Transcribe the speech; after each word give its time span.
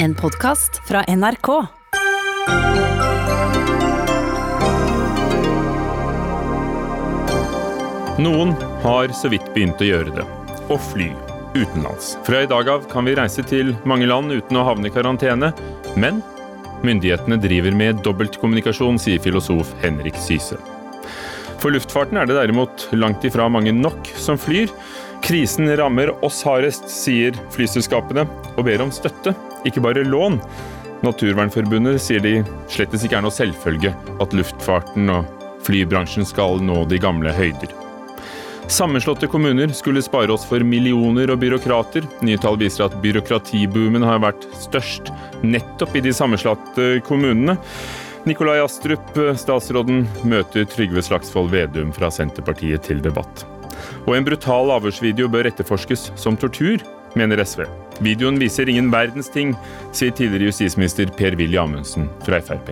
En 0.00 0.14
podkast 0.14 0.76
fra 0.88 1.04
NRK. 1.08 1.48
Noen 8.18 8.52
har 8.82 9.08
så 9.08 9.30
vidt 9.32 9.48
begynt 9.56 9.82
å 9.82 9.88
gjøre 9.88 10.14
det. 10.14 10.26
Å 10.70 10.76
fly 10.92 11.08
utenlands. 11.56 12.12
Fra 12.22 12.44
i 12.44 12.50
dag 12.50 12.70
av 12.70 12.86
kan 12.92 13.10
vi 13.10 13.16
reise 13.18 13.42
til 13.42 13.74
mange 13.90 14.06
land 14.06 14.30
uten 14.30 14.60
å 14.60 14.64
havne 14.70 14.86
i 14.86 14.94
karantene. 14.94 15.50
Men 15.98 16.22
myndighetene 16.86 17.40
driver 17.42 17.74
med 17.74 17.98
dobbeltkommunikasjon, 18.06 19.02
sier 19.02 19.18
filosof 19.24 19.74
Henrik 19.82 20.22
Syse. 20.22 20.60
For 21.58 21.74
luftfarten 21.74 22.22
er 22.22 22.30
det 22.30 22.38
derimot 22.38 22.86
langt 22.94 23.26
ifra 23.26 23.50
mange 23.50 23.74
nok 23.74 24.14
som 24.14 24.38
flyr. 24.38 24.70
Krisen 25.26 25.66
rammer 25.74 26.14
oss 26.22 26.44
hardest, 26.46 26.86
sier 26.86 27.34
flyselskapene, 27.50 28.28
og 28.54 28.62
ber 28.70 28.86
om 28.86 28.94
støtte, 28.94 29.34
ikke 29.70 29.84
bare 29.84 30.06
lån. 30.06 30.38
Naturvernforbundet 31.06 32.00
sier 32.02 32.22
de 32.24 32.38
slettes 32.70 33.04
ikke 33.06 33.20
er 33.20 33.26
noe 33.26 33.34
selvfølge 33.34 33.92
at 33.94 34.34
luftfarten 34.34 35.12
og 35.14 35.28
flybransjen 35.66 36.26
skal 36.26 36.62
nå 36.64 36.82
de 36.90 36.98
gamle 37.02 37.34
høyder. 37.34 37.74
Sammenslåtte 38.68 39.26
kommuner 39.32 39.70
skulle 39.72 40.02
spare 40.04 40.32
oss 40.34 40.44
for 40.44 40.60
millioner 40.60 41.30
og 41.32 41.40
byråkrater. 41.40 42.04
Nye 42.20 42.40
tall 42.40 42.58
viser 42.60 42.84
at 42.84 42.98
byråkratiboomen 43.00 44.04
har 44.04 44.20
vært 44.20 44.44
størst 44.60 45.08
nettopp 45.40 45.96
i 45.96 46.04
de 46.04 46.12
sammenslåtte 46.12 46.90
kommunene. 47.08 47.56
Nikolai 48.28 48.58
Astrup, 48.60 49.16
statsråden, 49.40 50.04
møter 50.28 50.68
Trygve 50.68 51.00
Slagsvold 51.06 51.48
Vedum 51.54 51.94
fra 51.96 52.12
Senterpartiet 52.12 52.84
til 52.84 53.00
debatt. 53.00 53.46
Og 54.04 54.18
en 54.18 54.28
brutal 54.28 54.74
avhørsvideo 54.76 55.30
bør 55.32 55.48
etterforskes 55.48 56.10
som 56.20 56.36
tortur, 56.36 56.84
mener 57.16 57.40
SV. 57.40 57.64
Videoen 57.98 58.38
viser 58.38 58.68
ingen 58.70 58.92
verdens 58.94 59.30
ting, 59.34 59.56
sier 59.90 60.12
tidligere 60.14 60.52
justisminister 60.52 61.10
Per-Willy 61.18 61.58
Amundsen 61.58 62.06
fra 62.22 62.38
Frp. 62.38 62.70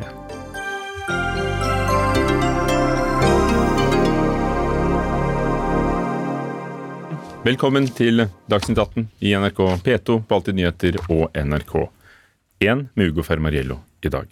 Velkommen 7.46 7.86
til 7.94 8.24
Dagsnytt 8.50 8.78
18 8.78 9.08
i 9.22 9.34
NRK 9.38 9.60
P2 9.86 10.20
på 10.26 10.38
Alltid 10.38 10.58
nyheter 10.58 10.98
og 11.06 11.28
NRK1 11.34 12.88
med 12.94 13.10
Ugo 13.10 13.26
Fermariello 13.26 13.80
i 14.02 14.10
dag. 14.10 14.30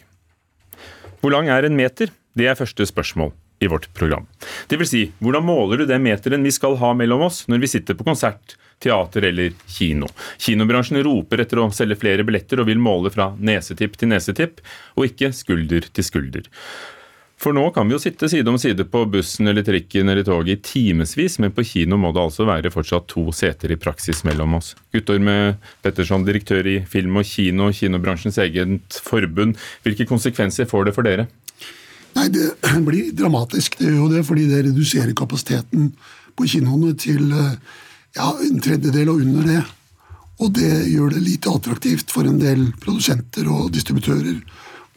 Hvor 1.21 1.35
lang 1.35 1.51
er 1.51 1.67
en 1.67 1.79
meter? 1.79 2.11
Det 2.35 2.51
er 2.51 2.59
første 2.59 2.87
spørsmål 2.87 3.31
i 3.63 3.71
vårt 3.71 3.87
program. 3.95 4.27
Det 4.71 4.79
vil 4.79 4.91
si, 4.91 5.07
hvordan 5.23 5.47
måler 5.47 5.83
du 5.83 5.87
den 5.91 6.03
meteren 6.07 6.43
vi 6.47 6.55
skal 6.55 6.79
ha 6.79 6.91
mellom 6.95 7.27
oss 7.27 7.45
når 7.51 7.63
vi 7.63 7.71
sitter 7.71 7.99
på 7.99 8.07
konsert, 8.07 8.59
teater 8.83 9.29
eller 9.31 9.53
kino? 9.67 10.09
Kinobransjen 10.39 11.03
roper 11.05 11.45
etter 11.45 11.61
å 11.63 11.69
selge 11.75 12.01
flere 12.01 12.27
billetter 12.27 12.63
og 12.63 12.71
vil 12.71 12.83
måle 12.83 13.13
fra 13.15 13.33
nesetipp 13.39 13.99
til 14.01 14.13
nesetipp, 14.15 14.65
og 14.99 15.11
ikke 15.11 15.33
skulder 15.37 15.89
til 15.93 16.07
skulder. 16.07 16.51
For 17.45 17.53
nå 17.53 17.65
kan 17.75 17.89
vi 17.89 17.93
jo 17.97 18.01
sitte 18.01 18.29
side 18.31 18.49
om 18.49 18.57
side 18.61 18.87
på 18.89 19.03
bussen 19.11 19.51
eller 19.51 19.65
trikken 19.67 20.09
eller 20.09 20.25
toget 20.25 20.55
i 20.55 20.63
timevis, 20.65 21.37
men 21.43 21.53
på 21.53 21.65
kino 21.67 21.99
må 22.01 22.13
det 22.15 22.23
altså 22.23 22.47
være 22.49 22.71
fortsatt 22.73 23.09
to 23.11 23.27
seter 23.37 23.75
i 23.75 23.77
praksis 23.81 24.23
mellom 24.25 24.55
oss. 24.61 24.73
Guttorm 24.95 25.29
Petterson, 25.85 26.25
direktør 26.25 26.65
i 26.71 26.79
Film 26.89 27.19
og 27.21 27.29
Kino, 27.29 27.69
kinobransjens 27.75 28.39
eget 28.47 29.01
forbund. 29.05 29.59
Hvilke 29.85 30.07
konsekvenser 30.09 30.71
får 30.71 30.89
det 30.89 30.97
for 30.97 31.05
dere? 31.05 31.27
Nei, 32.15 32.29
Det 32.31 32.55
blir 32.87 33.11
dramatisk. 33.13 33.77
Det 33.79 33.91
gjør 33.91 34.05
jo 34.05 34.13
det, 34.15 34.25
fordi 34.25 34.47
det 34.49 34.65
reduserer 34.71 35.13
kapasiteten 35.19 35.91
på 36.39 36.47
kinoene 36.49 36.95
til 36.97 37.27
ja, 38.15 38.31
en 38.47 38.63
tredjedel 38.63 39.11
og 39.13 39.23
under 39.25 39.49
det. 39.49 39.63
Og 40.43 40.51
det 40.55 40.73
gjør 40.91 41.15
det 41.15 41.23
lite 41.23 41.53
attraktivt 41.53 42.11
for 42.11 42.27
en 42.27 42.41
del 42.43 42.69
produsenter 42.83 43.47
og 43.51 43.71
distributører 43.75 44.41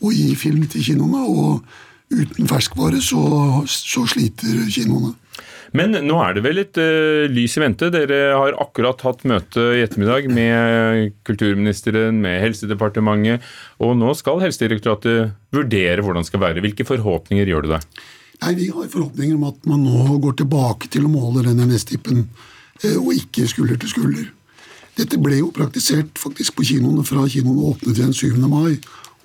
å 0.01 0.13
gi 0.13 0.31
film 0.37 0.65
til 0.69 0.85
kinoene. 0.91 1.25
og 1.27 1.83
uten 2.07 2.47
ferskvare 2.47 3.01
så, 3.03 3.21
så 3.67 4.05
sliter 4.07 4.67
kinoene. 4.71 5.13
Men 5.75 5.91
nå 6.07 6.15
er 6.23 6.37
det 6.37 6.43
vel 6.45 6.55
litt 6.61 6.77
uh, 6.79 7.27
lys 7.27 7.57
i 7.59 7.61
vente. 7.61 7.89
Dere 7.91 8.19
har 8.31 8.55
akkurat 8.63 9.01
hatt 9.03 9.25
møte 9.27 9.65
i 9.75 9.81
ettermiddag 9.83 10.29
med 10.31 11.17
kulturministeren, 11.27 12.21
med 12.23 12.39
Helsedepartementet, 12.45 13.43
og 13.83 13.97
nå 13.99 14.13
skal 14.15 14.39
Helsedirektoratet 14.45 15.33
vurdere 15.53 16.05
hvordan 16.05 16.23
det 16.23 16.31
skal 16.31 16.45
være. 16.45 16.63
Hvilke 16.63 16.87
forhåpninger 16.87 17.51
gjør 17.51 17.67
du 17.67 17.73
deg? 17.75 17.89
Nei, 18.45 18.53
Vi 18.55 18.69
har 18.71 18.87
forhåpninger 18.93 19.35
om 19.35 19.49
at 19.49 19.67
man 19.67 19.83
nå 19.83 20.21
går 20.23 20.39
tilbake 20.39 20.87
til 20.93 21.03
å 21.03 21.11
måle 21.11 21.43
denne 21.43 21.67
NS-tippen, 21.67 22.23
uh, 22.23 22.56
og 22.97 23.13
ikke 23.15 23.47
skulder 23.49 23.79
til 23.81 23.89
skulder. 23.89 24.27
Dette 24.97 25.19
ble 25.21 25.39
jo 25.41 25.51
praktisert 25.53 26.17
faktisk 26.17 26.57
på 26.57 26.65
kinoene 26.71 27.05
fra 27.05 27.25
kinoene 27.29 27.71
åpnet 27.71 27.99
den 27.99 28.13
7. 28.13 28.37
mai 28.49 28.77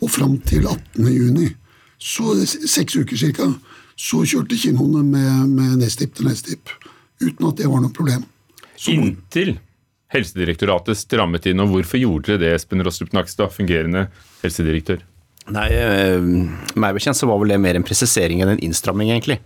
og 0.02 0.10
fram 0.10 0.38
til 0.48 0.66
18. 0.68 1.08
juni 1.08 1.48
så 2.02 2.34
seks 2.46 2.96
uker 2.98 3.18
cirka, 3.18 3.46
så 3.94 4.24
kjørte 4.26 4.58
kinoene 4.58 5.04
med, 5.06 5.52
med 5.52 5.76
Nestip 5.84 6.16
til 6.18 6.26
Nestip. 6.26 6.72
Uten 7.22 7.46
at 7.46 7.60
det 7.60 7.68
var 7.70 7.84
noe 7.84 7.94
problem. 7.94 8.24
Så, 8.74 8.96
Inntil 8.96 9.54
Helsedirektoratet 10.12 10.98
strammet 10.98 11.46
inn. 11.48 11.62
og 11.62 11.70
Hvorfor 11.72 12.02
gjorde 12.02 12.32
dere 12.32 12.42
det, 12.42 12.50
Espen 12.58 12.82
Rostrup 12.84 13.14
Nakstad, 13.14 13.54
fungerende 13.54 14.08
helsedirektør? 14.42 15.04
Nei, 15.50 15.68
eh, 15.74 16.22
meg 16.78 16.94
bekjent 16.94 17.18
så 17.18 17.26
var 17.26 17.40
vel 17.40 17.50
det 17.50 17.58
mer 17.62 17.74
en 17.74 17.86
presisering 17.86 18.42
enn 18.44 18.52
en 18.52 18.62
innstramming, 18.62 19.10
egentlig. 19.10 19.40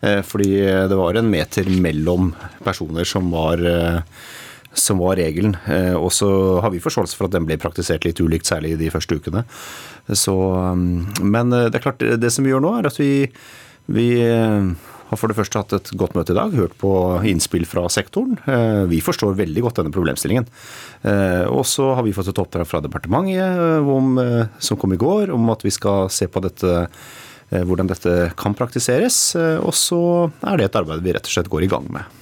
Eh, 0.00 0.20
fordi 0.22 0.52
det 0.90 0.98
var 0.98 1.18
en 1.18 1.30
meter 1.30 1.66
mellom 1.82 2.30
personer 2.62 3.08
som 3.08 3.32
var 3.34 3.64
eh, 3.66 4.02
var 4.94 5.18
regelen. 5.18 5.56
Og 5.98 6.12
så 6.14 6.28
har 6.62 6.70
vi 6.70 6.78
forståelse 6.78 7.16
for 7.18 7.26
at 7.26 7.34
den 7.34 7.48
ble 7.48 7.56
praktisert 7.58 8.04
litt 8.06 8.20
ulikt, 8.22 8.46
særlig 8.46 8.76
de 8.78 8.92
første 8.94 9.18
ukene. 9.18 9.42
Så, 10.06 10.30
mm, 10.30 11.26
men 11.26 11.50
det 11.50 11.74
er 11.74 11.82
klart, 11.82 11.98
det 11.98 12.30
som 12.30 12.46
vi 12.46 12.52
gjør 12.52 12.62
nå, 12.62 12.76
er 12.78 12.86
at 12.86 13.00
vi, 13.00 13.26
vi 13.90 14.08
har 15.10 15.18
for 15.20 15.30
det 15.30 15.36
første 15.38 15.60
hatt 15.60 15.74
et 15.76 15.90
godt 15.98 16.14
møte 16.16 16.34
i 16.34 16.38
dag, 16.38 16.54
hørt 16.54 16.76
på 16.80 16.92
innspill 17.26 17.66
fra 17.68 17.84
sektoren. 17.92 18.38
Vi 18.90 19.00
forstår 19.04 19.38
veldig 19.38 19.64
godt 19.66 19.80
denne 19.80 19.94
problemstillingen. 19.94 20.46
Og 21.50 21.64
så 21.66 21.88
har 21.98 22.06
vi 22.06 22.14
fått 22.14 22.30
et 22.30 22.38
oppdrag 22.42 22.68
fra 22.70 22.82
departementet 22.84 23.90
om, 23.90 24.14
som 24.62 24.78
kom 24.78 24.94
i 24.94 25.00
går, 25.00 25.34
om 25.34 25.50
at 25.50 25.66
vi 25.66 25.74
skal 25.74 26.06
se 26.14 26.30
på 26.30 26.44
dette, 26.46 26.86
hvordan 27.50 27.90
dette 27.90 28.16
kan 28.38 28.54
praktiseres. 28.54 29.18
Og 29.66 29.74
så 29.74 30.00
er 30.46 30.62
det 30.62 30.70
et 30.70 30.80
arbeid 30.82 31.02
vi 31.02 31.18
rett 31.18 31.26
og 31.26 31.34
slett 31.34 31.50
går 31.50 31.66
i 31.66 31.72
gang 31.74 31.90
med. 31.90 32.20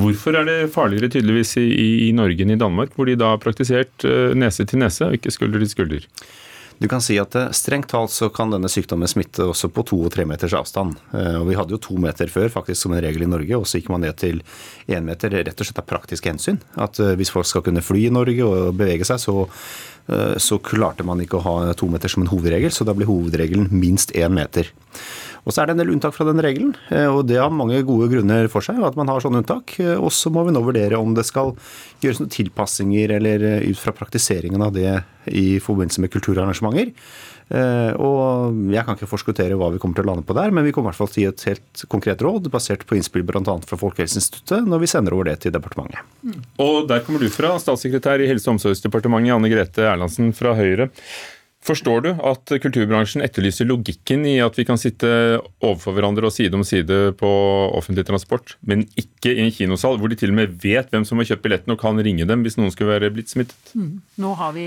Hvorfor 0.00 0.34
er 0.34 0.46
det 0.48 0.72
farligere 0.74 1.10
tydeligvis 1.12 1.54
i, 1.60 1.68
i, 2.08 2.12
Norge 2.16 2.42
enn 2.42 2.54
i 2.56 2.58
Danmark, 2.58 2.94
hvor 2.96 3.06
de 3.06 3.14
da 3.18 3.34
har 3.34 3.42
praktisert 3.42 4.06
eh, 4.08 4.34
nese 4.34 4.66
til 4.66 4.82
nese 4.82 5.06
og 5.06 5.14
ikke 5.18 5.32
skulder 5.34 5.62
til 5.62 5.70
skulder? 5.70 6.08
Du 6.78 6.88
kan 6.90 7.02
si 7.02 7.16
at 7.22 7.34
eh, 7.38 7.50
Strengt 7.54 7.90
talt 7.92 8.12
så 8.14 8.28
kan 8.34 8.52
denne 8.52 8.70
sykdommen 8.70 9.08
smitte 9.10 9.46
også 9.46 9.70
på 9.72 9.84
to 9.88 10.00
og 10.06 10.12
tre 10.14 10.26
meters 10.28 10.56
avstand. 10.58 10.98
Eh, 11.14 11.38
og 11.40 11.48
Vi 11.50 11.58
hadde 11.58 11.76
jo 11.76 11.80
to 11.82 11.98
meter 12.02 12.30
før 12.32 12.50
faktisk 12.52 12.82
som 12.82 12.94
en 12.94 13.02
regel 13.04 13.26
i 13.26 13.30
Norge, 13.30 13.58
og 13.58 13.68
så 13.68 13.80
gikk 13.80 13.90
man 13.94 14.04
ned 14.04 14.18
til 14.20 14.42
én 14.90 15.06
meter 15.06 15.32
rett 15.38 15.54
og 15.54 15.68
slett 15.68 15.82
av 15.82 15.88
praktiske 15.88 16.30
hensyn. 16.30 16.60
At 16.74 16.98
Hvis 16.98 17.32
folk 17.34 17.48
skal 17.48 17.64
kunne 17.66 17.84
fly 17.84 18.08
i 18.08 18.14
Norge 18.14 18.46
og 18.46 18.78
bevege 18.78 19.06
seg, 19.06 19.20
så, 19.22 19.46
så 20.40 20.58
klarte 20.62 21.06
man 21.06 21.20
ikke 21.22 21.38
å 21.38 21.44
ha 21.44 21.74
to 21.78 21.88
meter 21.90 22.12
som 22.12 22.24
en 22.24 22.30
hovedregel, 22.32 22.72
så 22.74 22.86
da 22.86 22.94
blir 22.96 23.08
hovedregelen 23.08 23.70
minst 23.72 24.12
én 24.14 24.34
meter. 24.34 24.70
Og 25.44 25.52
så 25.52 25.60
er 25.60 25.68
det 25.68 25.74
en 25.74 25.82
del 25.82 25.92
unntak 25.92 26.14
fra 26.16 26.26
den 26.28 26.40
regelen, 26.42 26.72
eh, 26.88 27.06
og 27.08 27.26
det 27.28 27.36
har 27.40 27.52
mange 27.52 27.82
gode 27.86 28.08
grunner 28.12 28.48
for 28.52 28.64
seg 28.64 28.80
at 28.84 28.96
man 28.96 29.10
har 29.12 29.20
sånne 29.24 29.42
unntak. 29.42 29.76
Eh, 29.82 29.96
og 29.98 30.12
så 30.14 30.32
må 30.32 30.46
vi 30.46 30.54
nå 30.56 30.64
vurdere 30.64 31.00
om 31.00 31.12
det 31.16 31.26
skal 31.28 31.52
gjøres 32.04 32.22
noen 32.22 32.32
tilpassinger 32.32 33.12
eller 33.18 33.44
eh, 33.50 33.68
ut 33.68 33.80
fra 33.80 33.92
praktiseringen 33.96 34.64
av 34.64 34.72
det 34.76 34.88
i 35.28 35.60
forbindelse 35.62 36.04
med 36.04 36.12
kulturarrangementer. 36.12 36.92
Og 38.00 38.56
jeg 38.72 38.84
kan 38.86 38.96
ikke 38.96 39.08
forskuttere 39.08 39.56
hva 39.60 39.66
vi 39.72 39.78
kommer 39.80 39.98
til 39.98 40.06
å 40.06 40.08
lande 40.08 40.24
på 40.24 40.36
der, 40.36 40.52
men 40.52 40.64
vi 40.64 40.72
kommer 40.72 40.88
i 40.88 40.92
hvert 40.94 41.00
fall 41.02 41.10
til 41.12 41.20
å 41.20 41.24
gi 41.24 41.28
et 41.28 41.44
helt 41.50 41.82
konkret 41.92 42.24
råd 42.24 42.48
basert 42.52 42.86
på 42.88 42.96
innspill 42.96 43.24
bl.a. 43.28 43.42
fra 43.68 43.78
Folkehelseinstituttet 43.80 44.64
når 44.64 44.80
vi 44.80 44.88
sender 44.88 45.16
over 45.16 45.28
det 45.28 45.36
til 45.44 45.52
departementet. 45.52 46.00
Mm. 46.24 46.38
Og 46.64 46.88
der 46.88 47.04
kommer 47.04 47.20
du 47.20 47.28
fra, 47.32 47.52
statssekretær 47.60 48.24
i 48.24 48.30
Helse- 48.30 48.48
og 48.48 48.56
omsorgsdepartementet, 48.56 49.36
Anne 49.36 49.52
Grete 49.52 49.84
Erlandsen 49.92 50.32
fra 50.36 50.56
Høyre. 50.56 50.88
Forstår 51.64 52.02
du 52.04 52.08
at 52.28 52.50
kulturbransjen 52.60 53.22
etterlyser 53.24 53.64
logikken 53.64 54.26
i 54.28 54.34
at 54.44 54.58
vi 54.58 54.66
kan 54.68 54.76
sitte 54.76 55.08
overfor 55.64 55.94
hverandre 55.96 56.28
og 56.28 56.34
side 56.34 56.52
om 56.58 56.64
side 56.66 57.14
på 57.16 57.30
offentlig 57.72 58.04
transport, 58.04 58.58
men 58.68 58.82
ikke 59.00 59.32
i 59.32 59.46
en 59.46 59.52
kinosal, 59.54 59.96
hvor 59.96 60.12
de 60.12 60.18
til 60.20 60.34
og 60.34 60.36
med 60.42 60.58
vet 60.60 60.92
hvem 60.92 61.06
som 61.08 61.22
har 61.22 61.30
kjøpt 61.30 61.44
billetten 61.46 61.72
og 61.72 61.80
kan 61.80 62.00
ringe 62.04 62.26
dem 62.28 62.44
hvis 62.44 62.58
noen 62.60 62.68
skulle 62.74 62.92
være 62.92 63.08
blitt 63.14 63.32
smittet? 63.32 63.72
Mm. 63.72 64.02
Nå 64.20 64.34
har 64.42 64.52
vi 64.52 64.66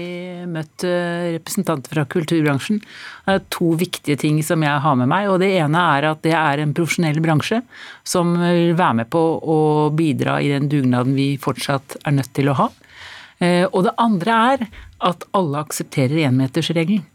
møtt 0.50 0.88
eh, 0.90 1.36
representanter 1.36 1.94
fra 1.94 2.08
kulturbransjen. 2.10 2.82
Det 2.82 3.38
er 3.38 3.46
to 3.54 3.70
viktige 3.78 4.18
ting 4.26 4.42
som 4.46 4.66
jeg 4.66 4.82
har 4.82 4.98
med 4.98 5.12
meg. 5.14 5.30
og 5.30 5.38
Det 5.46 5.52
ene 5.60 5.86
er 6.00 6.10
at 6.16 6.26
det 6.26 6.34
er 6.34 6.64
en 6.64 6.74
profesjonell 6.78 7.22
bransje 7.22 7.62
som 8.08 8.34
vil 8.42 8.74
være 8.74 9.04
med 9.04 9.12
på 9.14 9.22
å 9.38 9.62
bidra 9.94 10.40
i 10.42 10.50
den 10.56 10.66
dugnaden 10.72 11.14
vi 11.14 11.36
fortsatt 11.38 12.00
er 12.02 12.18
nødt 12.18 12.34
til 12.34 12.50
å 12.50 12.58
ha. 12.64 12.70
Eh, 13.38 13.66
og 13.70 13.84
det 13.86 13.94
andre 14.02 14.42
er 14.52 14.68
at 15.04 15.28
alle 15.38 15.62
aksepterer 15.66 16.28
énmetersregelen. 16.28 17.06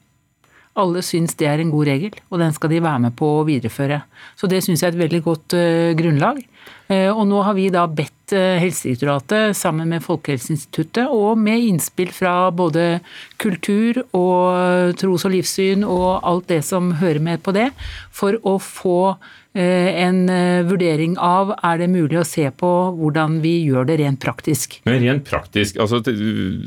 Alle 0.73 1.02
syns 1.05 1.34
det 1.37 1.44
er 1.50 1.61
en 1.61 1.73
god 1.73 1.84
regel, 1.90 2.14
og 2.32 2.40
den 2.40 2.55
skal 2.56 2.70
de 2.73 2.81
være 2.81 3.02
med 3.05 3.12
på 3.19 3.26
å 3.29 3.44
videreføre. 3.44 3.99
Så 4.40 4.49
det 4.49 4.62
syns 4.64 4.81
jeg 4.81 4.88
er 4.88 4.94
et 4.94 5.02
veldig 5.02 5.20
godt 5.26 5.56
uh, 5.58 5.90
grunnlag. 5.99 6.40
Uh, 6.88 7.11
og 7.12 7.26
nå 7.29 7.43
har 7.44 7.56
vi 7.58 7.67
da 7.73 7.82
bedt 7.90 8.32
eh, 8.32 8.56
Helsedirektoratet 8.62 9.56
sammen 9.58 9.90
med 9.93 10.05
Folkehelseinstituttet, 10.05 11.12
og 11.12 11.37
med 11.37 11.67
innspill 11.67 12.12
fra 12.17 12.49
både 12.56 13.02
kultur 13.43 14.00
og 14.17 14.96
tros- 15.00 15.26
og 15.29 15.34
livssyn 15.34 15.84
og 15.84 16.25
alt 16.25 16.49
det 16.49 16.62
som 16.64 16.94
hører 17.02 17.20
med 17.20 17.44
på 17.44 17.52
det, 17.56 17.69
for 18.08 18.40
å 18.40 18.56
få 18.62 19.17
en 19.60 20.20
eh, 20.32 20.64
vurdering 20.64 21.19
av 21.20 21.52
er 21.58 21.81
det 21.82 21.90
mulig 21.93 22.20
å 22.22 22.26
se 22.26 22.46
på 22.56 22.70
hvordan 22.96 23.40
vi 23.44 23.58
gjør 23.66 23.88
det 23.90 23.99
rent 24.00 24.20
praktisk. 24.22 24.78
Men 24.88 25.02
rent 25.04 25.26
praktisk, 25.28 25.81
altså 25.82 26.00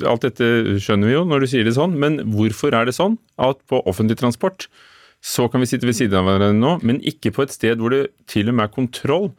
alt 0.05 0.27
dette 0.27 0.77
skjønner 0.77 1.09
vi 1.09 1.15
jo 1.15 1.23
når 1.25 1.45
du 1.45 1.49
sier 1.49 1.65
det 1.65 1.73
sånn, 1.77 1.97
men 2.01 2.19
hvorfor 2.35 2.77
er 2.77 2.85
det 2.85 2.97
sånn 2.97 3.17
at 3.41 3.61
på 3.69 3.81
offentlig 3.89 4.19
transport 4.21 4.69
så 5.25 5.47
kan 5.49 5.63
vi 5.63 5.69
sitte 5.69 5.87
ved 5.89 5.97
siden 5.97 6.19
av 6.19 6.27
hverandre 6.27 6.53
nå, 6.53 6.75
men 6.85 7.01
ikke 7.01 7.31
på 7.33 7.45
et 7.45 7.53
sted 7.55 7.81
hvor 7.81 7.93
det 7.95 8.03
til 8.29 8.51
og 8.51 8.59
med 8.59 8.67
er 8.67 8.75
kontroll 8.75 9.31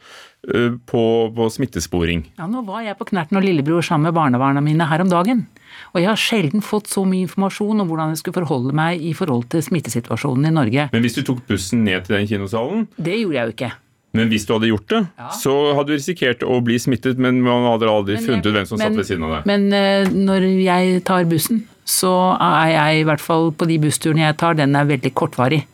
på, 0.46 1.02
på 1.34 1.46
smittesporing. 1.50 2.24
Ja, 2.38 2.46
Nå 2.50 2.62
var 2.66 2.84
jeg 2.86 2.98
på 2.98 3.08
Knerten 3.08 3.38
og 3.38 3.46
lillebror 3.46 3.82
sammen 3.84 4.08
med 4.08 4.16
barnebarna 4.18 4.62
mine 4.64 4.86
her 4.86 5.02
om 5.02 5.10
dagen. 5.10 5.46
Og 5.92 6.00
jeg 6.00 6.08
har 6.08 6.20
sjelden 6.20 6.62
fått 6.64 6.90
så 6.90 7.02
mye 7.08 7.26
informasjon 7.26 7.82
om 7.82 7.88
hvordan 7.88 8.14
jeg 8.14 8.22
skulle 8.22 8.38
forholde 8.38 8.74
meg 8.76 9.02
i 9.02 9.12
forhold 9.16 9.48
til 9.52 9.64
smittesituasjonen 9.64 10.48
i 10.48 10.54
Norge. 10.54 10.86
Men 10.92 11.04
hvis 11.04 11.18
du 11.18 11.24
tok 11.26 11.42
bussen 11.48 11.84
ned 11.86 12.06
til 12.06 12.18
den 12.18 12.30
kinosalen 12.30 12.86
Det 12.96 13.18
gjorde 13.18 13.38
jeg 13.38 13.50
jo 13.50 13.56
ikke. 13.56 13.72
Men 14.16 14.30
hvis 14.32 14.46
du 14.48 14.54
hadde 14.54 14.70
gjort 14.70 14.92
det, 14.92 15.00
ja. 15.20 15.30
så 15.36 15.54
hadde 15.76 15.92
du 15.92 15.98
risikert 15.98 16.44
å 16.46 16.58
bli 16.64 16.78
smittet, 16.80 17.18
men 17.20 17.42
man 17.44 17.66
hadde 17.68 17.90
aldri 17.90 18.16
jeg, 18.16 18.24
funnet 18.24 18.46
ut 18.46 18.54
hvem 18.54 18.68
som 18.68 18.80
men, 18.80 18.86
satt 18.86 19.00
ved 19.02 19.08
siden 19.10 19.26
av 19.26 19.34
deg. 19.34 19.48
Men 19.50 19.66
uh, 19.74 20.14
når 20.30 20.46
jeg 20.64 21.00
tar 21.08 21.26
bussen, 21.28 21.64
så 21.86 22.12
er 22.40 22.70
jeg 22.72 23.02
i 23.02 23.06
hvert 23.10 23.22
fall 23.22 23.50
på 23.52 23.68
de 23.68 23.76
bussturene 23.82 24.24
jeg 24.24 24.38
tar, 24.40 24.56
den 24.58 24.78
er 24.78 24.88
veldig 24.88 25.12
kortvarig. 25.16 25.66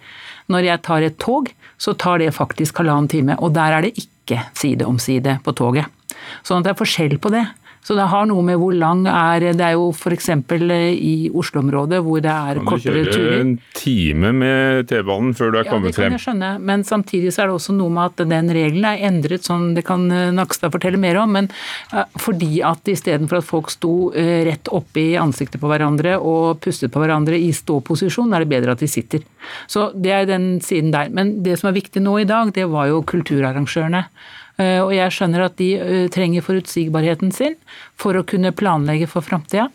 Når 0.50 0.66
jeg 0.66 0.82
tar 0.88 1.06
et 1.06 1.18
tog, 1.22 1.52
så 1.80 1.94
tar 1.98 2.18
det 2.22 2.32
faktisk 2.34 2.82
halvannen 2.82 3.10
time, 3.10 3.38
og 3.38 3.54
der 3.54 3.78
er 3.78 3.86
det 3.86 3.94
ikke 3.94 4.11
side 4.58 4.86
om 4.88 4.98
side 5.02 5.38
på 5.44 5.54
toget. 5.58 5.88
Sånn 6.46 6.60
at 6.60 6.68
det 6.68 6.74
er 6.74 6.80
forskjell 6.80 7.18
på 7.22 7.32
det. 7.34 7.44
Så 7.82 7.96
det 7.98 8.04
har 8.12 8.28
noe 8.30 8.44
med 8.46 8.60
hvor 8.62 8.74
lang 8.78 9.02
er 9.10 9.42
Det 9.58 9.64
er 9.66 9.74
jo 9.74 9.88
f.eks. 9.90 10.28
i 10.30 11.14
Oslo-området 11.34 11.98
hvor 12.06 12.22
det 12.22 12.30
er 12.30 12.60
kortere 12.62 13.02
turer. 13.08 13.10
Kan 13.10 13.12
du 13.12 13.18
kjøre 13.18 13.40
en 13.40 13.54
time 13.74 14.32
med 14.38 14.90
T-banen 14.90 15.32
før 15.34 15.50
du 15.50 15.58
er 15.58 15.66
ja, 15.66 15.72
kommet 15.72 15.96
frem? 15.98 16.12
Ja, 16.12 16.12
det 16.12 16.12
kan 16.12 16.18
jeg 16.18 16.24
skjønne, 16.26 16.50
men 16.70 16.84
samtidig 16.86 17.32
så 17.34 17.42
er 17.42 17.50
det 17.50 17.56
også 17.58 17.74
noe 17.74 17.92
med 17.96 18.12
at 18.12 18.22
den 18.30 18.52
regelen 18.54 18.86
er 18.86 19.02
endret 19.08 19.48
sånn, 19.48 19.72
det 19.74 19.82
kan 19.88 20.06
eh, 20.14 20.30
Nakstad 20.34 20.74
fortelle 20.74 21.00
mer 21.02 21.18
om, 21.24 21.34
men 21.34 21.48
uh, 21.92 22.04
fordi 22.22 22.62
at 22.66 22.86
istedenfor 22.88 23.40
at 23.40 23.48
folk 23.48 23.72
sto 23.72 23.94
rett 24.12 24.70
oppe 24.72 25.02
i 25.02 25.18
ansiktet 25.18 25.60
på 25.60 25.70
hverandre 25.70 26.14
og 26.18 26.60
pustet 26.62 26.92
på 26.92 27.02
hverandre 27.02 27.38
i 27.38 27.50
ståposisjon, 27.54 28.32
er 28.32 28.44
det 28.44 28.52
bedre 28.52 28.76
at 28.76 28.82
de 28.82 28.88
sitter. 28.90 29.24
Så 29.70 29.90
det 29.98 30.14
er 30.14 30.28
den 30.28 30.46
siden 30.64 30.92
der. 30.94 31.10
Men 31.10 31.40
det 31.42 31.58
som 31.60 31.70
er 31.70 31.76
viktig 31.76 32.02
nå 32.02 32.18
i 32.22 32.28
dag, 32.28 32.52
det 32.54 32.68
var 32.70 32.90
jo 32.90 33.02
kulturarrangørene. 33.08 34.04
Eh, 34.62 34.80
og 34.82 34.92
jeg 34.94 35.14
skjønner 35.14 35.46
at 35.46 35.58
de 35.60 35.70
eh, 35.78 36.08
trenger 36.12 36.44
forutsigbarheten 36.44 37.32
sin 37.34 37.56
for 37.98 38.18
å 38.18 38.26
kunne 38.28 38.54
planlegge 38.54 39.08
for 39.10 39.24
framtida. 39.24 39.68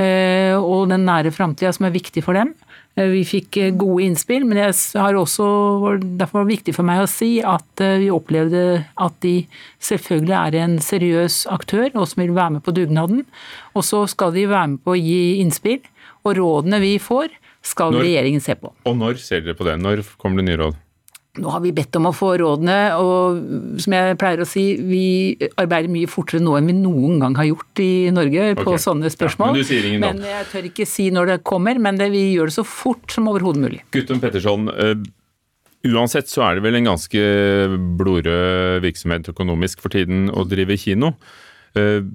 Eh, 0.00 0.54
og 0.58 0.90
den 0.90 1.06
nære 1.06 1.32
framtida 1.34 1.72
som 1.74 1.88
er 1.88 1.94
viktig 1.94 2.24
for 2.26 2.38
dem. 2.38 2.54
Vi 2.94 3.24
fikk 3.26 3.56
gode 3.74 4.04
innspill, 4.04 4.44
men 4.46 4.60
jeg 4.60 4.74
har 5.02 5.16
også, 5.18 5.44
derfor 6.14 6.38
var 6.38 6.44
det 6.44 6.52
viktig 6.60 6.74
for 6.76 6.86
meg 6.86 7.00
å 7.02 7.08
si 7.10 7.40
at 7.42 7.82
vi 7.98 8.06
opplevde 8.14 8.60
at 9.02 9.16
de 9.24 9.32
selvfølgelig 9.82 10.36
er 10.38 10.56
en 10.60 10.76
seriøs 10.78 11.40
aktør 11.50 11.88
og 11.88 12.06
som 12.06 12.22
vil 12.22 12.36
være 12.36 12.54
med 12.54 12.62
på 12.62 12.76
dugnaden. 12.76 13.24
Og 13.74 13.82
så 13.82 14.04
skal 14.06 14.30
de 14.36 14.46
være 14.46 14.76
med 14.76 14.84
på 14.86 14.94
å 14.94 15.00
gi 15.00 15.40
innspill. 15.42 15.82
Og 16.22 16.38
rådene 16.38 16.78
vi 16.84 16.94
får, 17.02 17.34
skal 17.66 17.96
når, 17.96 18.06
regjeringen 18.06 18.46
se 18.46 18.54
på. 18.62 18.70
Og 18.86 18.96
når 19.00 19.18
ser 19.26 19.42
dere 19.42 19.58
på 19.58 19.66
det? 19.66 19.74
Når 19.82 20.06
kommer 20.14 20.44
det 20.44 20.52
nye 20.52 20.62
råd? 20.62 20.83
Nå 21.34 21.50
har 21.50 21.64
vi 21.64 21.72
bedt 21.74 21.96
om 21.98 22.06
å 22.06 22.12
få 22.14 22.28
rådene, 22.38 22.76
og 23.02 23.80
som 23.82 23.94
jeg 23.96 24.18
pleier 24.20 24.44
å 24.44 24.46
si, 24.46 24.62
vi 24.86 25.06
arbeider 25.58 25.90
mye 25.90 26.06
fortere 26.10 26.38
nå 26.44 26.52
enn 26.54 26.68
vi 26.70 26.76
noen 26.78 27.18
gang 27.24 27.34
har 27.34 27.48
gjort 27.48 27.82
i 27.82 28.12
Norge 28.14 28.52
på 28.60 28.68
okay. 28.68 28.82
sånne 28.84 29.10
spørsmål. 29.10 29.58
Ja, 29.58 29.80
men, 29.82 30.04
men, 30.04 30.22
jeg 30.30 30.46
tør 30.52 30.70
ikke 30.70 30.86
si 30.86 31.08
når 31.14 31.32
det 31.32 31.38
kommer, 31.50 31.82
men 31.82 31.98
det, 31.98 32.12
vi 32.14 32.22
gjør 32.36 32.52
det 32.52 32.56
så 32.60 32.66
fort 32.68 33.10
som 33.10 33.26
overhodet 33.32 33.64
mulig. 33.66 33.82
Guttum 33.96 34.22
Petterson, 34.22 34.70
uh, 34.70 34.94
uansett 35.90 36.30
så 36.30 36.46
er 36.46 36.60
det 36.60 36.66
vel 36.68 36.78
en 36.78 36.92
ganske 36.92 37.26
blodrød 37.98 38.86
virksomhet 38.86 39.34
økonomisk 39.34 39.82
for 39.82 39.98
tiden 39.98 40.28
å 40.30 40.46
drive 40.46 40.78
kino. 40.78 41.16
Uh, 41.74 42.06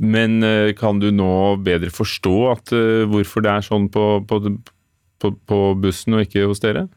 men 0.00 0.40
uh, 0.40 0.72
kan 0.80 0.96
du 1.04 1.10
nå 1.12 1.58
bedre 1.60 1.92
forstå 1.92 2.38
at, 2.54 2.78
hvorfor 3.12 3.44
det 3.44 3.52
er 3.52 3.68
sånn 3.68 3.92
på, 3.92 4.14
på, 4.24 4.46
på, 5.20 5.36
på 5.44 5.64
bussen 5.84 6.16
og 6.16 6.24
ikke 6.24 6.48
hos 6.48 6.64
dere? 6.64 6.88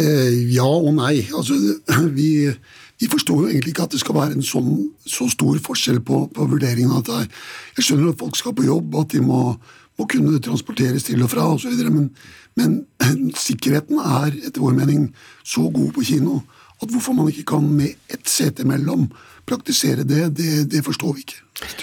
Eh, 0.00 0.54
ja 0.54 0.66
og 0.66 0.90
nei. 0.96 1.22
Altså, 1.34 1.56
vi, 2.18 2.28
vi, 2.50 3.10
forstår 3.10 3.44
jo 3.44 3.52
egentlig 3.52 3.74
ikke 3.74 3.86
at 3.86 3.94
det 3.94 4.02
skal 4.02 4.18
være 4.18 4.38
en 4.38 4.46
sånn, 4.46 4.72
så 5.06 5.28
stor 5.30 5.60
forskjell 5.62 6.00
på, 6.06 6.24
på 6.34 6.48
vurderingen 6.50 6.94
av 6.94 7.04
dette. 7.06 7.30
Jeg 7.78 7.88
skjønner 7.88 8.14
at 8.14 8.22
folk 8.22 8.38
skal 8.40 8.56
på 8.58 8.66
jobb, 8.66 8.96
at 9.02 9.14
de 9.14 9.22
må, 9.24 9.44
må 10.00 10.08
kunne 10.10 10.42
transporteres 10.42 11.06
til 11.06 11.22
og 11.22 11.30
fra 11.32 11.46
osv., 11.54 11.78
men, 11.86 12.10
men 12.58 12.82
sikkerheten 13.46 14.02
er 14.02 14.34
etter 14.42 14.64
vår 14.64 14.76
mening 14.80 15.08
så 15.46 15.68
god 15.70 15.94
på 15.94 16.06
kino 16.10 16.42
at 16.82 16.90
hvorfor 16.90 17.14
man 17.16 17.30
ikke 17.30 17.46
kan 17.54 17.64
med 17.70 17.94
ett 18.12 18.26
sete 18.28 18.64
imellom 18.64 19.06
praktisere 19.46 20.02
det, 20.08 20.26
det, 20.36 20.64
det 20.72 20.82
forstår 20.84 21.14
vi 21.14 21.22
ikke. 21.22 21.40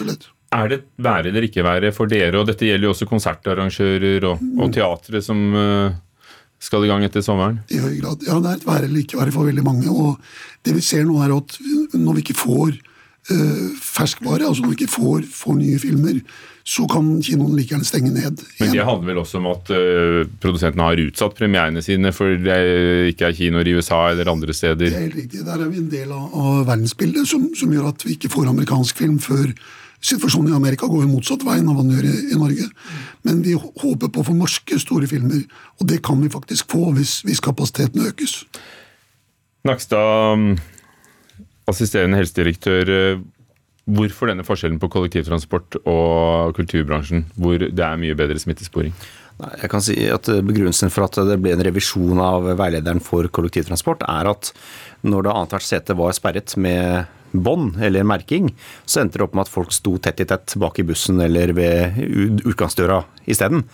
rett. 0.10 0.28
Er 0.52 0.68
det 0.68 0.80
være 1.00 1.30
eller 1.32 1.46
ikke 1.48 1.64
være 1.64 1.94
for 1.96 2.12
dere, 2.12 2.36
og 2.42 2.50
dette 2.50 2.68
gjelder 2.68 2.90
jo 2.90 2.92
også 2.92 3.08
konsertarrangører 3.08 4.26
og, 4.28 4.42
og 4.60 4.74
teatre 4.76 5.22
som 5.24 5.46
uh 5.56 5.92
skal 6.62 6.86
i 6.86 6.92
gang 6.92 7.04
etter 7.06 7.24
sommeren? 7.26 7.60
I 7.74 7.82
høy 7.82 7.98
grad. 8.04 8.22
Ja, 8.28 8.38
det 8.38 8.52
er 8.52 8.62
et 8.62 8.70
være 8.70 8.88
eller 8.88 9.02
ikke 9.02 9.20
være 9.20 9.34
for 9.34 9.50
veldig 9.50 9.66
mange. 9.66 9.90
Og 9.90 10.22
det 10.66 10.78
vi 10.78 10.86
ser 10.86 11.08
nå, 11.08 11.18
er 11.26 11.34
at 11.34 11.58
når 11.98 12.18
vi 12.18 12.26
ikke 12.26 12.38
får 12.38 12.70
øh, 13.34 13.68
ferskvare, 13.82 14.46
altså 14.46 14.64
når 14.64 14.74
vi 14.74 14.80
ikke 14.82 14.94
får, 14.94 15.26
får, 15.34 15.58
nye 15.58 15.80
filmer, 15.82 16.22
så 16.62 16.86
kan 16.86 17.08
kinoen 17.26 17.56
like 17.58 17.74
gjerne 17.74 17.88
stenge 17.88 18.12
ned. 18.14 18.44
Men 18.60 18.74
det 18.76 18.86
handler 18.86 19.10
vel 19.10 19.24
også 19.24 19.42
om 19.42 19.50
at 19.50 19.74
øh, 19.74 20.28
produsentene 20.44 20.86
har 20.86 21.02
utsatt 21.08 21.38
premierene 21.40 21.82
sine 21.82 22.14
for 22.14 22.38
det 22.46 22.60
ikke 23.16 23.32
er 23.32 23.38
kinoer 23.38 23.68
i 23.68 23.76
USA 23.80 24.04
eller 24.12 24.30
andre 24.30 24.54
steder? 24.54 24.78
Det 24.86 24.94
er 24.94 25.08
helt 25.08 25.18
riktig. 25.24 25.46
Der 25.48 25.58
er 25.58 25.70
vi 25.70 25.82
en 25.82 25.90
del 25.92 26.14
av, 26.14 26.30
av 26.30 26.66
verdensbildet 26.70 27.26
som, 27.28 27.50
som, 27.58 27.74
gjør 27.74 27.90
at 27.96 28.06
vi 28.06 28.20
ikke 28.20 28.30
får 28.30 28.54
amerikansk 28.54 29.02
film 29.02 29.18
før 29.20 29.50
Situasjonen 30.02 30.50
i 30.52 30.58
Amerika 30.58 30.90
går 30.90 31.04
jo 31.06 31.12
motsatt 31.12 31.44
vei 31.46 31.60
enn 31.60 31.70
hva 31.70 31.84
den 31.84 31.94
gjør 31.94 32.08
i, 32.10 32.14
i, 32.32 32.38
Norge. 32.40 32.68
Men 33.28 33.44
vi 33.46 33.54
håper 33.54 34.10
på 34.10 34.24
å 34.24 34.28
få 34.32 34.34
norske 34.34 34.80
store 34.82 35.10
filmer, 35.10 35.44
og 35.78 35.90
det 35.92 36.02
kan 36.06 36.22
vi 36.24 36.32
faktisk 36.34 36.74
få 36.74 36.90
hvis, 36.98 37.20
hvis 37.28 37.44
kapasiteten 37.44 38.08
økes. 38.10 38.40
Nakstad, 39.68 40.58
assisterende 41.70 42.18
helsedirektør. 42.18 43.22
Hvorfor 43.92 44.30
denne 44.30 44.46
forskjellen 44.46 44.82
på 44.82 44.90
kollektivtransport 44.94 45.82
og 45.84 46.58
kulturbransjen, 46.58 47.28
hvor 47.38 47.62
det 47.62 47.86
er 47.86 48.02
mye 48.02 48.18
bedre 48.18 48.42
smittesporing? 48.42 48.94
Jeg 49.42 49.72
kan 49.72 49.82
si 49.82 49.96
at 50.12 50.28
Begrunnelsen 50.46 50.92
for 50.94 51.08
at 51.08 51.18
det 51.26 51.40
ble 51.42 51.56
en 51.56 51.64
revisjon 51.66 52.20
av 52.22 52.46
veilederen 52.60 53.02
for 53.04 53.26
kollektivtransport, 53.34 54.06
er 54.06 54.30
at 54.30 54.52
når 55.02 55.26
det 55.26 55.34
annethvert 55.34 55.66
sete 55.66 55.98
var 55.98 56.14
sperret 56.18 56.54
med 56.62 57.10
bånd 57.32 57.80
eller 57.84 58.06
merking, 58.08 58.52
så 58.86 59.02
endte 59.02 59.20
det 59.20 59.26
opp 59.28 59.36
med 59.38 59.48
at 59.48 59.54
folk 59.54 59.74
sto 59.76 59.98
tett 60.02 60.22
i 60.24 60.28
tett 60.30 60.56
bak 60.60 60.80
i 60.82 60.86
bussen 60.88 61.22
eller 61.24 61.54
ved 61.58 62.00
utgangsdøra 62.46 63.04
isteden. 63.30 63.66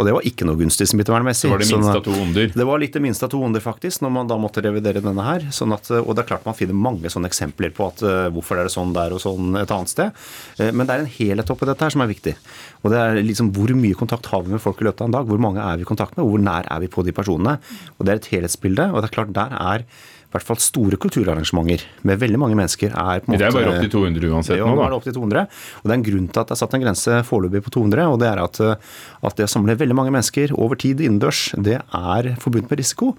Og 0.00 0.06
det 0.08 0.14
var 0.16 0.24
ikke 0.24 0.46
noe 0.48 0.56
gunstig 0.56 0.86
smittevernmessig. 0.88 1.50
Det 1.50 1.52
var 1.52 1.60
det 1.60 1.68
minste 1.68 1.96
av 1.98 2.04
to 2.06 2.14
onder? 2.16 2.52
Det 2.54 2.66
var 2.68 2.80
litt 2.80 2.94
det 2.96 3.02
minste 3.04 3.26
av 3.26 3.32
to 3.34 3.40
onder, 3.44 3.60
faktisk, 3.60 4.00
når 4.04 4.12
man 4.14 4.30
da 4.30 4.38
måtte 4.40 4.64
revidere 4.64 5.02
denne 5.04 5.26
her. 5.26 5.44
Sånn 5.52 5.74
at, 5.76 5.90
og 5.98 6.14
det 6.16 6.24
er 6.24 6.30
klart 6.30 6.46
man 6.48 6.56
finner 6.56 6.78
mange 6.78 7.12
sånne 7.12 7.28
eksempler 7.28 7.74
på 7.76 7.90
at 7.90 8.00
uh, 8.06 8.30
hvorfor 8.32 8.60
er 8.60 8.68
det 8.68 8.72
sånn 8.72 8.94
der 8.96 9.12
og 9.12 9.20
sånn 9.20 9.58
et 9.60 9.74
annet 9.74 9.92
sted. 9.92 10.22
Uh, 10.56 10.70
men 10.70 10.88
det 10.88 10.94
er 10.94 11.04
en 11.04 11.12
helhet 11.18 11.52
oppi 11.52 11.68
dette 11.68 11.84
her 11.84 11.92
som 11.92 12.04
er 12.06 12.12
viktig. 12.12 12.34
Og 12.82 12.94
det 12.94 13.02
er 13.02 13.20
liksom 13.20 13.52
hvor 13.56 13.74
mye 13.76 13.98
kontakt 13.98 14.30
har 14.32 14.46
vi 14.46 14.54
med 14.54 14.64
folk 14.64 14.80
i 14.80 14.88
løpet 14.88 15.04
av 15.04 15.10
en 15.10 15.18
dag? 15.18 15.28
Hvor 15.28 15.44
mange 15.44 15.60
er 15.60 15.76
vi 15.76 15.84
i 15.84 15.92
kontakt 15.92 16.16
med? 16.16 16.24
og 16.24 16.32
Hvor 16.32 16.46
nær 16.48 16.72
er 16.72 16.82
vi 16.86 16.90
på 16.96 17.04
de 17.04 17.16
personene? 17.16 17.58
Og 17.98 18.06
det 18.06 18.14
er 18.14 18.22
et 18.22 18.32
helhetsbilde. 18.32 18.88
Og 18.94 19.02
det 19.02 19.10
er 19.10 19.16
klart 19.20 19.36
der 19.36 19.56
er 19.60 19.86
i 20.32 20.36
hvert 20.38 20.48
fall 20.48 20.60
store 20.64 20.96
kulturarrangementer 20.96 21.84
med 22.08 22.20
veldig 22.22 22.40
mange 22.40 22.56
mennesker 22.56 22.88
er 22.88 23.20
på 23.20 23.28
en 23.28 23.34
måte 23.34 23.42
Det 23.42 23.48
er 23.50 23.56
bare 23.58 23.74
opp 23.74 23.84
til 23.84 23.92
200 23.92 24.32
uansett 24.32 24.62
nå, 24.62 24.70
da. 24.72 24.86
Er 24.86 24.94
det 24.94 24.98
opp 24.98 25.06
til 25.06 25.16
200. 25.18 25.44
Og 25.82 25.84
det 25.84 25.92
er 25.92 25.98
en 25.98 26.06
grunn 26.08 26.28
til 26.32 26.42
at 26.42 26.48
det 26.48 26.56
er 26.56 26.62
satt 26.62 26.76
en 26.78 26.84
grense 26.86 27.18
foreløpig 27.28 27.64
på 27.66 27.74
200. 27.76 28.04
Og 28.08 28.18
det 28.22 28.30
er 28.30 28.42
at, 28.42 28.60
at 29.28 29.38
det 29.38 29.48
å 29.48 29.52
samle 29.52 29.76
veldig 29.78 29.98
mange 29.98 30.14
mennesker 30.14 30.54
over 30.56 30.80
tid 30.80 31.04
innendørs, 31.04 31.50
det 31.60 31.78
er 31.84 32.32
forbundet 32.40 32.72
med 32.72 32.80
risiko. 32.80 33.12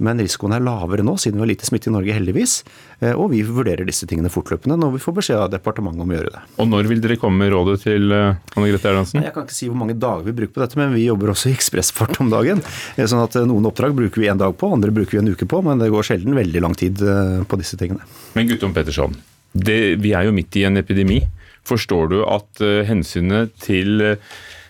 Men 0.00 0.20
risikoen 0.22 0.54
er 0.56 0.64
lavere 0.64 1.04
nå, 1.04 1.16
siden 1.20 1.36
vi 1.36 1.44
har 1.44 1.50
lite 1.50 1.68
smitte 1.68 1.90
i 1.90 1.92
Norge, 1.92 2.14
heldigvis. 2.16 2.60
Eh, 3.00 3.12
og 3.12 3.30
vi 3.34 3.42
vurderer 3.44 3.84
disse 3.88 4.08
tingene 4.08 4.32
fortløpende 4.32 4.78
når 4.80 4.94
vi 4.96 5.02
får 5.02 5.16
beskjed 5.18 5.42
av 5.42 5.50
departementet 5.52 6.04
om 6.04 6.12
å 6.12 6.16
gjøre 6.16 6.32
det. 6.34 6.42
Og 6.62 6.70
når 6.70 6.88
vil 6.90 7.02
dere 7.04 7.18
komme 7.20 7.44
med 7.44 7.52
rådet 7.52 7.82
til 7.84 8.14
eh, 8.16 8.40
Anne 8.56 8.70
Grete 8.70 8.90
Erlandsen? 8.90 9.24
Jeg 9.26 9.34
kan 9.36 9.44
ikke 9.46 9.56
si 9.56 9.68
hvor 9.68 9.78
mange 9.82 9.96
dager 10.00 10.24
vi 10.24 10.36
bruker 10.40 10.56
på 10.56 10.64
dette, 10.64 10.80
men 10.80 10.94
vi 10.96 11.04
jobber 11.04 11.34
også 11.34 11.50
i 11.50 11.56
ekspressfart 11.56 12.20
om 12.24 12.32
dagen. 12.32 12.64
Eh, 12.96 13.04
sånn 13.10 13.22
at 13.24 13.36
noen 13.44 13.68
oppdrag 13.68 13.96
bruker 13.98 14.24
vi 14.24 14.30
en 14.32 14.40
dag 14.40 14.56
på, 14.56 14.72
andre 14.72 14.94
bruker 14.94 15.18
vi 15.18 15.22
en 15.22 15.32
uke 15.34 15.48
på, 15.48 15.60
men 15.66 15.82
det 15.82 15.90
går 15.92 16.08
sjelden 16.12 16.38
veldig 16.38 16.59
lang 16.62 16.76
tid 16.78 17.02
på 17.48 17.58
disse 17.60 17.78
tingene. 17.80 18.06
Men 18.36 18.48
Guttorm 18.50 18.74
Petterson, 18.76 19.16
det, 19.52 19.98
vi 20.02 20.14
er 20.16 20.28
jo 20.28 20.34
midt 20.36 20.56
i 20.60 20.66
en 20.68 20.80
epidemi. 20.80 21.20
Forstår 21.66 22.10
du 22.12 22.18
at 22.24 22.62
hensynet 22.88 23.52
til 23.60 24.00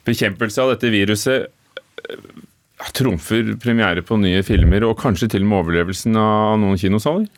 bekjempelse 0.09 0.63
av 0.63 0.73
dette 0.75 0.91
viruset 0.93 1.51
trumfer 2.97 3.55
premiere 3.61 4.03
på 4.07 4.19
nye 4.21 4.43
filmer, 4.47 4.85
og 4.89 4.99
kanskje 5.01 5.29
til 5.35 5.45
og 5.45 5.51
med 5.51 5.63
overlevelsen 5.65 6.17
av 6.19 6.59
noen 6.63 6.81
kinosaler? 6.81 7.29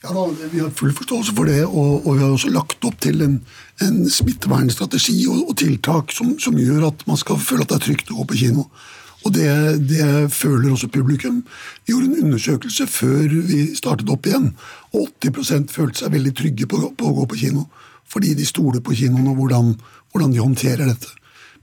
Ja 0.00 0.14
da, 0.16 0.22
Vi 0.52 0.62
har 0.62 0.70
full 0.72 0.92
forståelse 0.96 1.34
for 1.36 1.48
det, 1.48 1.64
og, 1.66 2.06
og 2.06 2.14
vi 2.16 2.22
har 2.22 2.30
også 2.32 2.52
lagt 2.52 2.84
opp 2.88 2.96
til 3.04 3.20
en, 3.24 3.36
en 3.84 3.98
smittevernstrategi 4.08 5.26
og, 5.28 5.50
og 5.50 5.58
tiltak 5.60 6.14
som, 6.16 6.38
som, 6.40 6.56
gjør 6.56 6.88
at 6.88 7.04
man 7.08 7.20
skal 7.20 7.40
føle 7.40 7.66
at 7.66 7.72
det 7.72 7.80
er 7.80 7.86
trygt 7.88 8.12
å 8.12 8.20
gå 8.22 8.30
på 8.30 8.40
kino. 8.44 8.64
Og 9.26 9.34
det, 9.36 9.48
det, 9.90 10.32
føler 10.32 10.72
også 10.72 10.88
publikum. 10.88 11.42
Vi 11.84 11.92
gjorde 11.92 12.08
en 12.08 12.24
undersøkelse 12.24 12.86
før 12.88 13.28
vi 13.50 13.62
startet 13.76 14.10
opp 14.12 14.26
igjen, 14.26 14.52
og 14.96 15.10
80% 15.20 15.72
følte 15.74 16.02
seg 16.02 16.14
veldig 16.14 16.34
trygge 16.38 16.68
på, 16.70 16.80
på, 16.96 17.10
å 17.10 17.16
gå 17.20 17.26
på 17.30 17.40
kino. 17.44 17.66
Fordi 18.10 18.34
de 18.34 18.46
stoler 18.48 18.82
på 18.82 18.96
kinoen 18.96 19.28
og 19.30 19.42
hvordan, 19.42 19.74
hvordan 20.10 20.32
de 20.34 20.40
håndterer 20.42 20.88
dette. 20.88 21.12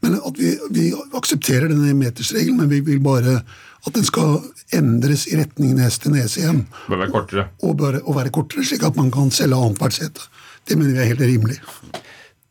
Men 0.06 0.20
at 0.22 0.38
vi, 0.38 0.54
vi 0.72 0.92
aksepterer 1.18 1.72
denne 1.72 1.96
metersregelen, 1.98 2.62
men 2.62 2.70
vi 2.70 2.84
vil 2.86 3.02
bare 3.04 3.40
at 3.88 3.96
den 3.96 4.06
skal 4.06 4.42
endres 4.76 5.26
i 5.32 5.38
retning 5.40 5.78
nes 5.78 5.98
til 6.02 6.14
nese 6.14 6.44
igjen. 6.44 6.66
Bør 6.92 7.02
være 7.02 7.14
kortere. 7.14 7.48
Og, 7.64 7.74
bør, 7.80 8.00
og 8.04 8.20
være 8.20 8.34
kortere, 8.36 8.66
slik 8.68 8.86
at 8.86 9.00
man 9.00 9.10
kan 9.14 9.32
selge 9.34 9.58
annethvert 9.58 9.98
sete. 9.98 10.28
Det 10.68 10.78
mener 10.78 10.98
vi 10.98 11.04
er 11.04 11.12
helt 11.14 11.24
rimelig. 11.24 11.58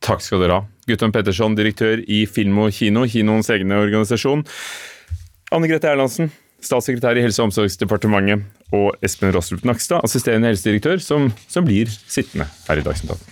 Takk 0.03 0.23
skal 0.23 0.43
dere 0.43 0.59
ha. 0.59 0.65
Guttorm 0.87 1.13
Petterson, 1.13 1.55
direktør 1.57 2.01
i 2.01 2.23
Film 2.29 2.61
og 2.63 2.71
Kino, 2.75 3.03
kinoens 3.11 3.49
egne 3.53 3.79
organisasjon. 3.83 4.45
Anne 5.47 5.63
Grete 5.71 5.87
Erlandsen, 5.87 6.27
statssekretær 6.59 7.15
i 7.15 7.21
Helse- 7.23 7.39
og 7.39 7.47
omsorgsdepartementet, 7.47 8.43
og 8.75 8.97
Espen 8.99 9.31
Rostrup 9.31 9.63
Nakstad, 9.63 10.03
assisterende 10.03 10.49
helsedirektør, 10.51 10.99
som, 10.99 11.29
som 11.47 11.63
blir 11.63 11.87
sittende 11.87 12.49
her 12.67 12.81
i 12.81 12.83
Dagsnytt 12.83 13.15
18. 13.15 13.23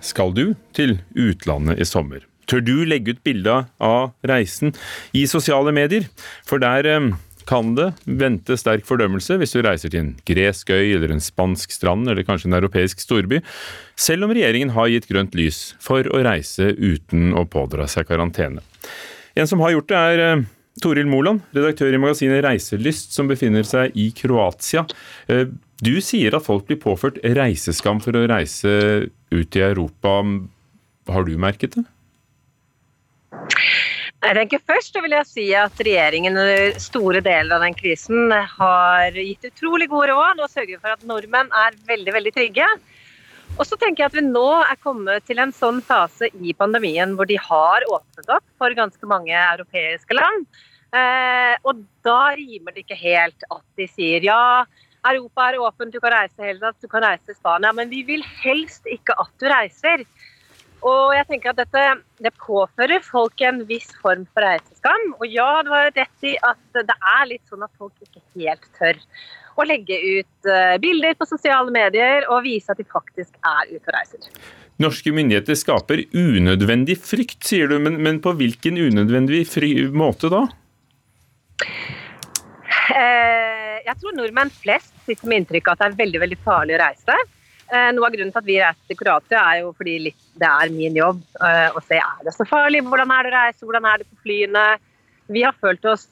Skal 0.00 0.32
du 0.32 0.54
til 0.72 0.96
utlandet 1.12 1.76
i 1.76 1.84
sommer? 1.84 2.24
Tør 2.48 2.64
du 2.64 2.80
legge 2.88 3.12
ut 3.12 3.20
bilde 3.20 3.60
av 3.76 4.16
reisen 4.26 4.72
i 5.12 5.26
sosiale 5.28 5.68
medier? 5.76 6.08
For 6.48 6.56
der 6.64 6.88
eh, 6.88 7.12
kan 7.50 7.74
det 7.74 7.88
vente 8.06 8.54
sterk 8.58 8.86
fordømmelse 8.86 9.36
hvis 9.40 9.56
du 9.56 9.62
reiser 9.66 9.90
til 9.90 10.04
en 10.04 10.12
gresk 10.28 10.70
øy 10.70 10.94
eller 10.94 11.10
en 11.14 11.22
spansk 11.24 11.74
strand 11.74 12.06
eller 12.10 12.26
kanskje 12.26 12.50
en 12.50 12.58
europeisk 12.60 13.02
storby, 13.02 13.40
selv 13.98 14.26
om 14.26 14.34
regjeringen 14.34 14.74
har 14.76 14.90
gitt 14.92 15.08
grønt 15.10 15.34
lys 15.38 15.74
for 15.82 16.06
å 16.06 16.22
reise 16.26 16.70
uten 16.78 17.34
å 17.34 17.46
pådra 17.50 17.88
seg 17.90 18.06
karantene. 18.10 18.62
En 19.34 19.50
som 19.50 19.62
har 19.64 19.74
gjort 19.74 19.90
det, 19.90 20.04
er 20.14 20.24
eh, 20.26 20.46
Toril 20.82 21.10
Moland, 21.10 21.42
redaktør 21.56 21.94
i 21.94 22.00
magasinet 22.00 22.44
Reiselyst, 22.46 23.14
som 23.16 23.28
befinner 23.30 23.66
seg 23.66 23.94
i 23.98 24.10
Kroatia. 24.16 24.86
Eh, 25.30 25.50
du 25.80 25.94
sier 26.04 26.36
at 26.36 26.46
folk 26.46 26.66
blir 26.68 26.80
påført 26.80 27.18
reiseskam 27.24 28.02
for 28.04 28.16
å 28.16 28.26
reise 28.30 28.72
ut 29.32 29.56
i 29.58 29.64
Europa. 29.64 30.20
Har 31.10 31.26
du 31.26 31.34
merket 31.40 31.78
det? 31.78 31.86
Jeg 34.20 34.36
tenker 34.36 34.60
Først 34.68 34.96
vil 35.00 35.14
jeg 35.16 35.28
si 35.28 35.44
at 35.56 35.78
regjeringen 35.80 36.36
under 36.36 36.80
store 36.82 37.22
deler 37.24 37.56
av 37.56 37.62
den 37.64 37.76
krisen 37.76 38.28
har 38.28 39.16
gitt 39.16 39.46
utrolig 39.48 39.88
gode 39.88 40.10
råd 40.12 40.42
og 40.44 40.52
sørger 40.52 40.80
for 40.82 40.92
at 40.92 41.06
nordmenn 41.08 41.48
er 41.56 41.78
veldig 41.88 42.14
veldig 42.18 42.32
trygge. 42.36 42.66
Og 43.56 43.64
så 43.66 43.78
tenker 43.80 44.04
jeg 44.04 44.10
at 44.10 44.18
vi 44.18 44.26
nå 44.26 44.44
er 44.60 44.76
kommet 44.84 45.24
til 45.26 45.40
en 45.42 45.54
sånn 45.56 45.80
fase 45.84 46.28
i 46.36 46.52
pandemien 46.56 47.16
hvor 47.16 47.28
de 47.30 47.38
har 47.40 47.86
åpnet 47.88 48.28
opp 48.36 48.44
for 48.60 48.76
ganske 48.76 49.08
mange 49.08 49.32
europeiske 49.32 50.16
land. 50.16 50.44
Eh, 50.92 51.56
og 51.64 51.80
da 52.04 52.34
rimer 52.36 52.76
det 52.76 52.84
ikke 52.84 53.00
helt 53.00 53.48
at 53.48 53.64
de 53.80 53.88
sier 53.88 54.24
ja, 54.26 54.66
Europa 55.06 55.48
er 55.48 55.60
åpent, 55.64 55.94
du 55.94 56.00
kan 56.02 56.12
reise 56.12 56.44
hele 56.44 56.60
tatt, 56.60 56.76
du 56.82 56.90
kan 56.92 57.04
reise 57.06 57.24
til 57.24 57.38
Spania. 57.38 57.72
Men 57.72 57.88
vi 57.88 58.04
vil 58.04 58.24
helst 58.42 58.84
ikke 58.84 59.16
at 59.16 59.32
du 59.40 59.48
reiser. 59.48 60.04
Og 60.86 61.12
jeg 61.12 61.26
tenker 61.28 61.52
at 61.52 61.60
dette 61.60 61.82
det 62.24 62.32
påfører 62.40 63.02
folk 63.04 63.42
en 63.44 63.62
viss 63.68 63.90
form 64.00 64.24
for 64.32 64.44
reiseskam. 64.44 65.12
Og 65.18 65.26
ja, 65.28 65.48
du 65.64 65.72
har 65.74 65.90
rett 65.92 66.26
i 66.26 66.36
at 66.46 66.60
det 66.76 66.96
er 66.96 67.28
litt 67.28 67.44
sånn 67.50 67.66
at 67.66 67.72
folk 67.80 67.94
ikke 68.06 68.22
helt 68.40 68.64
tør 68.78 69.00
å 69.60 69.66
legge 69.66 69.96
ut 69.98 70.48
eh, 70.48 70.78
bilder 70.80 71.16
på 71.18 71.28
sosiale 71.28 71.72
medier 71.74 72.24
og 72.30 72.44
vise 72.46 72.72
at 72.72 72.80
de 72.80 72.86
faktisk 72.88 73.36
er 73.44 73.74
ute 73.74 73.82
og 73.82 73.94
reiser. 73.96 74.30
Norske 74.80 75.12
myndigheter 75.12 75.58
skaper 75.58 76.06
unødvendig 76.16 76.96
frykt, 77.04 77.42
sier 77.44 77.68
du. 77.68 77.76
Men, 77.82 77.98
men 78.00 78.22
på 78.24 78.32
hvilken 78.38 78.78
unødvendig 78.80 79.44
måte 79.92 80.30
da? 80.32 80.46
Eh, 82.96 83.76
jeg 83.84 83.98
tror 84.00 84.16
nordmenn 84.16 84.52
flest 84.62 84.94
sitter 85.04 85.28
med 85.28 85.42
inntrykk 85.42 85.68
av 85.68 85.76
at 85.76 85.82
det 85.82 85.90
er 85.90 86.00
veldig 86.00 86.24
veldig 86.24 86.40
farlig 86.46 86.78
å 86.78 86.82
reise. 86.86 87.18
Eh, 87.70 87.90
noe 87.94 88.08
av 88.08 88.14
grunnen 88.14 88.32
til 88.34 88.40
at 88.40 88.48
vi 88.48 88.58
reiser 88.58 88.90
til 88.90 88.98
Kroatia, 88.98 89.40
er 89.40 89.60
jo 89.62 89.72
fordi 89.78 90.10
det 90.10 90.48
er 90.48 90.72
min 90.74 90.96
jobb 90.98 91.20
eh, 91.38 91.68
å 91.70 91.82
se 91.86 92.00
er 92.02 92.24
det 92.26 92.34
så 92.34 92.46
farlig. 92.48 92.82
Hvordan 92.86 93.12
er 93.14 93.26
det 93.26 93.30
å 93.30 93.36
reise, 93.36 93.66
hvordan 93.66 93.86
er 93.86 94.00
det 94.00 94.08
på 94.08 94.24
flyene? 94.24 94.64
Vi 95.30 95.44
har 95.46 95.54
følt 95.62 95.84
oss 95.86 96.08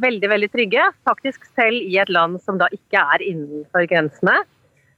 veldig 0.00 0.28
veldig 0.32 0.48
trygge, 0.48 0.86
faktisk 1.04 1.42
selv 1.52 1.76
i 1.76 1.98
et 2.00 2.08
land 2.08 2.38
som 2.40 2.56
da 2.56 2.70
ikke 2.72 3.02
er 3.14 3.20
innenfor 3.26 3.84
grensene. 3.90 4.38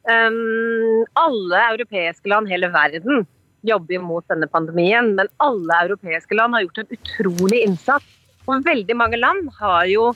alle 0.06 1.62
europeiske 1.73 2.30
land, 2.30 2.47
hele 2.47 2.68
verden, 2.71 3.26
jobber 3.66 3.99
mot 3.99 4.23
denne 4.30 4.47
pandemien, 4.47 5.16
men 5.18 5.26
alle 5.42 5.80
europeiske 5.88 6.38
land 6.38 6.54
har 6.54 6.62
gjort 6.68 6.85
en 6.85 6.94
utrolig 6.94 7.64
innsats. 7.66 8.06
Og 8.47 8.62
veldig 8.62 8.94
mange 8.94 9.18
land 9.18 9.50
har 9.59 9.88
jo 9.90 10.12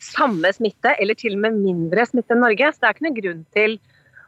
samme 0.00 0.48
smitte, 0.54 0.94
eller 0.98 1.18
til 1.18 1.36
og 1.36 1.44
med 1.44 1.60
mindre 1.60 2.06
smitte 2.08 2.32
enn 2.32 2.44
Norge. 2.46 2.72
Så 2.72 2.80
det 2.80 2.88
er 2.88 2.96
ikke 2.96 3.08
noen 3.10 3.20
grunn 3.20 3.44
til 3.52 3.76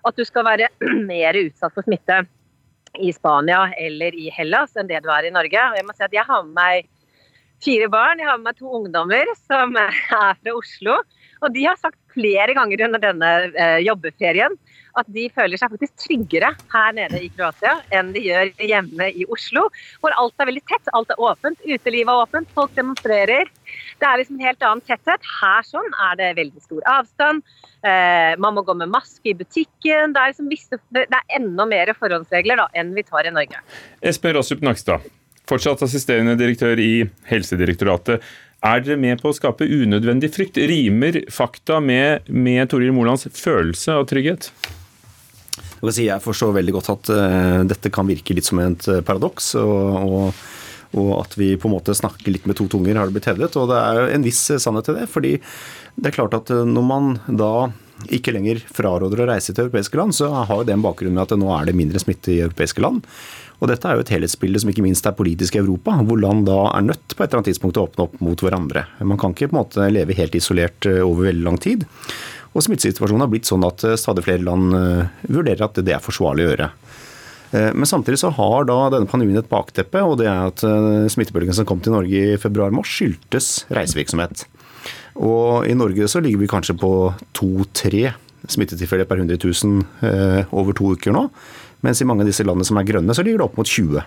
at 0.08 0.16
du 0.16 0.24
skal 0.26 0.46
være 0.46 0.70
mer 1.10 1.38
utsatt 1.40 1.74
for 1.74 1.86
smitte 1.86 2.22
i 3.00 3.10
Spania 3.14 3.66
eller 3.80 4.14
i 4.14 4.30
Hellas 4.30 4.76
enn 4.78 4.90
det 4.90 5.02
du 5.04 5.10
er 5.10 5.26
i 5.26 5.32
Norge. 5.34 5.68
Og 5.70 5.78
jeg 5.78 5.86
må 5.86 5.96
si 5.96 6.06
at 6.06 6.14
jeg 6.14 6.26
har 6.28 6.44
med 6.46 6.54
meg 6.58 6.90
fire 7.64 7.88
barn, 7.90 8.20
jeg 8.20 8.28
har 8.28 8.38
med 8.38 8.50
meg 8.50 8.60
to 8.60 8.70
ungdommer 8.80 9.30
som 9.46 9.76
er 9.84 9.94
fra 10.04 10.34
Oslo. 10.54 11.00
Og 11.42 11.52
de 11.54 11.66
har 11.66 11.80
sagt 11.80 11.98
flere 12.14 12.54
ganger 12.56 12.86
under 12.86 13.02
denne 13.02 13.34
eh, 13.50 13.80
jobbeferien 13.86 14.54
at 14.98 15.08
de 15.10 15.26
føler 15.34 15.58
seg 15.58 15.72
faktisk 15.72 15.94
tryggere 16.04 16.52
her 16.72 16.94
nede 16.96 17.18
i 17.24 17.30
Kroatia 17.34 17.74
enn 17.94 18.12
de 18.14 18.22
gjør 18.28 18.52
hjemme 18.62 19.08
i 19.10 19.26
Oslo, 19.32 19.66
hvor 20.02 20.14
alt 20.18 20.38
er 20.38 20.50
veldig 20.50 20.62
tett. 20.70 20.90
Alt 20.94 21.10
er 21.10 21.22
åpent, 21.22 21.58
utelivet 21.66 22.12
er 22.12 22.22
åpent, 22.22 22.52
folk 22.54 22.74
demonstrerer. 22.78 23.50
Det 24.00 24.08
er 24.08 24.20
liksom 24.20 24.38
en 24.38 24.46
helt 24.46 24.66
annen 24.66 24.84
tetthet. 24.86 25.26
Her 25.40 25.66
sånn 25.66 25.90
er 26.08 26.20
det 26.20 26.30
veldig 26.38 26.62
stor 26.62 26.86
avstand. 26.94 27.42
Eh, 27.82 28.32
man 28.40 28.56
må 28.56 28.64
gå 28.66 28.76
med 28.78 28.92
maske 28.92 29.32
i 29.32 29.36
butikken. 29.38 30.14
Det 30.14 30.22
er, 30.22 30.32
liksom 30.32 30.52
visse, 30.52 30.80
det 30.94 31.08
er 31.10 31.36
enda 31.40 31.66
mer 31.68 31.92
forhåndsregler 31.98 32.62
da, 32.62 32.70
enn 32.78 32.94
vi 32.96 33.06
tar 33.06 33.26
i 33.26 33.34
Norge. 33.34 33.60
Espen 34.04 34.36
Rossup-Nakstad, 34.38 35.04
fortsatt 35.50 35.82
assisterende 35.86 36.38
direktør 36.38 36.80
i 36.80 36.92
Helsedirektoratet. 37.30 38.22
Er 38.64 38.80
dere 38.80 38.96
med 38.96 39.20
på 39.20 39.28
å 39.28 39.36
skape 39.36 39.66
unødvendig 39.68 40.30
frykt? 40.32 40.56
Rimer 40.56 41.20
fakta 41.32 41.82
med, 41.84 42.30
med 42.32 42.70
Toril 42.72 42.94
Molands 42.96 43.26
følelse 43.36 43.98
av 43.98 44.06
trygghet? 44.08 44.48
Jeg 45.84 46.22
forstår 46.24 46.54
veldig 46.56 46.72
godt 46.78 46.88
at 46.94 47.10
uh, 47.12 47.60
dette 47.68 47.92
kan 47.92 48.08
virke 48.08 48.32
litt 48.32 48.48
som 48.48 48.62
et 48.62 48.88
uh, 48.88 49.02
paradoks. 49.04 49.50
Og, 49.60 49.98
og, 50.00 50.40
og, 50.96 51.10
at 51.18 51.36
vi 51.36 51.50
på 51.60 51.68
en 51.68 51.74
måte 51.74 51.92
snakker 51.92 52.32
litt 52.32 52.48
med 52.48 52.56
to 52.56 52.64
tunger, 52.72 52.96
har 52.96 53.10
det 53.10 53.18
blitt 53.18 53.28
hevdet. 53.28 53.52
Og 53.60 53.68
det 53.68 53.82
er 53.82 54.14
en 54.14 54.24
viss 54.24 54.40
sannhet 54.48 54.88
til 54.88 54.96
det. 54.96 55.10
fordi 55.12 55.36
det 56.00 56.08
er 56.08 56.16
klart 56.16 56.40
at 56.40 56.54
uh, 56.56 56.64
når 56.64 56.88
man 56.88 57.14
da 57.28 57.54
ikke 58.12 58.32
lenger 58.34 58.64
fraråder 58.74 59.22
å 59.22 59.28
reise 59.28 59.52
til 59.52 59.66
europeiske 59.66 60.00
land, 60.00 60.16
så 60.16 60.32
har 60.48 60.64
det 60.64 60.72
en 60.74 60.84
bakgrunn 60.84 61.14
med 61.14 61.26
at 61.26 61.36
nå 61.38 61.52
er 61.52 61.68
det 61.68 61.76
mindre 61.76 62.00
smitte 62.00 62.32
i 62.32 62.40
europeiske 62.46 62.82
land. 62.84 63.04
Og 63.62 63.70
dette 63.70 63.88
er 63.88 63.96
jo 63.96 64.04
et 64.04 64.12
helhetsbilde 64.12 64.60
som 64.62 64.70
ikke 64.72 64.84
minst 64.84 65.06
er 65.06 65.16
politisk 65.16 65.56
i 65.56 65.62
Europa, 65.62 65.94
hvor 66.04 66.18
land 66.20 66.46
da 66.48 66.58
er 66.72 66.86
nødt 66.88 67.14
på 67.14 67.22
et 67.22 67.28
eller 67.28 67.40
annet 67.40 67.52
tidspunkt 67.52 67.78
å 67.78 67.86
åpne 67.86 68.06
opp 68.06 68.16
mot 68.24 68.42
hverandre. 68.44 68.86
Man 69.06 69.20
kan 69.20 69.34
ikke 69.34 69.50
på 69.50 69.56
en 69.56 69.60
måte 69.60 69.90
leve 69.92 70.16
helt 70.18 70.34
isolert 70.38 70.88
eh, 70.90 71.02
over 71.04 71.30
veldig 71.30 71.46
lang 71.46 71.60
tid. 71.62 71.86
Og 72.54 72.64
smittesituasjonen 72.66 73.24
har 73.24 73.30
blitt 73.32 73.50
sånn 73.50 73.66
at 73.66 73.86
eh, 73.86 73.98
stadig 74.00 74.26
flere 74.26 74.44
land 74.46 74.74
eh, 74.78 75.28
vurderer 75.28 75.66
at 75.68 75.78
det 75.80 75.94
er 75.94 76.02
forsvarlig 76.04 76.48
å 76.48 76.50
gjøre. 76.52 76.72
Men 77.54 77.86
samtidig 77.86 78.16
så 78.18 78.32
har 78.34 78.64
da 78.66 78.88
denne 78.90 79.06
pandemien 79.06 79.38
et 79.38 79.46
bakteppe, 79.46 80.00
og 80.02 80.16
det 80.18 80.24
er 80.26 80.48
at 80.48 80.64
smittebølgen 81.12 81.54
som 81.54 81.66
kom 81.68 81.78
til 81.84 81.94
Norge 81.94 82.22
i 82.32 82.38
februar-mars, 82.40 82.90
skyldtes 82.90 83.50
reisevirksomhet. 83.70 84.42
Og 85.22 85.68
i 85.70 85.76
Norge 85.78 86.08
så 86.10 86.18
ligger 86.24 86.40
vi 86.40 86.48
kanskje 86.50 86.74
på 86.80 86.90
to-tre 87.38 88.08
smittetilfeller 88.50 89.06
per 89.06 89.22
100 89.22 89.38
000 89.38 90.50
over 90.50 90.74
to 90.74 90.96
uker 90.96 91.14
nå. 91.14 91.28
Mens 91.84 92.00
i 92.00 92.06
mange 92.08 92.24
av 92.24 92.30
disse 92.30 92.46
landene 92.46 92.66
som 92.66 92.80
er 92.80 92.86
grønne, 92.88 93.14
så 93.16 93.24
ligger 93.24 93.42
det 93.42 93.48
opp 93.48 93.58
mot 93.60 93.68
20. 93.68 94.04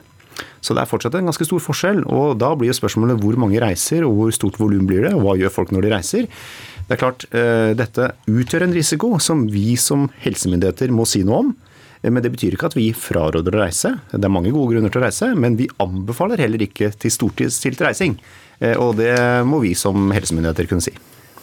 Så 0.62 0.76
det 0.76 0.82
er 0.82 0.90
fortsatt 0.90 1.16
en 1.18 1.30
ganske 1.30 1.46
stor 1.48 1.62
forskjell. 1.62 2.04
og 2.06 2.38
Da 2.42 2.54
blir 2.58 2.72
jo 2.72 2.78
spørsmålet 2.78 3.22
hvor 3.22 3.38
mange 3.40 3.62
reiser, 3.62 4.06
og 4.08 4.18
hvor 4.18 4.34
stort 4.36 4.60
volum 4.62 4.88
blir 4.90 5.06
det, 5.06 5.14
og 5.16 5.24
hva 5.26 5.38
gjør 5.40 5.54
folk 5.54 5.74
når 5.74 5.86
de 5.86 5.94
reiser. 5.94 6.28
Det 6.88 6.96
er 6.96 7.02
klart, 7.02 7.26
eh, 7.34 7.74
Dette 7.78 8.12
utgjør 8.28 8.68
en 8.68 8.76
risiko 8.76 9.18
som 9.20 9.48
vi 9.52 9.76
som 9.76 10.10
helsemyndigheter 10.24 10.90
må 10.90 11.06
si 11.06 11.24
noe 11.24 11.40
om. 11.44 11.56
Eh, 12.04 12.10
men 12.10 12.24
det 12.24 12.32
betyr 12.32 12.56
ikke 12.56 12.72
at 12.72 12.78
vi 12.78 12.94
fraråder 12.94 13.54
å 13.54 13.64
reise. 13.66 14.00
Det 14.12 14.24
er 14.24 14.34
mange 14.34 14.52
gode 14.52 14.74
grunner 14.74 14.92
til 14.92 15.02
å 15.02 15.06
reise, 15.06 15.36
men 15.36 15.58
vi 15.58 15.68
anbefaler 15.80 16.38
heller 16.38 16.60
ikke 16.60 16.92
til 16.98 17.12
stortidsstilt 17.12 17.82
reising. 17.82 18.18
Eh, 18.62 18.76
og 18.76 18.98
det 18.98 19.18
må 19.46 19.62
vi 19.62 19.74
som 19.76 20.12
helsemyndigheter 20.12 20.68
kunne 20.68 20.82
si. 20.82 20.96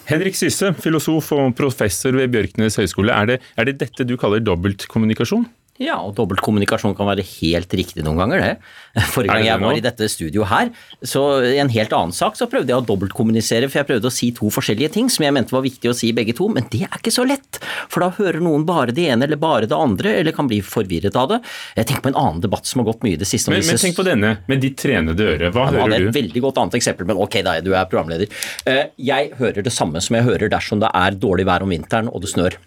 Henrik 0.05 0.37
Syse, 0.37 0.75
filosof 0.77 1.31
og 1.33 1.55
professor 1.57 2.13
ved 2.13 2.33
Bjørknes 2.33 2.77
høgskole. 2.77 3.13
Er 3.13 3.27
det, 3.27 3.41
er 3.57 3.65
det 3.65 3.79
dette 3.81 4.05
du 4.05 4.19
kaller 4.21 4.43
dobbeltkommunikasjon? 4.45 5.47
Ja, 5.83 5.97
og 5.99 6.13
dobbeltkommunikasjon 6.15 6.93
kan 6.95 7.09
være 7.09 7.25
helt 7.27 7.73
riktig 7.75 8.05
noen 8.07 8.21
ganger, 8.21 8.43
det. 8.45 9.03
Forrige 9.15 9.35
gang 9.35 9.47
jeg 9.49 9.63
var 9.65 9.75
i 9.75 9.83
dette 9.83 10.07
studioet 10.13 10.47
her, 10.47 10.69
så 11.03 11.23
i 11.43 11.57
en 11.59 11.73
helt 11.75 11.95
annen 11.97 12.15
sak 12.15 12.39
så 12.39 12.47
prøvde 12.51 12.71
jeg 12.71 12.79
å 12.79 12.85
dobbeltkommunisere, 12.87 13.67
for 13.67 13.81
jeg 13.81 13.89
prøvde 13.89 14.07
å 14.07 14.15
si 14.15 14.29
to 14.37 14.53
forskjellige 14.55 14.93
ting 14.95 15.11
som 15.11 15.27
jeg 15.27 15.35
mente 15.35 15.55
var 15.55 15.65
viktig 15.65 15.91
å 15.91 15.97
si 15.99 16.13
begge 16.15 16.37
to, 16.39 16.47
men 16.55 16.69
det 16.71 16.85
er 16.87 16.95
ikke 17.01 17.11
så 17.15 17.25
lett. 17.27 17.59
For 17.91 18.05
da 18.05 18.13
hører 18.15 18.39
noen 18.45 18.63
bare 18.69 18.95
det 18.95 19.09
ene 19.11 19.27
eller 19.27 19.41
bare 19.43 19.67
det 19.71 19.75
andre, 19.75 20.15
eller 20.21 20.37
kan 20.37 20.47
bli 20.51 20.61
forvirret 20.63 21.19
av 21.19 21.33
det. 21.33 21.41
Jeg 21.81 21.91
tenker 21.91 22.07
på 22.07 22.13
en 22.13 22.21
annen 22.23 22.45
debatt 22.45 22.71
som 22.71 22.85
har 22.85 22.93
gått 22.93 23.03
mye 23.07 23.19
i 23.19 23.23
det 23.25 23.27
siste. 23.27 23.51
Men, 23.51 23.67
men, 23.67 23.81
tenk 23.83 23.99
på 23.99 24.07
denne, 24.07 24.31
med 24.47 24.63
ditt 24.63 24.79
trenede 24.79 25.27
øre. 25.27 25.51
Hva 25.51 25.67
ja, 25.73 25.81
hører 25.81 25.91
du? 25.91 25.97
Det 25.97 25.99
er 25.99 26.13
et 26.13 26.21
veldig 26.21 26.45
godt 26.47 26.63
annet 26.63 26.79
eksempel, 26.79 27.11
men 27.11 27.19
ok 27.27 27.41
da, 27.43 27.57
du 27.65 27.73
er 27.75 27.91
programleder. 27.91 28.47
Eh, 28.71 28.85
jeg 29.11 29.35
hører 29.43 29.67
det 29.67 29.75
samme 29.75 29.99
som 30.05 30.21
jeg 30.21 30.29
hører 30.31 30.55
dersom 30.55 30.87
det 30.87 30.95
er 30.95 31.19
dårlig 31.19 31.49
vær 31.51 31.67
om 31.67 31.75
vinteren 31.75 32.13
og 32.15 32.23
det 32.23 32.31
snør. 32.31 32.61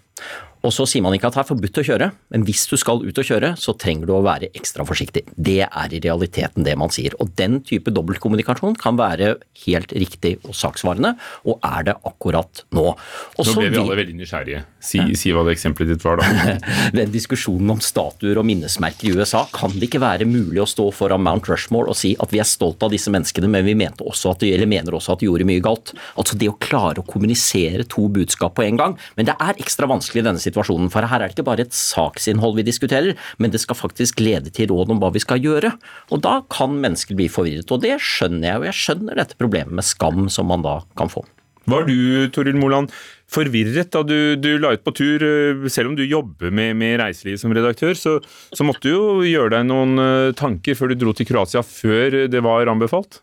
Og 0.68 0.74
så 0.76 0.88
sier 0.90 1.04
man 1.06 1.16
ikke 1.16 1.30
at 1.30 1.38
det 1.38 1.44
er 1.44 1.50
forbudt 1.50 1.80
å 1.80 1.86
kjøre, 1.88 2.10
men 2.34 2.44
hvis 2.48 2.66
du 2.68 2.76
skal 2.80 3.00
ut 3.04 3.22
og 3.22 3.28
kjøre, 3.30 3.54
så 3.60 3.74
trenger 3.80 4.10
du 4.10 4.14
å 4.18 4.24
være 4.26 4.52
ekstra 4.58 4.86
forsiktig. 4.88 5.24
Det 5.34 5.62
er 5.68 5.96
i 5.96 6.02
realiteten 6.04 6.68
det 6.68 6.76
man 6.80 6.92
sier. 6.94 7.16
Og 7.24 7.32
den 7.40 7.62
type 7.68 7.94
dobbeltkommunikasjon 7.96 8.76
kan 8.82 9.00
være 9.00 9.38
helt 9.66 9.94
riktig 9.96 10.36
og 10.44 10.58
saksvarende, 10.58 11.16
og 11.48 11.64
er 11.66 11.88
det 11.90 11.96
akkurat 12.08 12.64
nå. 12.76 12.90
Også 13.40 13.56
nå 13.56 13.64
ble 13.64 13.72
vi 13.72 13.82
alle 13.82 14.00
veldig 14.02 14.18
nysgjerrige. 14.20 14.64
Si, 14.88 15.02
si, 15.20 15.32
hva 15.36 15.44
det 15.48 15.56
eksempelet 15.56 15.96
ditt 15.96 16.06
var, 16.06 16.22
da. 16.22 16.58
den 17.00 17.14
diskusjonen 17.14 17.78
om 17.78 17.82
statuer 17.84 18.40
og 18.40 18.46
minnesmerker 18.48 19.10
i 19.10 19.16
USA, 19.18 19.46
kan 19.54 19.74
det 19.74 19.90
ikke 19.90 20.04
være 20.04 20.28
mulig 20.30 20.62
å 20.64 20.68
stå 20.70 20.90
foran 20.96 21.24
Mount 21.24 21.50
Rushmore 21.50 21.92
og 21.92 21.98
si 22.00 22.14
at 22.22 22.34
vi 22.34 22.42
er 22.44 22.48
stolt 22.48 22.84
av 22.84 22.94
disse 22.94 23.12
menneskene, 23.14 23.50
men 23.52 23.66
vi 23.68 23.76
også 23.88 24.34
at 24.34 24.44
de, 24.44 24.52
eller 24.56 24.70
mener 24.70 24.96
også 24.96 25.16
at 25.16 25.22
de 25.22 25.30
gjorde 25.30 25.48
mye 25.48 25.64
galt. 25.64 25.94
Altså 26.20 26.38
det 26.40 26.50
å 26.52 26.58
klare 26.62 27.02
å 27.02 27.08
kommunisere 27.08 27.86
to 27.90 28.08
budskap 28.12 28.56
på 28.58 28.66
en 28.66 28.80
gang. 28.80 28.96
Men 29.18 29.30
det 29.30 29.36
er 29.42 29.60
ekstra 29.62 29.90
vanskelig 29.90 30.24
i 30.24 30.28
denne 30.28 30.42
situasjonen, 30.42 30.57
for 30.64 31.06
her 31.08 31.22
er 31.22 31.28
det 31.28 31.36
ikke 31.36 31.48
bare 31.48 31.66
et 31.68 31.76
saksinnhold 31.76 32.58
vi 32.58 32.66
diskuterer, 32.68 33.18
men 33.38 33.54
det 33.54 33.62
skal 33.62 33.78
faktisk 33.78 34.20
lede 34.20 34.50
til 34.54 34.72
råd 34.72 34.92
om 34.94 35.02
hva 35.02 35.12
vi 35.14 35.24
skal 35.24 35.42
gjøre. 35.44 35.74
Og 36.12 36.22
da 36.26 36.42
kan 36.50 36.78
mennesker 36.82 37.18
bli 37.18 37.30
forvirret, 37.32 37.72
og 37.72 37.84
det 37.86 37.98
skjønner 38.02 38.52
jeg, 38.52 38.62
og 38.62 38.70
jeg 38.70 38.80
skjønner 38.82 39.20
dette 39.20 39.40
problemet 39.40 39.80
med 39.80 39.86
skam 39.86 40.28
som 40.34 40.50
man 40.50 40.66
da 40.66 40.80
kan 40.98 41.12
få. 41.12 41.26
Var 41.68 41.84
du, 41.84 41.98
Toril 42.32 42.56
Moland, 42.56 42.94
forvirret 43.28 43.92
da 43.92 44.00
du, 44.08 44.38
du, 44.40 44.54
la 44.62 44.72
ut 44.78 44.86
på 44.86 44.94
tur? 44.96 45.24
Eh, 45.24 45.68
selv 45.72 45.92
om 45.92 45.98
du 45.98 46.06
jobber 46.08 46.54
med, 46.54 46.78
med 46.80 46.96
reiseliv 47.02 47.36
som 47.42 47.52
redaktør, 47.52 47.92
så, 48.00 48.18
så, 48.56 48.64
måtte 48.64 48.88
du 48.88 48.94
jo 48.94 49.08
gjøre 49.28 49.58
deg 49.58 49.68
noen 49.68 50.00
eh, 50.00 50.36
tanker 50.40 50.80
før 50.80 50.94
du 50.94 51.02
dro 51.02 51.16
til 51.18 51.28
Kroatia, 51.28 51.66
før 51.68 52.24
det 52.32 52.44
var 52.46 52.72
anbefalt? 52.72 53.20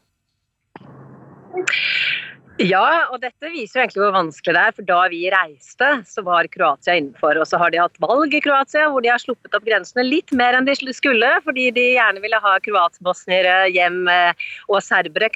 Ja, 2.62 3.10
og 3.10 3.18
dette 3.18 3.48
viser 3.50 3.80
jo 3.80 3.82
egentlig 3.82 4.02
hvor 4.04 4.12
vanskelig 4.14 4.54
det 4.54 4.60
er. 4.62 4.74
For 4.76 4.86
da 4.86 4.98
vi 5.10 5.22
reiste, 5.32 5.88
så 6.06 6.22
var 6.22 6.46
Kroatia 6.52 6.94
innenfor. 7.00 7.40
Og 7.42 7.48
så 7.50 7.58
har 7.58 7.74
de 7.74 7.80
hatt 7.82 7.98
valg 8.02 8.36
i 8.36 8.40
Kroatia 8.44 8.86
hvor 8.92 9.02
de 9.02 9.10
har 9.10 9.22
sluppet 9.22 9.56
opp 9.58 9.66
grensene 9.66 10.04
litt 10.06 10.30
mer 10.30 10.54
enn 10.54 10.68
de 10.68 10.76
skulle, 10.94 11.32
fordi 11.42 11.72
de 11.74 11.88
gjerne 11.96 12.22
ville 12.22 12.42
ha 12.44 12.54
kroatbosniere 12.62 13.56
hjem 13.74 14.06
eh, 14.06 14.46
og 14.70 14.78
serbere, 14.86 15.32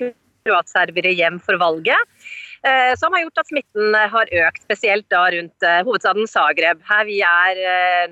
kroatserbere 0.47 1.17
hjem 1.19 1.43
for 1.43 1.59
valget. 1.59 2.23
Eh, 2.63 2.95
som 3.01 3.11
har 3.15 3.27
gjort 3.27 3.43
at 3.43 3.51
smitten 3.51 3.99
har 4.15 4.35
økt, 4.47 4.63
spesielt 4.63 5.11
da 5.11 5.27
rundt 5.35 5.67
eh, 5.67 5.83
hovedstaden 5.91 6.31
Zagreb. 6.31 6.87
Her 6.87 7.07
vi 7.11 7.19
er, 7.27 7.63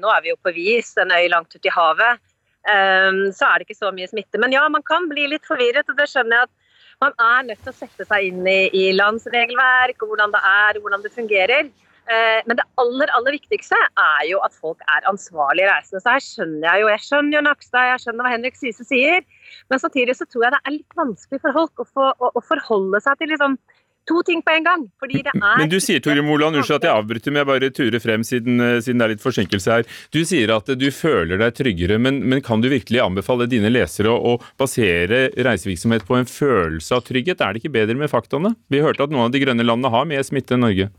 nå 0.03 0.11
er 0.17 0.27
vi 0.27 0.35
jo 0.35 0.43
på 0.43 0.55
Vis, 0.59 0.97
en 0.99 1.15
øy 1.15 1.29
langt 1.31 1.55
ute 1.55 1.71
i 1.71 1.79
havet. 1.79 2.25
Så 2.67 3.47
er 3.47 3.61
det 3.61 3.69
ikke 3.69 3.79
så 3.79 3.93
mye 3.95 4.09
smitte. 4.11 4.41
Men 4.43 4.51
ja, 4.51 4.65
man 4.67 4.83
kan 4.83 5.05
bli 5.07 5.29
litt 5.31 5.45
forvirret, 5.47 5.87
og 5.87 6.01
det 6.01 6.09
skjønner 6.11 6.41
jeg 6.41 6.49
at 6.49 6.56
man 7.05 7.17
er 7.21 7.49
nødt 7.51 7.61
til 7.65 7.73
å 7.73 7.77
sette 7.77 8.07
seg 8.09 8.31
inn 8.31 8.47
i, 8.49 8.61
i 8.73 8.85
landsregelverk 8.97 10.01
og 10.01 10.13
hvordan 10.13 10.33
det 10.33 10.41
er, 10.49 10.81
hvordan 10.81 11.05
det 11.05 11.13
fungerer. 11.13 11.69
Eh, 12.07 12.41
men 12.47 12.55
det 12.59 12.65
aller 12.79 13.11
aller 13.19 13.35
viktigste 13.35 13.79
er 13.99 14.27
jo 14.31 14.39
at 14.47 14.55
folk 14.55 14.83
er 14.95 15.09
ansvarlige 15.11 15.69
reisende. 15.69 16.01
Så 16.03 16.13
her 16.15 16.25
skjønner 16.25 16.67
jeg 16.69 16.85
jo 16.85 16.91
jeg 16.93 17.05
skjønner 17.09 17.37
jo 17.37 17.45
Nakstad, 17.49 17.89
jeg 17.91 18.05
skjønner 18.05 18.27
hva 18.27 18.35
Henrik 18.37 18.59
Syse 18.59 18.87
sier. 18.87 19.27
Men 19.71 19.83
samtidig 19.83 20.15
så 20.17 20.29
tror 20.31 20.47
jeg 20.47 20.55
det 20.55 20.63
er 20.63 20.77
litt 20.79 20.99
vanskelig 20.99 21.43
for 21.43 21.59
folk 21.61 21.83
å, 21.83 21.89
få, 21.91 22.13
å, 22.15 22.31
å 22.31 22.45
forholde 22.47 23.03
seg 23.03 23.19
til 23.21 23.35
liksom 23.35 23.59
to 24.09 24.23
ting 24.27 24.43
på 24.45 24.55
en 24.55 24.67
gang. 24.67 24.85
fordi 25.03 25.23
det 25.27 25.33
er... 25.35 25.59
Men 25.61 25.71
du 25.71 25.79
sier 25.83 26.03
Tore 26.03 26.23
Moland, 26.25 26.59
unnskyld 26.59 26.79
at 26.79 26.89
jeg 26.89 27.01
avbryter, 27.01 27.33
men 27.35 27.43
jeg 27.43 27.51
bare 27.51 27.71
turer 27.75 28.03
frem 28.03 28.27
siden, 28.27 28.61
eh, 28.63 28.79
siden, 28.85 29.01
det 29.01 29.07
er 29.07 29.15
litt 29.15 29.25
forsinkelse 29.25 29.79
her. 29.79 29.89
Du 30.15 30.21
sier 30.29 30.53
at 30.55 30.71
du 30.79 30.87
føler 30.95 31.41
deg 31.43 31.57
tryggere, 31.59 31.99
men, 32.03 32.23
men 32.29 32.45
kan 32.45 32.63
du 32.63 32.71
virkelig 32.73 33.03
anbefale 33.05 33.49
dine 33.51 33.73
lesere 33.73 34.13
å, 34.13 34.37
å, 34.37 34.53
basere 34.61 35.27
reisevirksomhet 35.35 36.07
på 36.09 36.19
en 36.19 36.31
følelse 36.31 36.97
av 36.97 37.07
trygghet? 37.09 37.43
Er 37.43 37.55
det 37.55 37.65
ikke 37.65 37.75
bedre 37.79 37.99
med 37.99 38.13
faktaene? 38.13 38.55
Vi 38.73 38.85
hørte 38.85 39.07
at 39.07 39.15
noen 39.15 39.29
av 39.29 39.35
de 39.35 39.43
grønne 39.43 39.67
landene 39.67 39.93
har 39.93 40.09
mer 40.09 40.25
smitte 40.27 40.57
enn 40.57 40.65
Norge. 40.67 40.91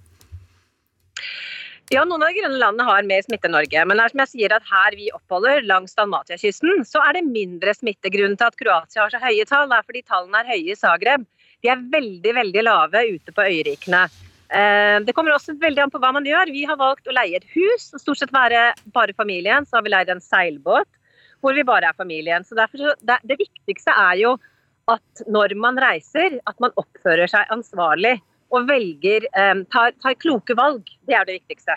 Ja, 1.87 2.01
noen 2.03 2.19
av 2.19 2.33
de 2.33 2.41
grønne 2.41 2.59
landene 2.59 2.83
har 2.83 3.05
mer 3.07 3.21
smitte 3.23 3.47
enn 3.47 3.53
Norge. 3.55 3.83
Men 3.87 4.01
som 4.11 4.21
jeg 4.25 4.31
sier 4.33 4.51
at 4.57 4.65
her 4.67 4.95
vi 4.99 5.07
oppholder 5.15 5.63
langs 5.63 5.95
Dalmatia-kysten, 5.95 6.83
så 6.83 6.99
er 7.05 7.15
det 7.15 7.29
mindre 7.29 7.71
smitte. 7.77 8.11
Grunnen 8.11 8.35
til 8.35 8.49
at 8.49 8.57
Kroatia 8.59 9.05
har 9.05 9.13
så 9.13 9.21
høye 9.23 9.45
tall, 9.47 9.71
er 9.71 9.85
fordi 9.87 10.03
tallene 10.03 10.41
er 10.41 10.51
høye 10.51 10.73
i 10.73 10.75
Zagreb. 10.75 11.23
De 11.63 11.71
er 11.73 11.85
veldig, 11.91 12.33
veldig 12.37 12.63
lave 12.65 13.03
ute 13.15 13.33
på 13.33 13.45
øyrikene. 13.45 14.05
Eh, 14.47 14.97
det 15.03 15.15
kommer 15.15 15.35
også 15.35 15.57
veldig 15.59 15.85
an 15.85 15.93
på 15.93 15.99
hva 16.01 16.13
man 16.15 16.27
gjør. 16.27 16.51
Vi 16.53 16.65
har 16.69 16.79
valgt 16.79 17.09
å 17.09 17.15
leie 17.15 17.39
et 17.39 17.49
hus, 17.55 17.89
og 17.93 18.03
stort 18.03 18.21
sett 18.21 18.35
være 18.35 18.69
bare 18.95 19.15
familien. 19.17 19.65
Så 19.65 19.79
har 19.79 19.87
vi 19.87 19.93
leid 19.93 20.13
en 20.13 20.23
seilbåt 20.23 20.89
hvor 21.41 21.53
vi 21.53 21.65
bare 21.67 21.91
er 21.91 21.97
familien. 21.97 22.45
Så 22.45 22.57
derfor, 22.57 22.95
det, 23.05 23.19
det 23.29 23.39
viktigste 23.41 23.93
er 23.93 24.21
jo 24.21 24.37
at 24.91 25.27
når 25.27 25.53
man 25.59 25.79
reiser, 25.81 26.39
at 26.47 26.57
man 26.63 26.73
oppfører 26.79 27.29
seg 27.29 27.49
ansvarlig 27.53 28.15
og 28.55 28.69
velger, 28.69 29.27
eh, 29.35 29.53
tar, 29.73 29.93
tar 30.01 30.17
kloke 30.21 30.55
valg. 30.57 30.87
Det 31.07 31.17
er 31.17 31.27
det 31.27 31.41
viktigste. 31.41 31.75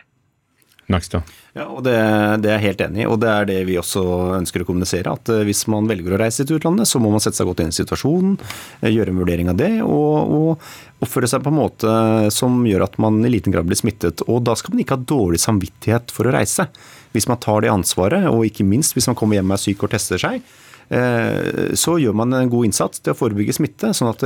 Nakstad. 0.90 1.26
Ja, 1.54 1.66
og 1.70 1.82
det, 1.86 1.94
det, 2.42 2.50
er 2.50 2.58
jeg 2.58 2.66
helt 2.68 2.82
enig 2.86 3.02
i, 3.04 3.08
og 3.10 3.18
det 3.22 3.30
er 3.30 3.48
det 3.48 3.58
vi 3.68 3.78
også 3.78 4.02
ønsker 4.36 4.62
å 4.62 4.66
kommunisere. 4.68 5.14
At 5.14 5.30
eh, 5.32 5.42
hvis 5.46 5.64
man 5.70 5.88
velger 5.90 6.14
å 6.14 6.20
reise 6.20 6.46
til 6.46 6.58
utlandet, 6.58 6.90
så 6.90 7.00
må 7.02 7.12
man 7.12 7.22
sette 7.22 7.40
seg 7.40 7.48
godt 7.50 7.62
inn 7.64 7.72
i 7.72 7.76
situasjonen, 7.76 8.36
eh, 8.80 8.92
gjøre 8.92 9.14
en 9.14 9.20
vurdering 9.22 9.50
av 9.52 9.58
det, 9.60 9.72
og, 9.86 10.34
og 10.36 11.04
oppføre 11.06 11.30
seg 11.30 11.44
på 11.44 11.52
en 11.52 11.58
måte 11.60 11.92
som 12.34 12.62
gjør 12.66 12.86
at 12.86 12.98
man 13.02 13.20
i 13.24 13.32
liten 13.32 13.54
grad 13.54 13.68
blir 13.70 13.78
smittet. 13.78 14.24
Og 14.28 14.42
da 14.46 14.56
skal 14.58 14.74
man 14.74 14.84
ikke 14.84 14.98
ha 14.98 15.10
dårlig 15.14 15.42
samvittighet 15.42 16.14
for 16.14 16.28
å 16.28 16.34
reise. 16.34 16.66
Hvis 17.14 17.30
man 17.30 17.40
tar 17.42 17.64
det 17.64 17.72
ansvaret, 17.72 18.26
og 18.30 18.46
ikke 18.46 18.66
minst 18.66 18.94
hvis 18.98 19.10
man 19.10 19.18
kommer 19.18 19.38
hjem 19.38 19.50
og 19.54 19.58
er 19.58 19.64
syk 19.64 19.86
og 19.86 19.94
tester 19.94 20.22
seg, 20.22 20.42
Eh, 20.90 21.70
så 21.78 21.92
gjør 22.02 22.16
man 22.18 22.34
en 22.34 22.48
god 22.50 22.66
innsats 22.66 22.98
til 22.98 23.12
å 23.12 23.18
forebygge 23.18 23.54
smitte. 23.54 23.92
sånn 23.94 24.10
at 24.10 24.22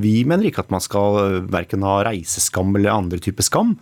Vi 0.00 0.24
mener 0.24 0.48
ikke 0.48 0.64
at 0.64 0.70
man 0.70 0.80
skal 0.80 1.42
verken 1.44 1.82
ha 1.82 2.02
reiseskam 2.04 2.74
eller 2.74 2.90
andre 2.90 3.18
typer 3.18 3.44
skam. 3.44 3.78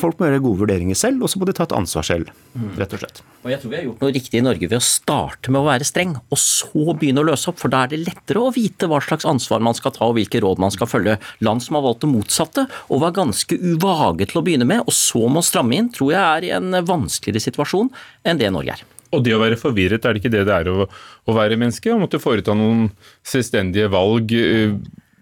Folk 0.00 0.16
må 0.16 0.30
gjøre 0.30 0.40
gode 0.40 0.62
vurderinger 0.62 0.96
selv, 0.96 1.20
og 1.20 1.28
så 1.28 1.36
må 1.36 1.44
de 1.48 1.52
ta 1.56 1.66
et 1.66 1.74
ansvar 1.76 2.06
selv. 2.08 2.30
rett 2.78 2.94
og 2.96 3.02
slett. 3.02 3.20
Og 3.44 3.50
Jeg 3.50 3.60
tror 3.60 3.70
vi 3.70 3.76
har 3.76 3.84
gjort 3.84 4.00
noe 4.00 4.14
riktig 4.14 4.38
i 4.40 4.44
Norge 4.46 4.68
ved 4.70 4.78
å 4.78 4.84
starte 4.84 5.52
med 5.52 5.60
å 5.60 5.68
være 5.68 5.84
streng, 5.84 6.16
og 6.16 6.40
så 6.40 6.94
begynne 6.96 7.20
å 7.20 7.28
løse 7.28 7.50
opp. 7.50 7.60
For 7.60 7.68
da 7.68 7.84
er 7.84 7.92
det 7.92 8.00
lettere 8.06 8.40
å 8.40 8.54
vite 8.54 8.88
hva 8.88 9.02
slags 9.04 9.28
ansvar 9.28 9.60
man 9.60 9.76
skal 9.76 9.92
ta 9.92 10.08
og 10.08 10.16
hvilke 10.16 10.40
råd 10.40 10.62
man 10.64 10.72
skal 10.72 10.88
følge. 10.88 11.18
Land 11.44 11.62
som 11.62 11.76
har 11.76 11.84
valgt 11.84 12.06
det 12.06 12.12
motsatte 12.14 12.66
og 12.88 13.04
var 13.04 13.16
ganske 13.16 13.60
uvage 13.60 14.30
til 14.30 14.40
å 14.40 14.46
begynne 14.46 14.68
med, 14.68 14.80
og 14.86 14.96
så 14.96 15.28
må 15.28 15.44
stramme 15.44 15.76
inn, 15.76 15.92
tror 15.92 16.14
jeg 16.16 16.24
er 16.24 16.48
i 16.48 16.54
en 16.56 16.80
vanskeligere 16.88 17.44
situasjon 17.50 17.92
enn 18.24 18.40
det 18.40 18.52
Norge 18.54 18.78
er. 18.78 18.86
Og 19.14 19.22
det 19.22 19.36
å 19.36 19.40
være 19.42 19.58
forvirret, 19.60 20.04
er 20.04 20.16
det 20.16 20.24
ikke 20.24 20.32
det 20.34 20.46
det 20.48 20.54
er 20.56 20.70
å, 20.72 20.86
å 20.88 21.36
være 21.36 21.58
menneske? 21.60 21.92
Å 21.92 22.00
måtte 22.00 22.20
foreta 22.22 22.56
noen 22.56 22.88
selvstendige 23.26 23.92
valg 23.92 24.32
uh, 24.32 24.74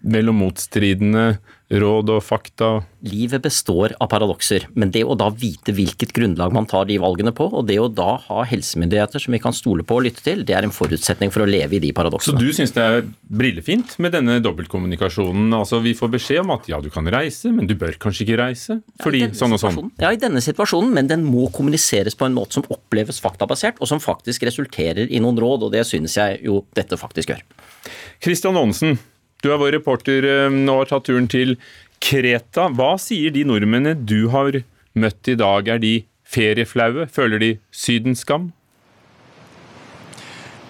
mellom 0.05 0.37
motstridende 0.43 1.35
råd 1.73 2.11
og 2.13 2.21
fakta? 2.21 2.67
Livet 3.05 3.41
består 3.45 3.95
av 4.01 4.09
paradokser, 4.11 4.67
men 4.77 4.91
det 4.93 5.01
å 5.05 5.15
da 5.17 5.31
vite 5.33 5.73
hvilket 5.75 6.13
grunnlag 6.13 6.53
man 6.53 6.67
tar 6.69 6.85
de 6.89 6.97
valgene 7.01 7.33
på, 7.35 7.47
og 7.49 7.65
det 7.69 7.79
å 7.81 7.87
da 7.89 8.15
ha 8.27 8.43
helsemyndigheter 8.45 9.21
som 9.21 9.33
vi 9.33 9.41
kan 9.41 9.55
stole 9.55 9.85
på 9.85 9.97
og 9.97 10.05
lytte 10.05 10.21
til, 10.25 10.43
det 10.45 10.55
er 10.57 10.67
en 10.67 10.73
forutsetning 10.73 11.33
for 11.33 11.45
å 11.45 11.49
leve 11.49 11.77
i 11.77 11.81
de 11.81 11.91
paradoksene. 11.95 12.37
Så 12.37 12.41
du 12.41 12.53
syns 12.55 12.75
det 12.75 12.85
er 12.85 13.01
brillefint 13.25 13.97
med 14.03 14.13
denne 14.15 14.37
dobbeltkommunikasjonen? 14.45 15.49
Altså 15.57 15.81
vi 15.85 15.95
får 15.97 16.13
beskjed 16.17 16.43
om 16.43 16.53
at 16.57 16.69
ja, 16.69 16.81
du 16.83 16.91
kan 16.93 17.09
reise, 17.13 17.49
men 17.53 17.69
du 17.69 17.75
bør 17.79 17.97
kanskje 18.01 18.27
ikke 18.27 18.39
reise, 18.43 18.79
fordi 19.01 19.25
ja, 19.25 19.31
sånn 19.37 19.57
og 19.57 19.63
sånn? 19.63 19.81
Ja, 20.01 20.13
i 20.13 20.21
denne 20.21 20.43
situasjonen, 20.45 20.93
men 20.93 21.09
den 21.09 21.25
må 21.25 21.49
kommuniseres 21.55 22.17
på 22.17 22.29
en 22.29 22.37
måte 22.37 22.59
som 22.59 22.69
oppleves 22.69 23.21
faktabasert, 23.23 23.81
og 23.81 23.89
som 23.89 24.03
faktisk 24.03 24.45
resulterer 24.45 25.09
i 25.09 25.21
noen 25.23 25.41
råd, 25.41 25.67
og 25.67 25.73
det 25.73 25.85
synes 25.89 26.17
jeg 26.19 26.41
jo 26.45 26.61
dette 26.77 26.99
faktisk 26.99 27.33
gjør. 27.33 27.43
Kristian 28.23 28.57
Aansen, 28.57 28.97
du 29.45 29.51
er 29.53 29.61
vår 29.61 29.75
reporter 29.77 30.25
og 30.49 30.71
har 30.71 30.89
tatt 30.89 31.05
turen 31.05 31.29
til 31.29 31.55
Kreta. 32.01 32.67
Hva 32.73 32.95
sier 33.01 33.33
de 33.33 33.45
nordmennene 33.45 33.93
du 34.01 34.27
har 34.33 34.63
møtt 34.97 35.29
i 35.29 35.37
dag? 35.37 35.69
Er 35.69 35.81
de 35.83 35.95
ferieflaue? 36.25 37.05
Føler 37.05 37.41
de 37.43 37.51
sydenskam? 37.69 38.49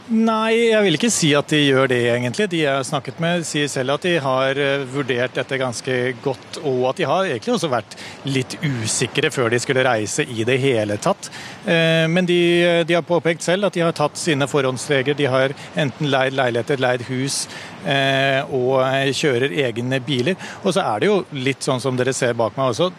Nei, 0.06 0.70
jeg 0.70 0.86
vil 0.86 0.96
ikke 1.00 1.10
si 1.10 1.32
at 1.34 1.50
de 1.50 1.58
gjør 1.64 1.88
det, 1.90 1.98
egentlig. 2.12 2.46
De 2.52 2.60
jeg 2.60 2.70
har 2.70 2.84
snakket 2.86 3.18
med, 3.24 3.42
sier 3.48 3.70
selv 3.72 3.96
at 3.96 4.04
de 4.06 4.12
har 4.22 4.60
eh, 4.62 4.84
vurdert 4.94 5.34
dette 5.34 5.58
ganske 5.58 5.96
godt, 6.22 6.60
og 6.62 6.84
at 6.92 7.00
de 7.02 7.08
har 7.10 7.26
egentlig 7.26 7.56
også 7.56 7.72
vært 7.72 7.96
litt 8.30 8.54
usikre 8.62 9.32
før 9.34 9.50
de 9.50 9.60
skulle 9.64 9.86
reise 9.88 10.22
i 10.30 10.46
det 10.46 10.60
hele 10.62 11.00
tatt. 11.02 11.32
Eh, 11.66 12.06
men 12.12 12.30
de, 12.30 12.38
de 12.86 13.00
har 13.00 13.08
påpekt 13.08 13.48
selv 13.48 13.66
at 13.66 13.74
de 13.74 13.82
har 13.82 13.98
tatt 13.98 14.22
sine 14.22 14.46
forhåndsregler. 14.52 15.18
De 15.18 15.26
har 15.26 15.58
enten 15.74 16.14
leid 16.14 16.38
leiligheter, 16.38 16.86
leid 16.86 17.08
hus 17.10 17.42
eh, 17.90 18.46
og 18.54 18.86
kjører 19.10 19.58
egne 19.66 20.04
biler. 20.06 20.38
Og 20.62 20.78
så 20.78 20.86
er 20.86 21.02
det 21.02 21.10
jo 21.10 21.20
litt 21.34 21.66
sånn 21.66 21.82
som 21.82 21.98
dere 21.98 22.14
ser 22.14 22.38
bak 22.38 22.54
meg 22.62 22.76
også. 22.76 22.94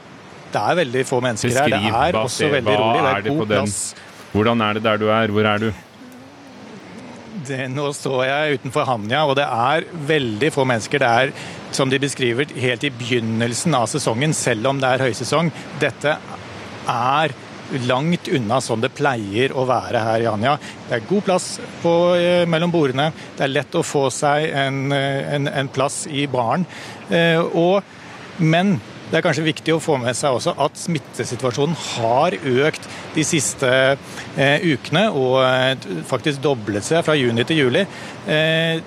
Det 0.51 0.59
er 0.59 0.83
veldig 0.83 1.07
få 1.07 1.23
mennesker 1.23 1.55
her. 1.55 1.71
Det 1.71 1.97
er 2.03 2.23
også 2.25 2.51
veldig 2.51 2.79
rolig. 2.83 3.01
Det 3.07 3.15
er 3.15 3.31
god 3.31 3.51
plass 3.55 3.81
Hvordan 4.37 4.61
er 4.61 4.77
det 4.77 4.83
der 4.85 4.99
du 5.01 5.07
er? 5.09 5.31
Hvor 5.33 5.47
er 5.49 5.63
du? 5.63 5.71
Det, 7.47 7.59
nå 7.71 7.91
står 7.95 8.23
jeg 8.27 8.59
utenfor 8.59 8.87
Hanja, 8.89 9.23
og 9.29 9.37
det 9.39 9.47
er 9.47 9.87
veldig 10.09 10.51
få 10.55 10.65
mennesker. 10.69 11.03
Det 11.03 11.11
er, 11.23 11.33
som 11.77 11.91
de 11.93 12.01
beskriver, 12.03 12.51
helt 12.59 12.87
i 12.87 12.93
begynnelsen 12.95 13.77
av 13.79 13.87
sesongen, 13.91 14.35
selv 14.35 14.73
om 14.73 14.81
det 14.83 14.91
er 14.91 15.05
høysesong. 15.07 15.53
Dette 15.83 16.17
er 16.87 17.35
langt 17.87 18.29
unna 18.31 18.61
sånn 18.63 18.83
det 18.85 18.93
pleier 18.95 19.55
å 19.59 19.67
være 19.67 20.03
her 20.07 20.25
i 20.25 20.29
Anja. 20.31 20.57
Det 20.89 20.99
er 20.99 21.09
god 21.09 21.27
plass 21.27 21.47
på, 21.83 21.95
eh, 22.15 22.47
mellom 22.47 22.71
bordene. 22.75 23.13
Det 23.37 23.47
er 23.47 23.55
lett 23.55 23.75
å 23.75 23.83
få 23.87 24.07
seg 24.11 24.51
en, 24.51 24.93
eh, 24.93 25.35
en, 25.35 25.49
en 25.49 25.69
plass 25.69 26.07
i 26.07 26.27
baren. 26.27 26.67
Eh, 27.11 27.43
men 28.39 28.81
det 29.11 29.19
er 29.19 29.25
kanskje 29.25 29.47
viktig 29.47 29.75
å 29.77 29.83
få 29.83 29.99
med 30.03 30.17
seg 30.19 30.35
også 30.37 30.57
at 30.65 30.79
smittesituasjonen 30.81 31.77
har 31.93 32.37
økt 32.67 32.89
de 33.15 33.25
siste 33.27 33.71
eh, 33.71 34.67
ukene, 34.67 35.07
og 35.15 35.41
eh, 35.47 35.89
faktisk 36.09 36.43
doblet 36.45 36.87
seg 36.87 37.05
fra 37.07 37.17
juni 37.19 37.47
til 37.47 37.65
juli. 37.65 37.87
Eh, 38.27 38.83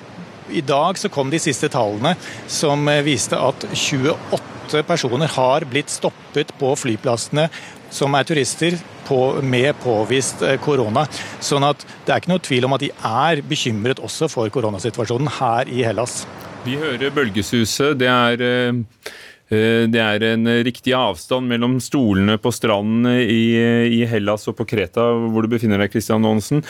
I 0.49 0.63
dag 0.65 0.97
så 0.97 1.12
kom 1.13 1.32
de 1.32 1.39
siste 1.41 1.69
tallene 1.71 2.15
som 2.49 2.88
viste 3.05 3.38
at 3.38 3.67
28 3.69 4.84
personer 4.88 5.32
har 5.34 5.65
blitt 5.69 5.91
stoppet 5.93 6.51
på 6.60 6.73
flyplassene 6.77 7.47
som 7.93 8.13
er 8.15 8.27
turister 8.27 8.77
på, 9.08 9.19
med 9.41 9.73
påvist 9.84 10.43
eh, 10.45 10.58
korona. 10.62 11.05
Sånn 11.41 11.65
at 11.67 11.86
det 12.05 12.13
er 12.13 12.21
ikke 12.21 12.34
noe 12.34 12.45
tvil 12.45 12.67
om 12.67 12.77
at 12.77 12.86
de 12.86 12.91
er 12.93 13.41
bekymret 13.45 14.01
også 14.03 14.29
for 14.32 14.51
koronasituasjonen 14.53 15.32
her 15.39 15.71
i 15.71 15.84
Hellas. 15.88 16.21
Vi 16.65 16.75
hører 16.79 17.13
bølgesuset. 17.15 17.97
Det 17.99 18.10
er, 18.10 18.43
eh, 18.43 18.69
eh, 18.69 19.17
det 19.49 20.01
er 20.03 20.23
en 20.27 20.45
riktig 20.65 20.93
avstand 20.93 21.49
mellom 21.49 21.79
stolene 21.81 22.38
på 22.38 22.51
stranden 22.53 23.07
i, 23.17 24.03
Hellas 24.09 24.45
og 24.51 24.59
på 24.59 24.67
Kreta, 24.69 25.07
hvor 25.33 25.45
du 25.45 25.49
befinner 25.49 25.81
deg, 25.81 25.89
Kristian 25.93 26.27
Aansen. 26.29 26.62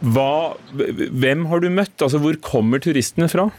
hvem 0.00 1.44
har 1.50 1.60
du 1.60 1.68
møtt? 1.68 1.96
Altså, 2.00 2.20
hvor 2.22 2.40
kommer 2.40 2.80
turistene 2.80 3.28
fra? 3.28 3.50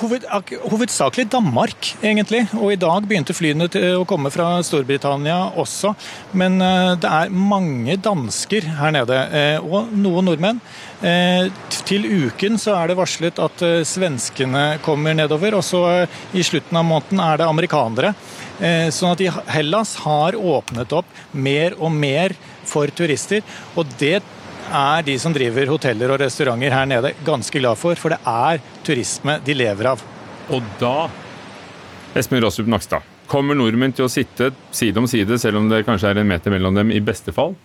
Hoved, 0.00 0.24
hovedsakelig 0.70 1.26
Danmark, 1.30 1.90
egentlig. 2.00 2.46
Og 2.56 2.72
i 2.72 2.78
dag 2.80 3.04
begynte 3.06 3.34
flyene 3.36 3.68
å 3.98 4.06
komme 4.08 4.30
fra 4.32 4.62
Storbritannia 4.64 5.36
også. 5.60 5.92
Men 6.38 6.56
eh, 6.64 6.94
det 7.02 7.10
er 7.10 7.34
mange 7.34 7.98
dansker 8.00 8.66
her 8.78 8.94
nede, 8.96 9.18
eh, 9.36 9.58
og 9.60 9.92
noen 9.92 10.30
nordmenn. 10.30 10.62
Eh, 11.04 11.52
til 11.86 12.08
uken 12.08 12.56
så 12.60 12.78
er 12.78 12.90
det 12.90 12.98
varslet 12.98 13.42
at 13.42 13.64
svenskene 13.86 14.64
kommer 14.84 15.14
nedover, 15.18 15.58
og 15.58 15.64
så 15.66 15.82
i 16.32 16.44
slutten 16.46 16.80
av 16.80 16.88
måneden 16.88 17.22
er 17.22 17.42
det 17.42 17.46
amerikanere. 17.46 18.14
Sånn 18.96 19.12
at 19.12 19.20
Hellas 19.52 19.92
har 20.00 20.34
åpnet 20.40 20.94
opp 20.96 21.08
mer 21.36 21.76
og 21.76 21.92
mer 21.92 22.32
for 22.66 22.88
turister. 22.96 23.44
Og 23.76 23.84
det 24.00 24.22
er 24.72 25.04
de 25.06 25.16
som 25.20 25.34
driver 25.34 25.68
hoteller 25.70 26.12
og 26.14 26.20
restauranter 26.22 26.74
her 26.74 26.88
nede 26.88 27.12
ganske 27.26 27.60
glad 27.60 27.78
for, 27.80 27.98
for 27.98 28.14
det 28.14 28.20
er 28.26 28.62
turisme 28.86 29.38
de 29.44 29.56
lever 29.56 29.90
av. 29.92 30.02
Og 30.54 30.66
da, 30.80 31.08
Espen 32.16 32.42
Rostrup 32.42 32.68
Nakstad, 32.70 33.06
kommer 33.26 33.58
nordmenn 33.58 33.94
til 33.96 34.06
å 34.06 34.10
sitte 34.12 34.52
side 34.74 35.00
om 35.02 35.08
side, 35.10 35.38
selv 35.42 35.60
om 35.60 35.70
det 35.70 35.84
kanskje 35.86 36.12
er 36.12 36.22
en 36.22 36.28
meter 36.30 36.54
mellom 36.54 36.76
dem, 36.78 36.92
i 36.94 37.02
beste 37.02 37.34
fall, 37.34 37.56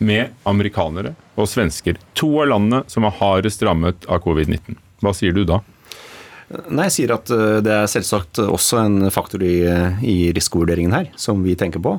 med 0.00 0.32
amerikanere 0.48 1.14
og 1.36 1.48
svensker. 1.50 2.00
To 2.18 2.32
av 2.42 2.50
landene 2.54 2.82
som 2.90 3.04
er 3.06 3.18
hardest 3.20 3.62
rammet 3.66 4.08
av 4.08 4.22
covid-19. 4.24 4.78
Hva 5.04 5.12
sier 5.16 5.36
du 5.36 5.44
da? 5.48 5.60
Nei, 6.66 6.88
Jeg 6.88 6.94
sier 6.96 7.12
at 7.14 7.30
eh, 7.30 7.60
det 7.62 7.74
er 7.76 7.90
selvsagt 7.90 8.40
også 8.42 8.80
en 8.82 9.10
faktor 9.14 9.44
i, 9.46 9.60
i 10.02 10.16
risikovurderingen 10.34 10.96
her, 10.96 11.12
som 11.20 11.44
vi 11.46 11.54
tenker 11.58 11.82
på. 11.84 11.94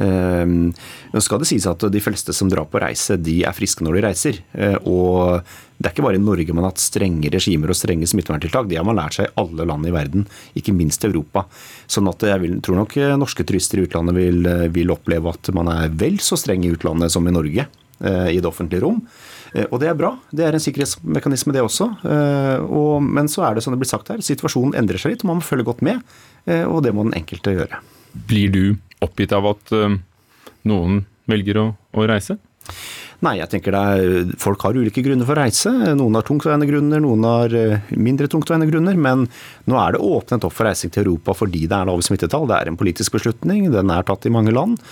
Ehm, 0.00 0.70
nå 1.12 1.20
skal 1.20 1.42
det 1.42 1.50
sies 1.50 1.66
at 1.68 1.84
De 1.92 2.00
fleste 2.00 2.32
som 2.32 2.48
drar 2.48 2.64
på 2.70 2.80
reise, 2.80 3.18
de 3.20 3.42
er 3.44 3.56
friske 3.56 3.84
når 3.84 3.98
de 3.98 4.06
reiser. 4.06 4.40
Eh, 4.52 4.78
og 4.88 5.42
Det 5.82 5.88
er 5.88 5.94
ikke 5.96 6.04
bare 6.06 6.20
i 6.20 6.22
Norge 6.22 6.54
man 6.54 6.62
har 6.62 6.70
hatt 6.70 6.78
strenge 6.78 7.30
regimer 7.32 7.72
og 7.72 7.74
strenge 7.74 8.06
smitteverntiltak. 8.06 8.68
Det 8.70 8.78
har 8.78 8.86
man 8.86 8.96
lært 8.96 9.16
seg 9.16 9.26
i 9.26 9.32
alle 9.42 9.66
land 9.66 9.88
i 9.88 9.90
verden, 9.90 10.28
ikke 10.54 10.74
minst 10.76 11.02
Europa. 11.04 11.42
Sånn 11.90 12.06
at 12.06 12.22
jeg 12.22 12.38
vil, 12.38 12.60
tror 12.62 12.78
nok 12.78 12.96
eh, 12.96 13.16
norske 13.18 13.42
turister 13.42 13.80
i 13.80 13.88
utlandet 13.88 14.14
vil, 14.14 14.46
eh, 14.46 14.68
vil, 14.70 14.94
oppleve 14.94 15.32
at 15.34 15.50
man 15.56 15.72
er 15.72 15.90
vel 15.90 16.20
så 16.22 16.38
streng 16.38 16.62
i 16.64 16.70
utlandet 16.70 17.10
som 17.10 17.26
i 17.26 17.34
Norge 17.34 17.68
i 18.02 18.40
det 18.42 18.48
offentlige 18.48 18.82
rom. 18.82 18.96
Og 19.70 19.76
det 19.78 19.86
er 19.86 19.94
bra. 19.94 20.08
Det 20.34 20.42
er 20.42 20.56
en 20.56 20.62
sikkerhetsmekanisme, 20.64 21.52
det 21.54 21.62
også. 21.62 21.86
Og, 22.66 22.96
men 22.98 23.30
så 23.30 23.44
er 23.46 23.54
det 23.54 23.62
som 23.62 23.70
det 23.70 23.78
blir 23.78 23.86
sagt 23.86 24.10
her, 24.10 24.18
situasjonen 24.18 24.74
endrer 24.74 24.98
seg 24.98 25.12
litt, 25.12 25.22
og 25.22 25.30
man 25.30 25.38
må 25.38 25.46
følge 25.46 25.68
godt 25.68 25.84
med. 25.86 26.02
Og 26.66 26.80
det 26.82 26.90
må 26.96 27.04
den 27.06 27.14
enkelte 27.14 27.54
gjøre. 27.54 27.78
Blir 28.26 28.50
du 28.50 28.64
oppgitt 29.04 29.34
av 29.36 29.52
at 29.54 29.74
uh, 29.76 29.92
noen 30.68 31.04
velger 31.30 31.60
å, 31.60 31.68
å, 31.94 32.08
reise? 32.08 32.38
Nei, 33.22 33.36
jeg 33.38 33.52
tenker 33.52 33.74
det 33.74 33.80
er, 33.94 34.30
folk 34.42 34.64
har 34.66 34.74
ulike 34.74 35.02
grunner 35.04 35.26
for 35.28 35.38
å 35.38 35.44
reise. 35.44 35.70
Noen 35.94 36.16
har 36.18 36.24
tungtveiende 36.26 36.66
grunner, 36.66 36.98
noen 37.04 37.26
har 37.26 37.54
uh, 37.54 37.92
mindre 37.94 38.26
tungtveiende 38.30 38.66
grunner. 38.66 38.98
Men 38.98 39.28
nå 39.70 39.78
er 39.78 39.94
det 39.94 40.02
åpnet 40.02 40.46
opp 40.48 40.56
for 40.56 40.66
reising 40.66 40.90
til 40.90 41.04
Europa 41.04 41.36
fordi 41.38 41.68
det 41.70 41.78
er 41.78 41.86
lave 41.86 42.02
smittetall. 42.02 42.48
Det 42.50 42.58
er 42.58 42.72
en 42.72 42.78
politisk 42.80 43.14
beslutning, 43.14 43.68
den 43.70 43.94
er 43.94 44.06
tatt 44.08 44.26
i 44.26 44.34
mange 44.34 44.54
land. 44.54 44.82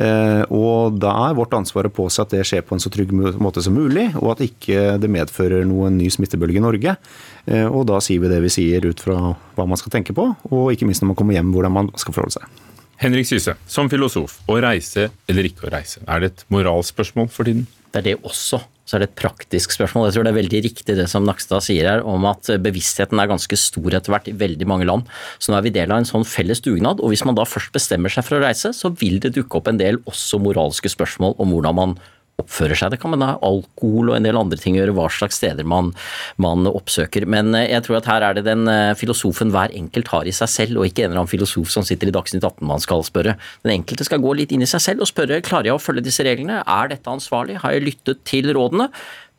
Uh, 0.00 0.48
og 0.48 0.96
da 1.02 1.12
er 1.26 1.36
vårt 1.36 1.56
ansvar 1.60 1.90
å 1.90 1.92
påse 1.92 2.24
at 2.24 2.32
det 2.32 2.44
skjer 2.48 2.64
på 2.64 2.76
en 2.76 2.84
så 2.84 2.92
trygg 2.92 3.12
måte 3.12 3.64
som 3.64 3.76
mulig, 3.76 4.10
og 4.22 4.32
at 4.32 4.44
ikke 4.48 4.96
det 5.00 5.12
medfører 5.12 5.68
noen 5.68 6.00
ny 6.00 6.08
smittebølge 6.12 6.60
i 6.62 6.64
Norge. 6.64 6.98
Og 7.44 7.82
da 7.84 7.98
sier 8.00 8.22
vi 8.22 8.30
det 8.32 8.40
vi 8.40 8.48
sier 8.48 8.86
ut 8.88 9.02
fra 9.04 9.18
hva 9.28 9.66
man 9.68 9.76
skal 9.76 9.92
tenke 9.92 10.16
på, 10.16 10.30
og 10.48 10.70
ikke 10.72 10.88
minst 10.88 11.04
når 11.04 11.12
man 11.12 11.18
kommer 11.20 11.36
hjem, 11.36 11.52
hvordan 11.52 11.76
man 11.76 11.92
skal 12.00 12.16
forholde 12.16 12.38
seg. 12.38 12.63
Henrik 13.04 13.26
Syse, 13.28 13.52
som 13.68 13.90
filosof, 13.92 14.38
å 14.48 14.54
reise 14.64 15.10
eller 15.28 15.44
ikke 15.44 15.66
å 15.68 15.72
reise, 15.74 16.00
er 16.08 16.22
det 16.22 16.30
et 16.30 16.44
moralspørsmål 16.54 17.26
for 17.28 17.44
tiden? 17.44 17.66
Det 17.92 18.00
er 18.00 18.06
det 18.06 18.14
også. 18.24 18.62
Så 18.88 18.96
er 18.96 19.02
det 19.02 19.10
et 19.10 19.18
praktisk 19.18 19.74
spørsmål. 19.74 20.06
Jeg 20.08 20.16
tror 20.16 20.24
det 20.24 20.30
er 20.32 20.38
veldig 20.38 20.60
riktig 20.64 20.96
det 20.96 21.04
som 21.12 21.24
Nakstad 21.28 21.64
sier 21.64 21.88
her, 21.88 22.02
om 22.08 22.24
at 22.28 22.48
bevisstheten 22.64 23.20
er 23.20 23.28
ganske 23.28 23.58
stor 23.60 23.96
etter 23.96 24.12
hvert 24.12 24.30
i 24.32 24.34
veldig 24.40 24.68
mange 24.68 24.88
land. 24.88 25.04
Så 25.36 25.52
nå 25.52 25.58
er 25.58 25.66
vi 25.66 25.74
del 25.76 25.92
av 25.92 26.00
en 26.00 26.08
sånn 26.08 26.24
felles 26.28 26.64
dugnad, 26.64 27.00
og 27.04 27.12
hvis 27.12 27.26
man 27.28 27.36
da 27.36 27.44
først 27.48 27.76
bestemmer 27.76 28.12
seg 28.12 28.24
for 28.24 28.38
å 28.38 28.42
reise, 28.44 28.72
så 28.76 28.92
vil 28.96 29.20
det 29.24 29.34
dukke 29.36 29.60
opp 29.60 29.68
en 29.68 29.80
del 29.80 30.00
også 30.08 30.40
moralske 30.40 30.92
spørsmål 30.92 31.36
om 31.40 31.52
hvordan 31.52 31.80
man 31.80 31.96
oppfører 32.42 32.78
seg. 32.78 32.92
Det 32.94 33.00
kan 33.02 33.12
man 33.14 33.22
ha 33.24 33.32
alkohol 33.44 34.10
og 34.10 34.16
en 34.16 34.26
del 34.26 34.38
andre 34.38 34.58
ting 34.60 34.76
å 34.76 34.80
gjøre, 34.80 34.94
hva 34.96 35.06
slags 35.12 35.38
steder 35.40 35.66
man, 35.68 35.92
man, 36.40 36.66
oppsøker. 36.70 37.26
Men 37.30 37.54
eh, 37.56 37.68
jeg 37.72 37.86
tror 37.86 38.00
at 38.00 38.08
her 38.10 38.26
er 38.26 38.38
det 38.38 38.46
den 38.48 38.68
eh, 38.70 38.94
filosofen 38.98 39.52
hver 39.54 39.74
enkelt 39.76 40.10
har 40.12 40.28
i 40.28 40.34
seg 40.34 40.50
selv, 40.50 40.80
og 40.80 40.88
ikke 40.88 41.04
en 41.04 41.12
eller 41.12 41.24
annen 41.24 41.32
filosof 41.32 41.72
som 41.72 41.86
sitter 41.86 42.10
i 42.10 42.14
Dagsnytt 42.14 42.44
18 42.44 42.66
man 42.68 42.82
skal 42.82 43.04
spørre. 43.06 43.36
Den 43.66 43.76
enkelte 43.78 44.06
skal 44.08 44.22
gå 44.24 44.34
litt 44.38 44.54
inn 44.54 44.64
i 44.64 44.70
seg 44.70 44.82
selv 44.82 45.04
og 45.04 45.10
spørre 45.10 45.42
klarer 45.44 45.70
jeg 45.70 45.78
å 45.78 45.82
følge 45.82 46.06
disse 46.06 46.26
reglene, 46.26 46.62
er 46.62 46.90
dette 46.92 47.12
ansvarlig, 47.12 47.60
har 47.62 47.76
jeg 47.76 47.86
lyttet 47.86 48.24
til 48.28 48.50
rådene? 48.56 48.90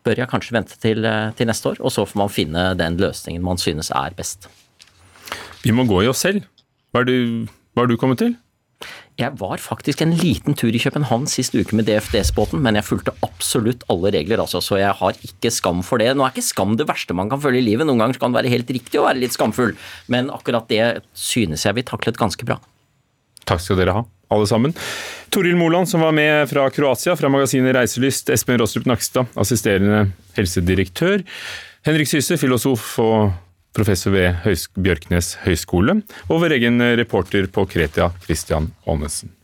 Bør 0.06 0.22
jeg 0.22 0.30
kanskje 0.30 0.54
vente 0.56 0.80
til, 0.82 1.06
eh, 1.06 1.34
til 1.38 1.50
neste 1.50 1.74
år, 1.74 1.82
og 1.82 1.94
så 1.94 2.08
får 2.08 2.22
man 2.22 2.34
finne 2.34 2.70
den 2.80 3.00
løsningen 3.02 3.44
man 3.44 3.62
synes 3.62 3.92
er 3.92 4.16
best. 4.18 4.50
Vi 5.66 5.74
må 5.74 5.88
gå 5.90 6.04
i 6.06 6.10
oss 6.12 6.22
selv. 6.22 6.46
Hva 6.94 7.02
har 7.02 7.10
du, 7.10 7.48
du 7.90 7.98
kommet 8.00 8.22
til? 8.22 8.36
Jeg 9.16 9.32
var 9.40 9.62
faktisk 9.64 10.02
en 10.04 10.12
liten 10.20 10.58
tur 10.60 10.76
i 10.76 10.80
København 10.82 11.24
sist 11.32 11.54
uke 11.56 11.78
med 11.78 11.88
DFDS-båten, 11.88 12.60
men 12.60 12.76
jeg 12.76 12.84
fulgte 12.84 13.14
absolutt 13.24 13.86
alle 13.92 14.12
regler, 14.12 14.42
altså, 14.44 14.60
så 14.60 14.76
jeg 14.82 14.92
har 15.00 15.20
ikke 15.24 15.52
skam 15.56 15.80
for 15.88 16.04
det. 16.04 16.10
Nå 16.18 16.26
er 16.26 16.34
ikke 16.34 16.44
skam 16.44 16.74
det 16.76 16.88
verste 16.90 17.16
man 17.16 17.32
kan 17.32 17.40
føle 17.40 17.62
i 17.62 17.64
livet, 17.64 17.88
noen 17.88 18.04
ganger 18.04 18.20
kan 18.20 18.36
det 18.36 18.42
være 18.42 18.52
helt 18.52 18.74
riktig 18.76 19.00
å 19.00 19.06
være 19.08 19.22
litt 19.24 19.38
skamfull, 19.38 19.72
men 20.12 20.28
akkurat 20.36 20.68
det 20.68 21.06
synes 21.16 21.64
jeg 21.64 21.78
vi 21.80 21.86
taklet 21.88 22.20
ganske 22.20 22.48
bra. 22.48 22.60
Takk 23.48 23.64
skal 23.64 23.80
dere 23.80 23.96
ha, 23.96 24.04
alle 24.36 24.50
sammen. 24.52 24.76
Toril 25.32 25.56
Moland, 25.56 25.88
som 25.88 26.04
var 26.04 26.12
med 26.16 26.50
fra 26.52 26.68
Kroatia, 26.74 27.16
fra 27.16 27.32
magasinet 27.32 27.76
Reiselyst. 27.78 28.34
Espen 28.36 28.60
Rostrup 28.60 28.90
Nakstad, 28.90 29.32
assisterende 29.40 30.10
helsedirektør. 30.36 31.24
Henrik 31.88 32.10
Syse, 32.10 32.36
filosof 32.42 32.96
og 33.00 33.32
professor 33.76 34.16
ved 34.16 34.42
Høys 34.46 34.68
Bjørknes 34.74 35.36
høgskole, 35.46 36.00
og 36.30 36.44
vår 36.44 36.58
egen 36.58 36.82
reporter 37.00 37.50
på 37.52 37.68
Kretia, 37.70 38.12
Christian 38.26 38.72
Aanesen. 38.88 39.36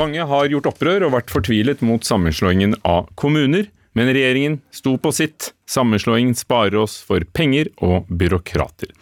Mange 0.00 0.22
har 0.24 0.46
gjort 0.48 0.68
opprør 0.70 1.04
og 1.04 1.16
vært 1.16 1.32
fortvilet 1.34 1.82
mot 1.84 2.04
sammenslåingen 2.06 2.76
av 2.86 3.10
kommuner, 3.20 3.66
men 3.98 4.08
regjeringen 4.14 4.60
sto 4.72 4.94
på 5.02 5.10
sitt. 5.12 5.50
Sammenslåingen 5.68 6.36
sparer 6.38 6.78
oss 6.78 7.00
for 7.04 7.26
penger 7.36 7.68
og 7.84 8.06
byråkrater. 8.08 8.94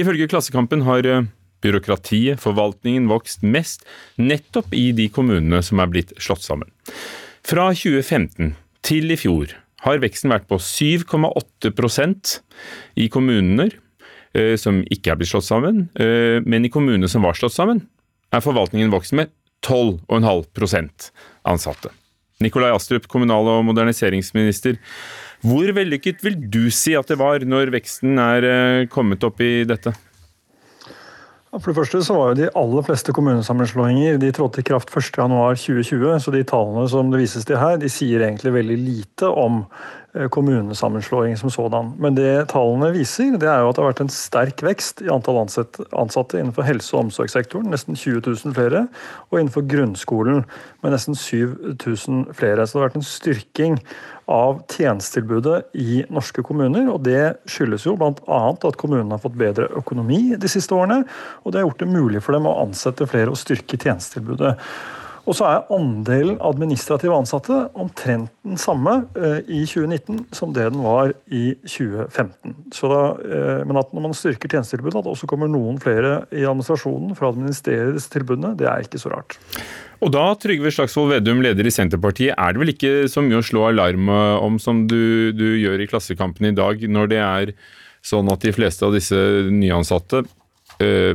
Ifølge 0.00 0.26
Klassekampen 0.32 0.82
har 0.88 1.06
eh, 1.06 1.28
byråkratiet, 1.62 2.40
forvaltningen, 2.40 3.06
vokst 3.12 3.44
mest 3.44 3.84
nettopp 4.16 4.72
i 4.74 4.90
de 4.96 5.10
kommunene 5.12 5.60
som 5.62 5.82
er 5.84 5.92
blitt 5.92 6.16
slått 6.18 6.42
sammen. 6.46 6.72
Fra 7.46 7.70
2015 7.72 8.54
til 8.84 9.12
i 9.12 9.18
fjor 9.18 9.54
har 9.84 10.00
veksten 10.02 10.32
vært 10.32 10.48
på 10.50 10.58
7,8% 10.60 12.34
i 13.00 13.06
kommuner 13.12 13.72
eh, 14.36 14.56
som 14.60 14.82
ikke 14.92 15.14
er 15.14 15.20
blitt 15.20 15.32
slått 15.32 15.48
sammen, 15.48 15.86
eh, 15.96 16.40
men 16.44 16.66
i 16.66 16.72
kommunene 16.72 17.08
som 17.08 17.24
var 17.24 17.38
slått 17.38 17.56
sammen, 17.56 17.86
er 18.30 18.44
forvaltningen 18.44 18.92
vokst 18.92 19.16
med 19.16 19.32
12,5% 19.66 21.10
ansatte. 21.48 21.92
Nikolai 22.40 22.70
Astrup, 22.72 23.08
kommunal- 23.10 23.48
og 23.52 23.64
moderniseringsminister. 23.68 24.78
Hvor 25.44 25.72
vellykket 25.76 26.22
vil 26.24 26.38
du 26.52 26.70
si 26.72 26.94
at 26.96 27.08
det 27.08 27.18
var 27.20 27.44
når 27.44 27.72
veksten 27.74 28.20
er 28.20 28.46
eh, 28.48 28.86
kommet 28.92 29.24
opp 29.24 29.40
i 29.44 29.64
dette? 29.68 29.92
For 31.58 31.72
det 31.72 31.80
første 31.80 32.00
så 32.06 32.14
var 32.14 32.28
jo 32.30 32.38
De 32.38 32.50
aller 32.60 32.84
fleste 32.86 33.12
kommunesammenslåinger 33.14 34.20
de 34.22 34.30
trådte 34.34 34.62
i 34.62 34.66
kraft 34.68 34.92
1.1.2020, 34.94 36.20
så 36.22 36.34
de 36.34 36.44
tallene 36.46 36.84
som 36.92 37.10
det 37.10 37.24
vises 37.24 37.46
til 37.46 37.58
her, 37.58 37.80
de 37.80 37.90
sier 37.90 38.22
egentlig 38.22 38.54
veldig 38.54 38.76
lite 38.78 39.30
om 39.34 39.64
kommunesammenslåing 40.30 41.36
som 41.38 41.50
sådan. 41.50 41.92
Men 41.98 42.14
det 42.14 42.48
tallene 42.50 42.90
viser, 42.94 43.36
det 43.38 43.46
er 43.48 43.62
jo 43.62 43.70
at 43.70 43.76
det 43.76 43.84
har 43.84 43.92
vært 43.92 44.02
en 44.04 44.12
sterk 44.12 44.62
vekst 44.66 45.02
i 45.04 45.10
antall 45.12 45.38
ansatte 45.38 46.38
innenfor 46.40 46.66
helse- 46.66 46.96
og 46.96 47.06
omsorgssektoren, 47.06 47.70
nesten 47.70 47.98
20 47.98 48.24
000 48.26 48.54
flere, 48.56 48.86
og 49.30 49.38
innenfor 49.38 49.66
grunnskolen 49.70 50.42
med 50.82 50.96
nesten 50.96 51.14
7000 51.14 52.26
flere. 52.34 52.66
Så 52.66 52.74
det 52.74 52.82
har 52.82 52.88
vært 52.88 52.98
en 52.98 53.06
styrking 53.06 53.78
av 54.30 54.60
tjenestetilbudet 54.70 55.62
i 55.78 56.02
norske 56.10 56.42
kommuner. 56.46 56.86
og 56.90 57.02
Det 57.06 57.42
skyldes 57.50 57.86
jo 57.86 57.96
bl.a. 57.98 58.40
at 58.54 58.78
kommunene 58.78 59.14
har 59.14 59.22
fått 59.22 59.38
bedre 59.38 59.70
økonomi 59.78 60.36
de 60.38 60.50
siste 60.50 60.74
årene. 60.74 61.04
Og 61.44 61.52
det 61.52 61.60
har 61.60 61.68
gjort 61.68 61.82
det 61.82 61.90
mulig 61.90 62.22
for 62.22 62.34
dem 62.34 62.50
å 62.50 62.58
ansette 62.62 63.06
flere 63.10 63.30
og 63.30 63.38
styrke 63.38 63.78
tjenestetilbudet. 63.78 64.56
Og 65.28 65.36
så 65.36 65.46
er 65.46 65.72
andelen 65.74 66.38
administrative 66.44 67.16
ansatte 67.16 67.56
omtrent 67.78 68.30
den 68.46 68.58
samme 68.60 69.02
eh, 69.18 69.40
i 69.46 69.60
2019 69.68 70.22
som 70.36 70.54
det 70.56 70.68
den 70.72 70.80
var 70.84 71.12
i 71.26 71.42
2015. 71.66 72.54
Da, 72.80 73.02
eh, 73.20 73.60
men 73.68 73.80
at 73.80 73.92
når 73.94 74.06
man 74.08 74.16
styrker 74.16 74.50
tjenestetilbudet, 74.50 75.02
at 75.02 75.06
det 75.06 75.12
også 75.12 75.28
kommer 75.30 75.50
noen 75.50 75.78
flere 75.82 76.22
i 76.32 76.46
administrasjonen 76.46 77.12
for 77.18 77.28
å 77.28 77.34
administrere 77.34 77.92
disse 77.96 78.12
tilbudene, 78.14 78.54
det 78.58 78.70
er 78.70 78.86
ikke 78.86 79.02
så 79.02 79.12
rart. 79.12 79.36
Og 80.00 80.14
da, 80.14 80.24
Trygve 80.40 80.72
Slagsvold 80.72 81.12
Vedum, 81.12 81.42
leder 81.44 81.68
i 81.68 81.74
Senterpartiet, 81.74 82.32
er 82.32 82.56
det 82.56 82.62
vel 82.62 82.72
ikke 82.72 82.94
så 83.12 83.22
mye 83.24 83.42
å 83.42 83.44
slå 83.44 83.66
alarm 83.68 84.08
om 84.10 84.56
som 84.62 84.86
du, 84.88 85.30
du 85.36 85.46
gjør 85.60 85.84
i 85.84 85.90
Klassekampen 85.90 86.48
i 86.48 86.56
dag, 86.56 86.80
når 86.88 87.12
det 87.12 87.20
er 87.20 87.54
sånn 88.00 88.30
at 88.32 88.40
de 88.40 88.52
fleste 88.56 88.86
av 88.86 88.96
disse 88.96 89.18
nyansatte 89.52 90.24
øh, 90.80 91.14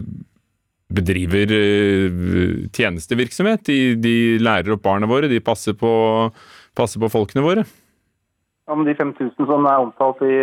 bedriver 0.95 1.51
øh, 1.55 2.67
tjenestevirksomhet? 2.75 3.65
De, 3.67 3.95
de, 4.01 4.15
lærer 4.41 4.75
opp 4.75 4.85
barna 4.85 5.09
våre, 5.09 5.29
de 5.31 5.41
passer 5.43 5.77
på, 5.77 5.91
passer 6.77 7.01
på 7.03 7.11
folkene 7.13 7.43
våre? 7.45 7.65
Ja, 8.65 8.75
men 8.75 8.87
De 8.87 8.95
5000 8.97 9.35
som 9.45 9.67
er 9.69 9.83
omtalt 9.83 10.23
i 10.25 10.37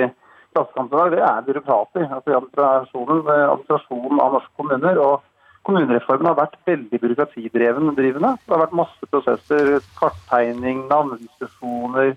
Klassekampen 0.53 0.99
i 0.99 1.01
dag, 1.01 1.13
det 1.15 1.21
er 1.25 1.45
byråkrater. 1.47 2.09
altså 2.13 2.35
administrasjonen, 2.37 3.21
administrasjonen 3.27 4.19
av 4.21 4.35
norske 4.37 4.53
kommuner. 4.61 4.99
og 5.01 5.23
Kommunereformen 5.63 6.27
har 6.27 6.37
vært 6.37 6.59
veldig 6.67 6.99
byråkratidrivende. 7.01 7.95
Det 7.97 8.53
har 8.53 8.63
vært 8.65 8.77
masse 8.77 9.09
prosesser. 9.15 9.79
Karttegning, 9.97 10.85
navnediskusjoner, 10.91 12.17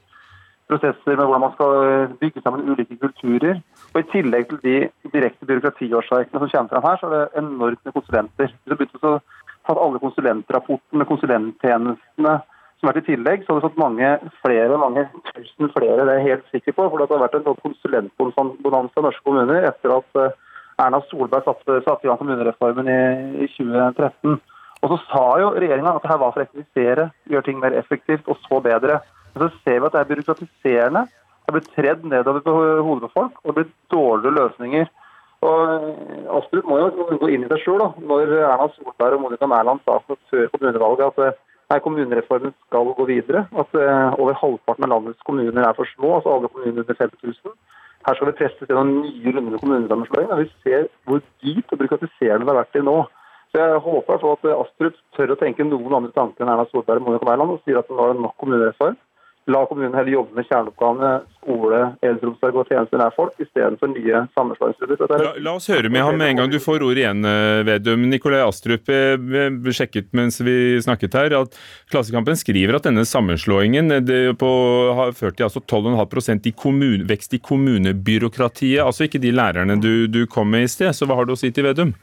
prosesser 0.69 1.13
med 1.13 1.23
hvordan 1.25 1.43
man 1.43 1.53
skal 1.55 1.75
bygge 2.21 2.41
sammen 2.41 2.69
ulike 2.71 2.97
kulturer. 3.01 3.61
Og 3.93 4.01
I 4.01 4.09
tillegg 4.11 4.49
til 4.49 4.61
de 4.63 4.75
direkte 5.13 5.47
byråkratiårsverkene 5.49 6.41
som 6.41 6.51
kommer 6.51 6.73
fram 6.73 6.87
her, 6.87 6.99
så 6.99 7.09
er 7.09 7.15
det 7.15 7.43
enormt 7.43 7.81
med 7.85 7.95
konsulenter. 7.97 8.51
Hvis 8.51 8.71
du 8.71 8.75
begynte 8.75 9.11
å 9.11 9.19
ta 9.65 9.77
alle 9.77 10.01
konsulentrapportene, 10.01 11.09
konsulenttjenestene 11.11 12.35
som 12.75 12.89
har 12.89 12.91
vært 12.91 13.03
i 13.05 13.11
tillegg, 13.11 13.45
så 13.45 13.53
har 13.53 13.61
du 13.61 13.67
fått 13.69 13.79
mange 13.81 14.09
flere, 14.41 14.79
mange 14.81 15.05
tusen 15.31 15.71
flere, 15.73 16.01
det 16.03 16.15
er 16.15 16.19
jeg 16.19 16.27
helt 16.29 16.49
sikker 16.53 16.75
på. 16.75 16.89
For 16.89 17.01
det 17.01 17.07
har 17.13 17.23
vært 17.23 17.37
en 17.39 17.45
sånn 17.47 17.61
konsulentbonanza 17.63 18.99
i 18.99 19.05
norske 19.05 19.25
kommuner 19.25 19.69
etter 19.69 19.95
at 19.95 20.19
eh, 20.21 20.35
Erna 20.83 20.99
Solberg 21.07 21.45
satte, 21.45 21.79
satte 21.85 22.03
i 22.03 22.09
gang 22.09 22.19
kommunereformen 22.19 22.89
i, 22.91 22.99
i 23.45 23.49
2013. 23.55 24.35
Og 24.83 24.91
så 24.91 24.97
sa 25.07 25.25
jo 25.41 25.53
regjeringa 25.55 25.95
at 25.95 26.03
det 26.03 26.11
her 26.11 26.19
var 26.21 26.33
for 26.35 26.43
å 26.43 26.45
effektivisere, 26.45 27.07
gjøre 27.31 27.47
ting 27.47 27.61
mer 27.61 27.77
effektivt 27.79 28.27
og 28.29 28.37
så 28.43 28.59
bedre. 28.61 28.99
Men 29.35 29.43
så 29.43 29.63
ser 29.63 29.79
vi 29.79 29.87
at 29.87 29.95
det 29.95 30.01
er 30.01 30.11
byråkratiserende. 30.11 31.07
Det 31.45 31.51
er 31.51 31.57
blitt 31.57 31.73
tredd 31.75 32.05
nedover 32.09 32.43
på 32.45 32.53
hodet 32.87 33.09
på 33.09 33.15
folk, 33.19 33.41
og 33.43 33.51
det 33.51 33.55
blir 33.59 33.73
dårligere 33.93 34.37
løsninger. 34.39 34.87
Og 35.45 36.37
Astrup 36.39 36.69
må 36.69 36.79
jo 36.79 37.07
gå 37.21 37.29
inn 37.33 37.43
i 37.45 37.49
seg 37.51 37.61
sjøl, 37.61 37.83
når 38.09 38.31
Erna 38.39 38.69
Solberg 38.73 39.17
og 39.17 39.25
Monica 39.25 39.49
Mæland 39.49 39.83
sa 39.85 39.99
før 40.07 40.47
kommunevalget 40.53 41.11
at 41.11 41.21
eh, 41.25 41.37
nei, 41.69 41.79
kommunereformen 41.85 42.55
skal 42.65 42.93
gå 42.97 43.07
videre. 43.09 43.45
At 43.53 43.77
uh, 43.77 44.15
over 44.21 44.37
halvparten 44.41 44.87
av 44.87 44.93
landets 44.95 45.27
kommuner 45.27 45.67
er 45.67 45.77
for 45.77 45.89
små, 45.91 46.15
altså 46.17 46.37
alle 46.37 46.51
kommuner 46.53 46.85
under 46.85 46.97
5000. 47.01 47.53
Her 48.05 48.17
skal 48.17 48.29
vi 48.29 48.37
presses 48.39 48.69
gjennom 48.69 48.99
nye 49.01 49.35
runder 49.35 49.51
med 49.51 49.61
kommunesammenslåing. 49.61 50.33
Vi 50.41 50.49
ser 50.63 50.89
hvor 51.09 51.21
dypt 51.43 51.73
og 51.73 51.81
byråkratiserende 51.81 52.45
det 52.45 52.53
har 52.53 52.61
vært 52.61 52.75
til 52.77 52.85
nå. 52.85 52.99
Så 53.51 53.61
Jeg 53.61 53.81
håper 53.85 54.17
at 54.17 54.45
Astrup 54.51 54.97
tør 55.15 55.33
å 55.33 55.39
tenke 55.39 55.65
noen 55.65 55.93
andre 55.99 56.13
tanker 56.13 56.43
enn 56.43 56.51
Erna 56.53 56.67
Solberg 56.69 57.01
og 57.01 57.09
Monica 57.09 57.29
Mæland 57.29 57.55
og 57.55 57.61
sier 57.65 57.79
at 57.79 57.89
nå 57.89 58.01
er 58.01 58.13
det 58.13 58.25
nok 58.25 58.37
kommunereform. 58.41 58.97
La 59.45 59.59
kommunen 59.69 59.93
heller 59.93 60.09
jobbe 60.09 60.33
med 60.39 60.47
kjerneoppgavene 60.49 61.09
skole, 61.37 61.81
eldreomsorg 62.01 62.55
og 62.57 62.69
tjenester 62.71 62.97
nær 62.97 63.13
folk, 63.13 63.35
istedenfor 63.37 63.91
nye 63.91 64.23
sammenslåingsstudier. 64.33 65.03
La, 65.21 65.33
la, 65.37 65.53
oss 65.53 65.69
høre 65.69 65.91
med 65.93 66.01
ham 66.01 66.17
med 66.17 66.31
en 66.31 66.39
gang 66.41 66.49
du 66.49 66.57
får 66.63 66.81
ordet 66.81 67.03
igjen, 67.03 67.21
eh, 67.29 67.61
Vedum. 67.67 68.07
Nikolai 68.09 68.41
Astrup 68.41 68.89
eh, 68.89 69.13
sjekket 69.69 70.09
mens 70.17 70.41
vi 70.41 70.79
snakket 70.81 71.19
her 71.19 71.37
at 71.43 71.59
Klassekampen 71.93 72.39
skriver 72.41 72.79
at 72.79 72.89
denne 72.89 73.05
sammenslåingen 73.05 73.99
eh, 73.99 74.31
på, 74.33 74.51
har 74.97 75.13
ført 75.13 75.37
til 75.37 75.45
altså 75.45 75.61
12,5% 75.61 76.49
i 76.49 76.55
kommun, 76.57 77.05
vekst 77.05 77.37
i 77.37 77.43
kommunebyråkratiet. 77.45 78.81
Altså 78.81 79.05
ikke 79.05 79.21
de 79.21 79.35
lærerne 79.35 79.77
du, 79.77 80.07
du 80.09 80.23
kom 80.25 80.49
med 80.57 80.65
i 80.65 80.73
sted. 80.73 80.89
Så 80.97 81.05
hva 81.05 81.21
har 81.21 81.29
du 81.29 81.35
å 81.35 81.39
si 81.39 81.53
til 81.53 81.69
Vedum? 81.69 81.93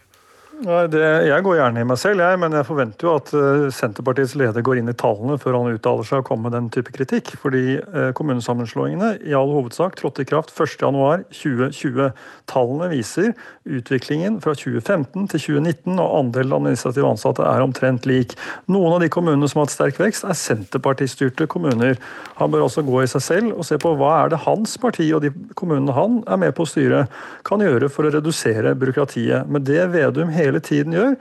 Nei, 0.60 0.82
det, 0.92 1.00
jeg 1.26 1.42
går 1.46 1.56
gjerne 1.56 1.80
i 1.80 1.86
meg 1.88 1.96
selv, 1.98 2.20
jeg, 2.20 2.38
men 2.38 2.52
jeg 2.52 2.66
forventer 2.68 3.06
jo 3.06 3.12
at 3.16 3.30
uh, 3.32 3.64
Senterpartiets 3.72 4.34
leder 4.36 4.62
går 4.62 4.78
inn 4.78 4.90
i 4.92 4.94
tallene 4.98 5.38
før 5.40 5.56
han 5.56 5.72
uttaler 5.72 6.04
seg 6.04 6.20
og 6.20 6.26
kommer 6.28 6.50
med 6.50 6.54
den 6.58 6.66
type 6.74 6.92
kritikk. 6.92 7.32
Fordi 7.40 7.78
uh, 7.80 8.10
kommunesammenslåingene 8.18 9.14
i 9.24 9.32
all 9.38 9.48
hovedsak 9.50 9.96
trådte 9.98 10.22
i 10.22 10.28
kraft 10.28 10.52
1.1.2020. 10.52 12.12
Tallene 12.52 12.90
viser 12.92 13.32
utviklingen 13.64 14.36
fra 14.44 14.52
2015 14.58 15.30
til 15.32 15.42
2019, 15.46 15.96
og 15.96 16.18
andelen 16.18 16.54
administrative 16.58 17.08
ansatte 17.08 17.48
er 17.48 17.64
omtrent 17.64 18.06
lik. 18.10 18.36
Noen 18.70 18.98
av 18.98 19.02
de 19.02 19.10
kommunene 19.14 19.48
som 19.48 19.62
har 19.62 19.70
hatt 19.70 19.74
sterk 19.78 20.02
vekst, 20.04 20.28
er 20.28 20.36
Senterpartistyrte 20.36 21.48
kommuner. 21.50 21.96
Han 22.42 22.52
bør 22.52 22.68
også 22.68 22.84
gå 22.86 23.00
i 23.02 23.10
seg 23.10 23.24
selv 23.24 23.56
og 23.56 23.66
se 23.66 23.80
på 23.80 23.96
hva 23.96 24.12
er 24.20 24.34
det 24.34 24.42
hans 24.44 24.76
parti 24.82 25.08
og 25.16 25.24
de 25.24 25.32
kommunene 25.58 25.96
han 25.96 26.20
er 26.28 26.44
med 26.44 26.54
på 26.54 26.68
å 26.68 26.70
styre, 26.70 27.06
kan 27.48 27.64
gjøre 27.64 27.88
for 27.90 28.06
å 28.06 28.14
redusere 28.14 28.76
byråkratiet. 28.78 29.48
Med 29.48 29.64
det 29.66 29.88
Vedum 29.96 30.30
hele 30.30 30.41
hele 30.42 30.62
tiden 30.64 30.96
gjør. 30.96 31.14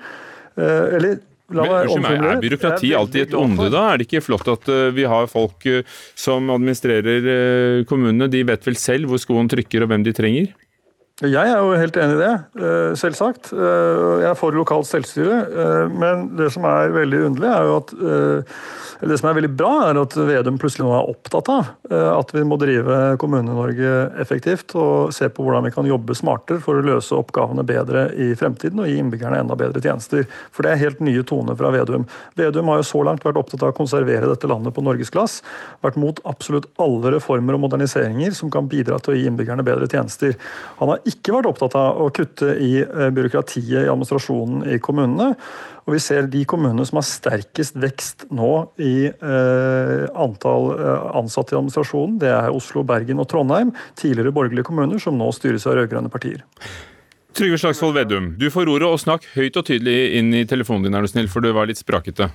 Eh, 0.60 0.96
eller 0.98 1.20
Men, 1.52 1.68
meg, 1.68 2.24
Er 2.24 2.38
byråkrati 2.40 2.94
alltid 2.96 3.26
et 3.26 3.34
onde, 3.36 3.66
da? 3.74 3.90
Er 3.92 4.00
det 4.00 4.06
ikke 4.08 4.22
flott 4.24 4.48
at 4.48 4.70
uh, 4.72 4.88
vi 4.96 5.04
har 5.04 5.26
folk 5.28 5.66
uh, 5.68 5.82
som 6.16 6.48
administrerer 6.54 7.84
kommunene? 7.90 8.30
De 8.32 8.46
vet 8.48 8.68
vel 8.70 8.78
selv 8.80 9.12
hvor 9.12 9.20
skoen 9.20 9.52
trykker 9.52 9.84
og 9.84 9.92
hvem 9.92 10.06
de 10.08 10.14
trenger? 10.16 10.54
Jeg 11.22 11.52
er 11.52 11.60
jo 11.60 11.76
helt 11.76 12.00
enig 12.02 12.16
i 12.16 12.22
det, 12.22 12.32
selvsagt. 12.98 13.52
Jeg 13.54 14.26
er 14.26 14.38
for 14.40 14.56
lokalt 14.58 14.88
selvstyre. 14.90 15.36
Men 15.92 16.32
det 16.40 16.48
som 16.56 16.64
er 16.66 16.96
veldig 16.96 17.20
underlig, 17.28 17.52
er 17.52 17.68
jo 17.68 17.76
at 17.78 17.92
det 19.10 19.18
som 19.18 19.32
er 19.32 19.38
veldig 19.40 19.52
bra, 19.58 19.72
er 19.90 19.98
at 19.98 20.14
Vedum 20.14 20.60
plutselig 20.62 20.86
nå 20.86 20.92
er 20.94 21.10
opptatt 21.10 21.50
av 21.50 21.70
eh, 21.90 22.10
at 22.12 22.34
vi 22.36 22.44
må 22.46 22.58
drive 22.62 22.98
Kommune-Norge 23.22 23.94
effektivt 24.22 24.76
og 24.78 25.14
se 25.16 25.30
på 25.34 25.46
hvordan 25.46 25.66
vi 25.66 25.74
kan 25.74 25.90
jobbe 25.90 26.14
smartere 26.18 26.62
for 26.62 26.78
å 26.78 26.86
løse 26.86 27.18
oppgavene 27.18 27.66
bedre 27.66 28.08
i 28.14 28.32
fremtiden 28.38 28.84
og 28.84 28.92
gi 28.92 29.00
innbyggerne 29.02 29.40
enda 29.42 29.58
bedre 29.58 29.82
tjenester. 29.82 30.28
For 30.54 30.66
det 30.66 30.76
er 30.76 30.84
helt 30.84 31.02
nye 31.06 31.26
toner 31.28 31.58
fra 31.58 31.74
Vedum. 31.74 32.06
Vedum 32.38 32.70
har 32.70 32.82
jo 32.82 32.88
så 32.92 33.02
langt 33.08 33.26
vært 33.26 33.42
opptatt 33.42 33.66
av 33.66 33.74
å 33.74 33.78
konservere 33.82 34.30
dette 34.30 34.50
landet 34.52 34.78
på 34.78 34.86
norgesglass. 34.86 35.40
Vært 35.82 36.00
mot 36.02 36.22
absolutt 36.30 36.70
alle 36.82 37.16
reformer 37.18 37.58
og 37.58 37.66
moderniseringer 37.66 38.38
som 38.38 38.54
kan 38.54 38.70
bidra 38.70 39.02
til 39.02 39.16
å 39.16 39.18
gi 39.18 39.26
innbyggerne 39.32 39.66
bedre 39.66 39.90
tjenester. 39.90 40.38
Han 40.78 40.94
har 40.94 41.02
ikke 41.10 41.40
vært 41.40 41.50
opptatt 41.56 41.78
av 41.80 42.06
å 42.06 42.12
kutte 42.14 42.54
i 42.62 42.76
eh, 42.86 43.10
byråkratiet 43.10 43.82
i 43.82 43.88
administrasjonen 43.88 44.68
i 44.70 44.82
kommunene. 44.84 45.34
Og 45.92 45.98
vi 45.98 46.06
ser 46.06 46.30
de 46.32 46.46
kommunene 46.48 46.86
som 46.88 47.02
har 47.02 47.04
sterkest 47.04 47.76
vekst 47.84 48.24
nå 48.32 48.52
i 48.80 49.10
eh, 49.12 50.04
antall 50.16 50.70
eh, 50.78 51.02
ansatte 51.20 51.52
i 51.52 51.58
administrasjonen, 51.58 52.14
det 52.22 52.30
er 52.32 52.56
Oslo, 52.56 52.86
Bergen 52.88 53.20
og 53.20 53.28
Trondheim. 53.28 53.74
Tidligere 54.00 54.32
borgerlige 54.32 54.70
kommuner 54.70 55.04
som 55.04 55.18
nå 55.20 55.28
styres 55.36 55.68
av 55.68 55.76
rød-grønne 55.76 56.08
partier. 56.14 56.46
Trygve 57.36 57.60
Slagsvold 57.60 57.98
Vedum, 57.98 58.30
du 58.40 58.48
får 58.56 58.72
ordet, 58.72 58.88
og 58.88 59.02
snakk 59.04 59.28
høyt 59.34 59.60
og 59.60 59.68
tydelig 59.68 59.98
inn 60.22 60.32
i 60.32 60.46
telefonen 60.48 60.88
din, 60.88 60.96
er 60.96 61.04
du 61.04 61.12
snill, 61.12 61.28
for 61.34 61.44
du 61.44 61.52
var 61.60 61.68
litt 61.68 61.84
sprakete. 61.84 62.30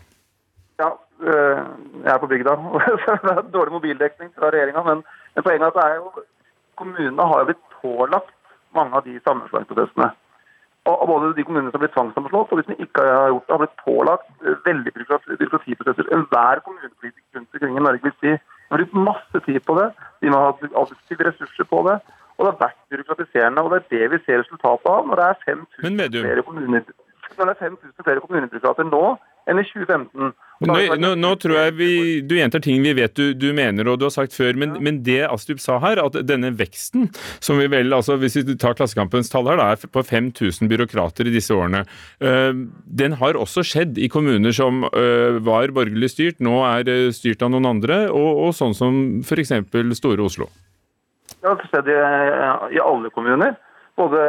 Ja, 0.77 0.91
eh, 1.25 1.65
jeg 2.03 2.13
er 2.13 2.21
på 2.21 2.29
bygda. 2.35 2.59
det 3.25 3.33
er 3.39 3.43
dårlig 3.57 3.79
mobildekning 3.79 4.35
fra 4.37 4.53
regjeringa. 4.53 4.85
Men, 4.85 5.01
poenget 5.41 5.65
er 5.65 5.73
at 5.73 5.81
det 5.81 5.89
er 5.89 5.99
jo, 6.03 6.29
kommunene 6.77 7.33
har 7.33 7.49
blitt 7.49 7.65
pålagt 7.81 8.37
mange 8.77 9.01
av 9.01 9.09
de 9.09 9.17
sammenslåingsprosessene. 9.25 10.13
Og 10.87 11.07
både 11.11 11.33
de 11.35 11.45
kommunene 11.47 11.71
som 11.73 11.81
har 11.81 11.83
blitt 11.83 11.97
tvangssammenslått 11.97 12.53
og 12.53 12.61
de 12.61 12.65
som 12.67 12.83
ikke 12.85 13.03
har 13.03 13.33
gjort 13.33 13.47
det, 13.47 13.55
har 13.55 13.63
blitt 13.63 13.81
pålagt 13.83 14.29
eh, 14.45 14.59
veldig 14.69 14.93
byråkratiprosesser. 14.99 16.13
Enhver 16.15 16.63
kommunepolitiker 16.67 17.41
rundt 17.41 17.57
omkring 17.59 17.79
i 17.81 17.83
Norge 17.87 18.07
vil 18.07 18.15
si 18.21 18.35
de 18.37 18.75
har 18.75 18.83
brukt 18.83 19.03
masse 19.09 19.41
tid 19.47 19.59
på 19.67 19.75
det, 19.79 19.89
de 20.23 20.31
må 20.31 20.39
ha 20.43 20.53
adjektive 20.83 21.27
ressurser 21.29 21.69
på 21.71 21.83
det. 21.87 21.97
Og 22.37 22.45
det 22.45 22.51
har 22.53 22.63
vært 22.63 22.81
byråkratiserende. 22.93 23.63
og 23.63 23.71
Det 23.73 23.79
er 23.79 23.91
det 23.95 24.11
vi 24.13 24.23
ser 24.25 24.43
resultatet 24.43 24.89
av 24.93 25.07
når 25.09 25.21
det 25.21 25.27
er 25.27 25.45
5000 25.47 26.25
flere 26.27 26.43
kommuner. 26.47 26.83
Når 27.37 27.45
det 27.45 27.55
er 27.55 27.63
5000 27.63 28.07
flere 28.09 28.25
kommunebyråkrater 28.25 28.91
nå 28.91 29.05
enn 29.47 29.63
i 29.63 29.67
2015, 29.71 30.35
Nå, 30.65 30.77
nå, 30.97 31.11
nå, 31.21 31.31
tror 31.37 31.59
jeg 31.59 31.73
vi, 31.77 31.89
Du 32.25 32.33
gjentar 32.39 32.63
ting 32.65 32.81
vi 32.81 32.95
vet 32.97 33.13
du, 33.19 33.35
du, 33.37 33.51
mener 33.57 33.91
og 33.93 33.99
du 34.01 34.07
har 34.07 34.15
sagt 34.15 34.33
før, 34.33 34.57
men, 34.57 34.77
men 34.81 35.03
det 35.05 35.21
Astrup 35.29 35.61
sa 35.61 35.77
her, 35.83 36.01
at 36.01 36.17
denne 36.25 36.53
veksten, 36.57 37.11
som 37.45 37.61
vi 37.61 37.69
vel, 37.73 37.93
altså 37.93 38.17
hvis 38.21 38.39
vi 38.41 38.57
tar 38.57 38.77
Klassekampens 38.79 39.29
tall 39.33 39.49
her, 39.51 39.61
da, 39.61 39.69
er 39.75 39.93
på 39.93 40.05
5000 40.07 40.71
byråkrater 40.71 41.29
i 41.29 41.35
disse 41.35 41.53
årene, 41.53 41.85
øh, 42.25 42.63
den 43.03 43.19
har 43.21 43.37
også 43.37 43.67
skjedd 43.67 44.01
i 44.01 44.09
kommuner 44.13 44.55
som 44.57 44.87
øh, 44.89 45.43
var 45.45 45.75
borgerlig 45.77 46.13
styrt, 46.15 46.41
nå 46.45 46.63
er 46.69 46.89
øh, 46.93 47.11
styrt 47.17 47.45
av 47.45 47.53
noen 47.53 47.69
andre, 47.75 48.07
og, 48.09 48.47
og 48.47 48.57
sånn 48.57 48.77
som 48.77 49.03
f.eks. 49.27 49.53
Store 50.01 50.25
Oslo. 50.25 50.49
Det 51.37 51.53
har 51.53 51.69
skjedd 51.69 51.93
i, 51.93 52.01
i 52.79 52.83
alle 52.83 53.13
kommuner. 53.13 53.57
Både 53.97 54.21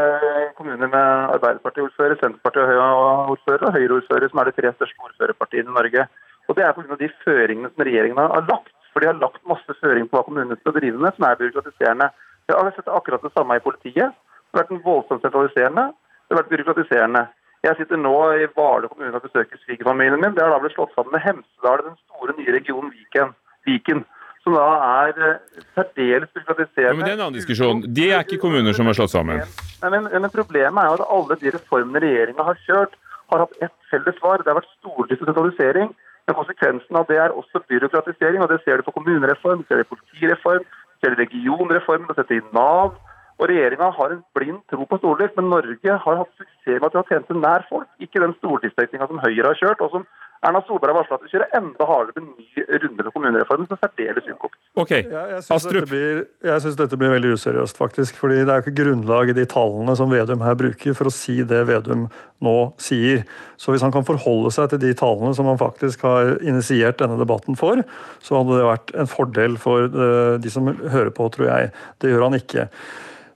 kommuner 0.55 0.87
med 0.87 1.07
Arbeiderparti-ordfører, 1.35 2.15
Senterparti- 2.21 2.61
og 2.63 2.69
Høyre-ordfører 2.71 3.65
og 3.67 3.73
Høyre-ordfører, 3.75 4.29
som 4.31 4.39
er 4.39 4.47
de 4.47 4.55
tre 4.55 4.71
største 4.73 5.03
ordførerpartiene 5.09 5.73
i 5.73 5.77
Norge. 5.79 6.07
Og 6.47 6.55
Det 6.55 6.63
er 6.63 6.71
pga. 6.71 6.95
de 6.95 7.09
føringene 7.25 7.69
som 7.73 7.83
regjeringen 7.83 8.17
har 8.17 8.47
lagt. 8.47 8.71
For 8.93 8.99
de 8.99 9.07
har 9.07 9.19
lagt 9.19 9.43
masse 9.45 9.71
føringer 9.81 10.07
på 10.09 10.17
hva 10.17 10.23
kommunene 10.23 10.55
skal 10.57 10.73
drive 10.73 10.97
med, 10.97 11.11
som 11.15 11.25
er 11.27 11.35
byråkratiserende. 11.41 12.07
Vi 12.47 12.53
har 12.53 12.71
sett 12.71 12.87
akkurat 12.87 13.21
det 13.21 13.33
samme 13.33 13.55
i 13.55 13.65
politiet. 13.67 14.15
Det 14.15 14.55
har 14.55 14.63
vært 14.63 14.71
en 14.71 14.85
voldsomt 14.85 15.21
sentraliserende. 15.21 15.85
Det 15.91 16.31
har 16.31 16.41
vært 16.43 16.53
byråkratiserende. 16.55 17.27
Jeg 17.63 17.75
sitter 17.77 17.97
nå 17.97 18.15
i 18.39 18.47
Hvaler 18.55 18.87
kommune 18.87 19.15
og 19.19 19.25
besøker 19.27 19.57
svigerfamilien 19.65 20.21
min. 20.21 20.33
Det 20.35 20.43
har 20.43 20.49
da 20.53 20.59
blitt 20.63 20.77
slått 20.77 20.95
sammen 20.95 21.11
med 21.11 21.25
Hemsedal, 21.27 21.83
den 21.83 21.99
store 22.07 22.33
nye 22.37 22.55
regionen 22.55 22.93
Viken. 22.95 23.35
Viken 23.67 24.05
som 24.47 24.55
da 24.55 24.67
er 25.03 25.21
eh, 25.27 25.63
særdeles 25.75 26.31
byråkratiserende. 26.33 26.87
Ja, 26.87 26.95
men 26.95 27.05
Det 27.05 27.11
er 27.11 27.17
en 27.17 27.25
annen 27.27 27.39
diskusjon. 27.39 27.83
De 27.99 28.09
er 28.11 28.23
ikke 28.23 28.39
kommuner 28.41 28.73
som 28.77 28.87
har 28.87 28.97
slått 28.97 29.13
sammen. 29.13 29.43
Nei, 29.83 29.89
men, 29.93 30.07
men, 30.13 30.31
Problemet 30.31 30.83
er 30.83 30.89
jo 30.89 30.97
at 30.99 31.07
alle 31.17 31.37
de 31.41 31.53
reformene 31.57 32.03
regjeringa 32.03 32.47
har 32.49 32.59
kjørt, 32.65 32.95
har 33.31 33.43
hatt 33.43 33.57
ett 33.67 33.75
felles 33.91 34.19
svar. 34.21 34.43
Det 34.43 34.53
har 34.53 34.61
vært 34.61 35.17
sentralisering. 35.19 35.91
Men 36.27 36.35
konsekvensen 36.35 36.99
av 36.99 37.07
det 37.07 37.19
er 37.23 37.35
også 37.35 37.63
byråkratisering. 37.71 38.41
og 38.43 38.49
Det 38.51 38.61
ser 38.63 38.77
du 38.79 38.87
på 38.87 38.95
kommunereform, 38.95 39.63
det 39.63 39.67
ser 39.67 39.83
du 39.83 39.91
på 39.91 39.99
politireform, 39.99 40.63
det 40.63 40.97
ser 40.99 41.13
du 41.13 41.21
regionreform, 41.23 42.07
det 42.07 42.15
ser 42.15 42.27
du 42.31 42.35
i 42.39 42.47
Nav. 42.55 42.95
Og 43.37 43.49
Regjeringa 43.51 43.91
har 43.93 44.11
en 44.11 44.23
blind 44.35 44.63
tro 44.71 44.85
på 44.89 44.97
stordrift, 44.97 45.35
men 45.37 45.51
Norge 45.53 45.97
har 46.05 46.15
hatt 46.21 46.31
suksess 46.39 46.79
med 46.81 46.87
at 46.87 46.95
vi 46.95 46.99
har 46.99 47.11
tjenester 47.11 47.37
nær 47.37 47.67
folk. 47.69 47.89
Ikke 48.01 48.23
den 48.23 48.33
stordriftsdekninga 48.39 49.07
som 49.07 49.21
Høyre 49.21 49.51
har 49.51 49.59
kjørt, 49.61 49.83
og 49.85 49.93
som 49.93 50.07
Erna 50.45 50.61
Solberg 50.67 50.93
har 50.93 50.99
varsla 50.99 51.17
at 51.17 51.23
vi 51.25 51.31
kjører 51.31 51.55
enda 51.57 51.85
hardere 51.89 52.21
med 52.21 52.27
ny 52.37 52.65
runde 52.83 53.03
med 53.03 53.13
kommunereformen, 53.13 53.67
som 53.69 53.77
er 53.77 53.87
særdeles 53.87 54.27
ukokt. 54.29 54.59
Okay. 54.77 55.07
Ja, 55.09 55.23
jeg 55.31 55.45
syns 55.47 55.65
dette, 55.65 56.77
dette, 56.83 56.99
blir 57.01 57.13
veldig 57.15 57.31
useriøst, 57.33 57.79
faktisk. 57.79 58.19
fordi 58.21 58.43
det 58.43 58.53
er 58.53 58.61
jo 58.61 58.65
ikke 58.67 58.83
grunnlag 58.83 59.31
i 59.33 59.37
de 59.37 59.47
tallene 59.49 59.95
som 59.97 60.13
Vedum 60.13 60.45
her 60.45 60.59
bruker, 60.59 60.93
for 60.97 61.09
å 61.09 61.13
si 61.13 61.39
det 61.47 61.63
Vedum 61.69 62.05
nå 62.45 62.55
sier. 62.81 63.25
Så 63.57 63.73
hvis 63.73 63.81
han 63.81 63.95
kan 63.95 64.05
forholde 64.05 64.53
seg 64.53 64.69
til 64.69 64.83
de 64.85 64.93
tallene 64.97 65.33
som 65.33 65.49
han 65.49 65.57
faktisk 65.57 66.05
har 66.05 66.35
initiert 66.45 67.01
denne 67.01 67.17
debatten 67.17 67.57
for, 67.57 67.81
så 68.21 68.37
hadde 68.37 68.61
det 68.61 68.69
vært 68.69 68.93
en 68.93 69.09
fordel 69.09 69.57
for 69.61 69.89
eh, 69.89 70.37
de 70.43 70.53
som 70.53 70.69
hører 70.69 71.09
på, 71.17 71.31
tror 71.33 71.49
jeg. 71.49 71.73
Det 71.97 72.13
gjør 72.13 72.29
han 72.29 72.37
ikke. 72.37 72.69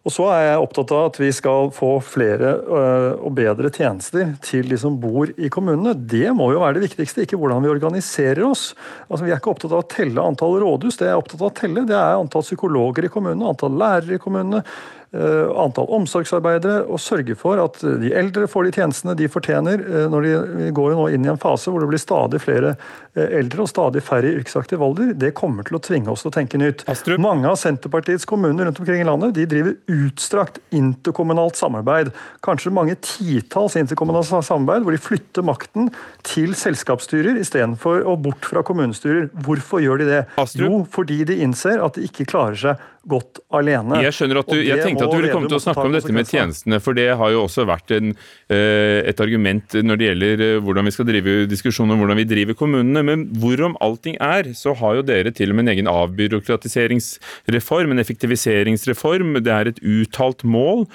Og 0.01 0.13
så 0.13 0.23
er 0.33 0.45
jeg 0.47 0.61
opptatt 0.63 0.91
av 0.97 1.07
at 1.11 1.17
vi 1.21 1.27
skal 1.35 1.67
få 1.75 1.91
flere 2.01 2.55
øh, 2.65 3.09
og 3.21 3.35
bedre 3.37 3.69
tjenester 3.69 4.31
til 4.41 4.71
de 4.71 4.79
som 4.81 4.95
bor 5.01 5.29
i 5.37 5.49
kommunene. 5.53 5.93
Det 5.93 6.31
må 6.33 6.49
jo 6.55 6.63
være 6.63 6.79
det 6.79 6.87
viktigste, 6.87 7.27
ikke 7.27 7.37
hvordan 7.37 7.61
vi 7.61 7.69
organiserer 7.69 8.41
oss. 8.47 8.71
Altså, 9.07 9.27
vi 9.27 9.29
er 9.29 9.37
ikke 9.37 9.53
opptatt 9.53 9.75
av 9.75 9.83
å 9.83 9.91
telle 9.91 10.25
antall 10.25 10.57
rådhus, 10.63 10.97
det 10.97 11.05
jeg 11.05 11.13
er 11.13 11.21
opptatt 11.21 11.43
av 11.43 11.51
å 11.51 11.59
telle, 11.61 11.85
det 11.85 11.99
er 11.99 12.17
antall 12.17 12.47
psykologer 12.47 13.05
i 13.05 13.13
kommunene, 13.13 13.53
antall 13.53 13.77
lærere 13.77 14.17
i 14.17 14.23
kommunene, 14.23 14.65
Eh, 14.65 15.00
antall 15.11 15.89
omsorgsarbeidere 15.91 16.85
og 16.87 16.99
sørge 17.03 17.35
for 17.35 17.59
at 17.59 17.81
de 17.99 18.13
eldre 18.15 18.45
får 18.47 18.67
de 18.67 18.71
tjenestene 18.77 19.15
de 19.19 19.27
fortjener. 19.31 19.81
Eh, 19.83 20.05
når 20.11 20.27
de 20.27 20.69
går 20.75 20.95
nå 20.95 21.07
inn 21.11 21.25
i 21.27 21.31
en 21.31 21.39
fase 21.41 21.71
hvor 21.71 21.83
det 21.83 21.89
blir 21.91 22.01
stadig 22.01 22.39
flere 22.43 22.73
eh, 23.17 23.37
eldre 23.41 23.65
og 23.65 23.71
stadig 23.71 24.03
færre 24.05 24.29
i 24.29 24.37
yrkesaktiv 24.39 24.83
alder. 24.85 25.11
Det 25.19 25.33
kommer 25.35 25.67
til 25.67 25.75
å 25.75 25.81
tvinge 25.83 26.11
oss 26.13 26.23
til 26.23 26.31
å 26.31 26.35
tenke 26.35 26.59
nytt. 26.61 26.85
Astrup. 26.91 27.19
Mange 27.21 27.49
av 27.49 27.59
Senterpartiets 27.59 28.27
kommuner 28.29 28.69
rundt 28.69 28.79
omkring 28.79 29.03
i 29.03 29.07
landet 29.07 29.35
de 29.35 29.47
driver 29.51 29.75
utstrakt 29.91 30.61
interkommunalt 30.75 31.59
samarbeid. 31.59 32.13
Kanskje 32.45 32.73
mange 32.75 32.95
titalls 33.03 33.75
interkommunalt 33.79 34.31
samarbeid 34.31 34.87
hvor 34.87 34.95
de 34.95 35.03
flytter 35.03 35.45
makten 35.47 35.91
til 36.27 36.55
selskapsstyrer 36.55 37.41
istedenfor 37.41 38.07
å 38.07 38.15
bort 38.15 38.47
fra 38.47 38.63
kommunestyrer. 38.63 39.27
Hvorfor 39.43 39.83
gjør 39.83 40.05
de 40.05 40.09
det? 40.13 40.23
Astrup. 40.39 40.63
Jo, 40.63 40.81
fordi 40.87 41.21
de 41.27 41.41
innser 41.43 41.83
at 41.83 41.99
de 41.99 42.07
ikke 42.07 42.29
klarer 42.31 42.59
seg 42.63 42.89
godt 43.09 43.39
alene. 43.57 43.97
Jeg 44.05 44.13
skjønner 44.13 44.39
at 44.43 44.49
du, 44.51 44.59
jeg 44.61 44.77
tenkte 44.83 45.07
at 45.07 45.11
du 45.11 45.17
ville 45.17 45.33
komme 45.33 45.49
til 45.49 45.57
å 45.57 45.63
snakke 45.63 45.85
om 45.87 45.95
dette 45.95 46.13
med 46.13 46.27
tjenestene, 46.29 46.77
for 46.83 46.93
det 46.97 47.07
har 47.17 47.29
jo 47.33 47.45
også 47.47 47.65
vært 47.69 47.93
en, 47.95 48.11
eh, 48.53 49.01
et 49.09 49.19
argument 49.23 49.73
når 49.73 49.95
det 49.97 50.05
gjelder 50.09 50.43
eh, 50.45 50.59
hvordan 50.61 50.85
vi 50.85 50.93
skal 50.93 51.07
drive 51.09 51.31
diskusjoner 51.49 51.93
om 51.95 51.99
hvordan 52.03 52.19
vi 52.21 52.27
driver 52.29 52.57
kommunene. 52.59 53.01
Men 53.07 53.25
hvorom 53.41 53.73
allting 53.81 54.15
er, 54.21 54.51
så 54.57 54.75
har 54.77 54.99
jo 54.99 55.07
dere 55.07 55.33
til 55.33 55.49
og 55.49 55.57
med 55.57 55.65
en 55.65 55.73
egen 55.73 55.89
avbyråkratiseringsreform, 55.89 57.95
en 57.95 58.03
effektiviseringsreform. 58.05 59.29
Det 59.41 59.53
er 59.55 59.65
et 59.71 59.81
uttalt 59.81 60.45
mål. 60.45 60.85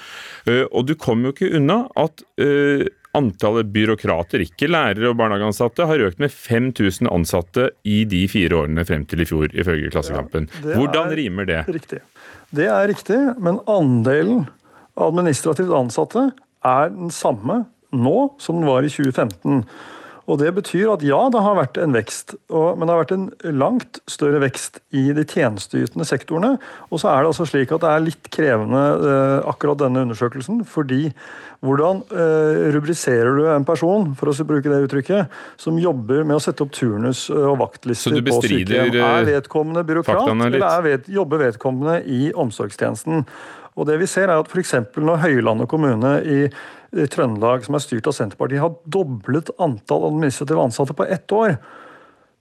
Eh, 0.47 0.63
og 0.71 0.87
du 0.87 0.95
kommer 0.95 1.29
jo 1.29 1.35
ikke 1.35 1.55
unna 1.59 1.77
at 1.99 2.23
Antallet 3.17 3.69
byråkrater, 3.73 4.43
ikke 4.45 4.69
lærere 4.69 5.09
og 5.11 5.17
barnehageansatte, 5.19 5.87
har 5.89 6.03
økt 6.05 6.21
med 6.21 6.33
5000 6.33 7.09
ansatte 7.09 7.69
i 7.87 8.03
de 8.09 8.23
fire 8.29 8.61
årene 8.61 8.85
frem 8.85 9.07
til 9.09 9.23
i 9.23 9.27
fjor, 9.29 9.49
ifølge 9.57 9.89
Klassekampen. 9.93 10.49
Ja, 10.61 10.77
Hvordan 10.77 11.15
rimer 11.17 11.49
det? 11.49 11.63
Riktig. 11.71 12.03
Det 12.55 12.69
er 12.69 12.87
riktig, 12.91 13.17
men 13.43 13.59
andelen 13.67 14.45
administrativt 14.97 15.73
ansatte 15.75 16.29
er 16.65 16.93
den 16.93 17.11
samme 17.13 17.63
nå 17.95 18.17
som 18.41 18.59
den 18.59 18.69
var 18.69 18.85
i 18.85 18.91
2015. 18.91 19.63
Og 20.27 20.39
Det 20.41 20.49
betyr 20.57 20.89
at 20.91 21.03
ja, 21.07 21.19
det 21.31 21.39
har 21.39 21.55
vært 21.55 21.77
en 21.79 21.93
vekst, 21.95 22.33
men 22.51 22.83
det 22.83 22.91
har 22.91 22.99
vært 22.99 23.13
en 23.15 23.27
langt 23.55 23.99
større 24.11 24.41
vekst 24.43 24.81
i 24.91 25.05
de 25.15 25.23
tjenesteytende 25.23 26.03
sektorene. 26.07 26.57
Og 26.91 26.99
så 26.99 27.13
er 27.13 27.23
det 27.23 27.31
altså 27.31 27.47
slik 27.47 27.71
at 27.71 27.85
det 27.85 27.91
er 27.93 28.03
litt 28.03 28.27
krevende 28.35 28.81
eh, 29.07 29.37
akkurat 29.47 29.79
denne 29.85 30.03
undersøkelsen. 30.03 30.65
fordi 30.67 31.13
hvordan 31.63 32.03
eh, 32.11 32.67
rubriserer 32.75 33.39
du 33.39 33.47
en 33.49 33.65
person, 33.65 34.11
for 34.19 34.29
å 34.29 34.47
bruke 34.49 34.69
det 34.69 34.83
uttrykket, 34.85 35.37
som 35.57 35.79
jobber 35.81 36.27
med 36.27 36.37
å 36.37 36.43
sette 36.43 36.65
opp 36.65 36.75
turnus 36.75 37.29
og 37.31 37.55
vaktlister 37.63 38.19
på 38.19 38.41
sykehjem? 38.43 38.99
Er 38.99 39.29
vedkommende 39.31 39.85
byråkrat, 39.87 40.27
eller 40.51 40.83
ved, 40.85 41.07
jobber 41.07 41.47
vedkommende 41.47 42.01
i 42.03 42.27
omsorgstjenesten? 42.35 43.23
Og 43.77 43.85
det 43.85 43.99
vi 44.01 44.09
ser 44.09 44.27
er 44.31 44.41
at 44.41 44.49
f.eks. 44.49 44.75
når 44.97 45.23
Høylandet 45.23 45.69
kommune 45.69 46.17
i 46.25 46.39
Trøndelag, 47.05 47.65
som 47.67 47.77
er 47.77 47.83
styrt 47.83 48.07
av 48.09 48.15
Senterpartiet, 48.17 48.63
har 48.63 48.77
doblet 48.89 49.51
antall 49.61 50.07
administrative 50.09 50.63
ansatte 50.63 50.95
på 50.97 51.05
ett 51.05 51.31
år, 51.35 51.57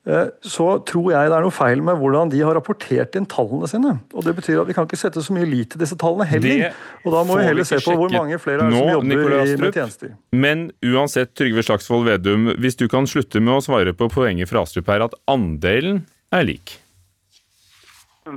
eh, 0.09 0.31
så 0.41 0.69
tror 0.89 1.11
jeg 1.13 1.31
det 1.31 1.37
er 1.37 1.45
noe 1.45 1.55
feil 1.55 1.83
med 1.85 2.01
hvordan 2.01 2.33
de 2.33 2.41
har 2.41 2.57
rapportert 2.57 3.19
inn 3.19 3.29
tallene 3.29 3.69
sine. 3.69 3.93
Og 4.15 4.25
Det 4.25 4.37
betyr 4.39 4.63
at 4.63 4.71
vi 4.71 4.77
kan 4.79 4.89
ikke 4.89 5.01
sette 5.01 5.21
så 5.23 5.37
mye 5.37 5.49
lit 5.51 5.75
til 5.75 5.83
disse 5.83 5.99
tallene 6.01 6.29
heller. 6.31 6.73
og 7.05 7.13
Da 7.13 7.25
må 7.29 7.37
vi 7.37 7.45
heller 7.51 7.69
se 7.69 7.83
på 7.85 7.99
hvor 7.99 8.15
mange 8.15 8.41
flere 8.41 8.65
er 8.65 8.73
nå, 8.73 8.81
som 8.81 8.93
jobber 8.97 9.37
i, 9.43 9.57
med 9.61 9.77
tjenester. 9.77 10.17
Men 10.33 10.71
uansett, 10.81 11.35
Trygve 11.37 11.67
Slagsvold 11.67 12.09
Vedum, 12.09 12.55
hvis 12.57 12.81
du 12.81 12.89
kan 12.89 13.07
slutte 13.11 13.43
med 13.43 13.59
å 13.59 13.65
svare 13.69 13.93
på 13.93 14.09
poenget 14.09 14.49
fra 14.49 14.65
Astrup 14.65 14.89
her, 14.89 15.05
at 15.11 15.17
andelen 15.29 16.07
er 16.33 16.49
lik? 16.49 16.79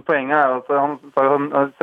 Poenget 0.05 0.38
er 0.38 0.60
at 0.60 0.67
han, 0.69 0.99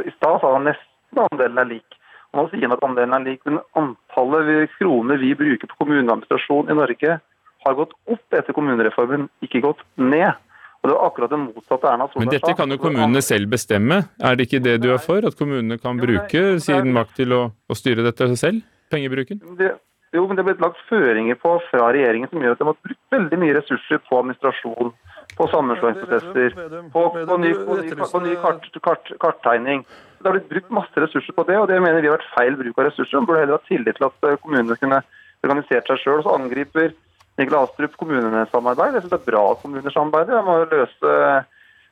I 0.06 0.12
stad 0.14 0.42
sa 0.42 0.52
han 0.52 0.68
nesten 0.68 1.24
andelen 1.26 1.58
er 1.58 1.70
lik. 1.72 1.95
Nå 2.36 2.46
sier 2.50 2.66
han 2.66 2.76
at 2.76 2.84
andelen 2.84 3.16
er 3.16 3.24
lik, 3.24 3.40
men 3.48 3.62
antallet 3.78 4.72
kroner 4.76 5.20
vi 5.22 5.32
bruker 5.38 5.70
på 5.70 5.78
kommuneadministrasjon 5.80 6.72
i 6.72 6.76
Norge, 6.76 7.18
har 7.66 7.78
gått 7.78 7.94
opp 8.12 8.36
etter 8.36 8.54
kommunereformen, 8.56 9.30
ikke 9.42 9.62
gått 9.64 9.80
ned. 9.98 10.36
Og 10.82 10.90
det 10.90 10.94
var 10.94 11.08
akkurat 11.08 11.32
det 11.32 11.38
motsatte 11.40 11.88
Erna 11.90 12.06
Solberg 12.06 12.20
sa. 12.20 12.22
Men 12.22 12.34
dette 12.36 12.54
kan 12.58 12.70
jo 12.70 12.78
kommunene 12.78 13.22
selv 13.24 13.50
bestemme, 13.50 14.02
er 14.22 14.36
det 14.36 14.46
ikke 14.46 14.62
det 14.62 14.76
du 14.84 14.90
er 14.92 15.00
for? 15.02 15.24
At 15.26 15.38
kommunene 15.38 15.80
kan 15.82 15.98
bruke 15.98 16.44
sin 16.62 16.92
makt 16.94 17.16
til 17.18 17.34
å, 17.34 17.40
å 17.50 17.78
styre 17.78 18.04
dette 18.06 18.28
selv? 18.38 18.62
Pengebruken? 18.92 19.40
Det, 19.58 19.72
jo, 20.14 20.26
men 20.28 20.38
det 20.38 20.44
er 20.44 20.50
blitt 20.52 20.62
lagt 20.62 20.78
føringer 20.90 21.40
på 21.40 21.56
fra 21.72 21.88
regjeringen 21.96 22.30
som 22.30 22.44
gjør 22.44 22.54
at 22.54 22.62
de 22.62 22.68
har 22.68 22.78
brukt 22.86 23.16
veldig 23.16 23.40
mye 23.42 23.56
ressurser 23.56 24.02
på 24.06 24.20
administrasjon, 24.20 24.92
på 25.36 25.46
sammenslåingsprosesser, 25.52 26.54
på, 26.92 27.02
på, 27.12 27.38
ny, 27.42 27.52
på, 27.54 27.78
ny, 27.80 27.94
på 28.12 28.20
ny 28.24 28.36
kart, 28.40 28.68
kart, 28.84 29.10
karttegning. 29.20 29.82
Det 30.18 30.28
har 30.28 30.36
blitt 30.38 30.48
brukt 30.48 30.76
masse 30.78 31.02
ressurser 31.02 31.36
på 31.36 31.44
det, 31.48 31.58
og 31.60 31.68
det 31.68 31.80
mener 31.82 32.00
vi 32.00 32.08
har 32.08 32.16
vært 32.16 32.32
feil 32.34 32.56
bruk 32.58 32.78
av 32.78 32.88
ressurser. 32.88 33.18
Man 33.18 33.28
burde 33.28 33.42
heller 33.44 33.58
ha 33.58 33.68
tillit 33.68 33.98
til 33.98 34.08
at 34.08 34.28
eh, 34.28 34.38
kommunene 34.42 34.78
kunne 34.80 35.02
organisert 35.44 35.90
seg 35.90 36.00
sjøl. 36.00 36.22
Så 36.24 36.32
angriper 36.38 36.94
Nikolai 37.36 37.66
Astrup 37.66 37.98
kommunesamarbeid. 38.00 38.96
Jeg 38.96 39.04
syns 39.04 39.12
det 39.12 39.20
er 39.20 39.28
bra 39.28 39.44
at 39.52 39.62
kommuner 39.62 39.92
samarbeider. 39.92 40.40
Man 40.40 40.48
må 40.48 40.70
løse 40.72 41.14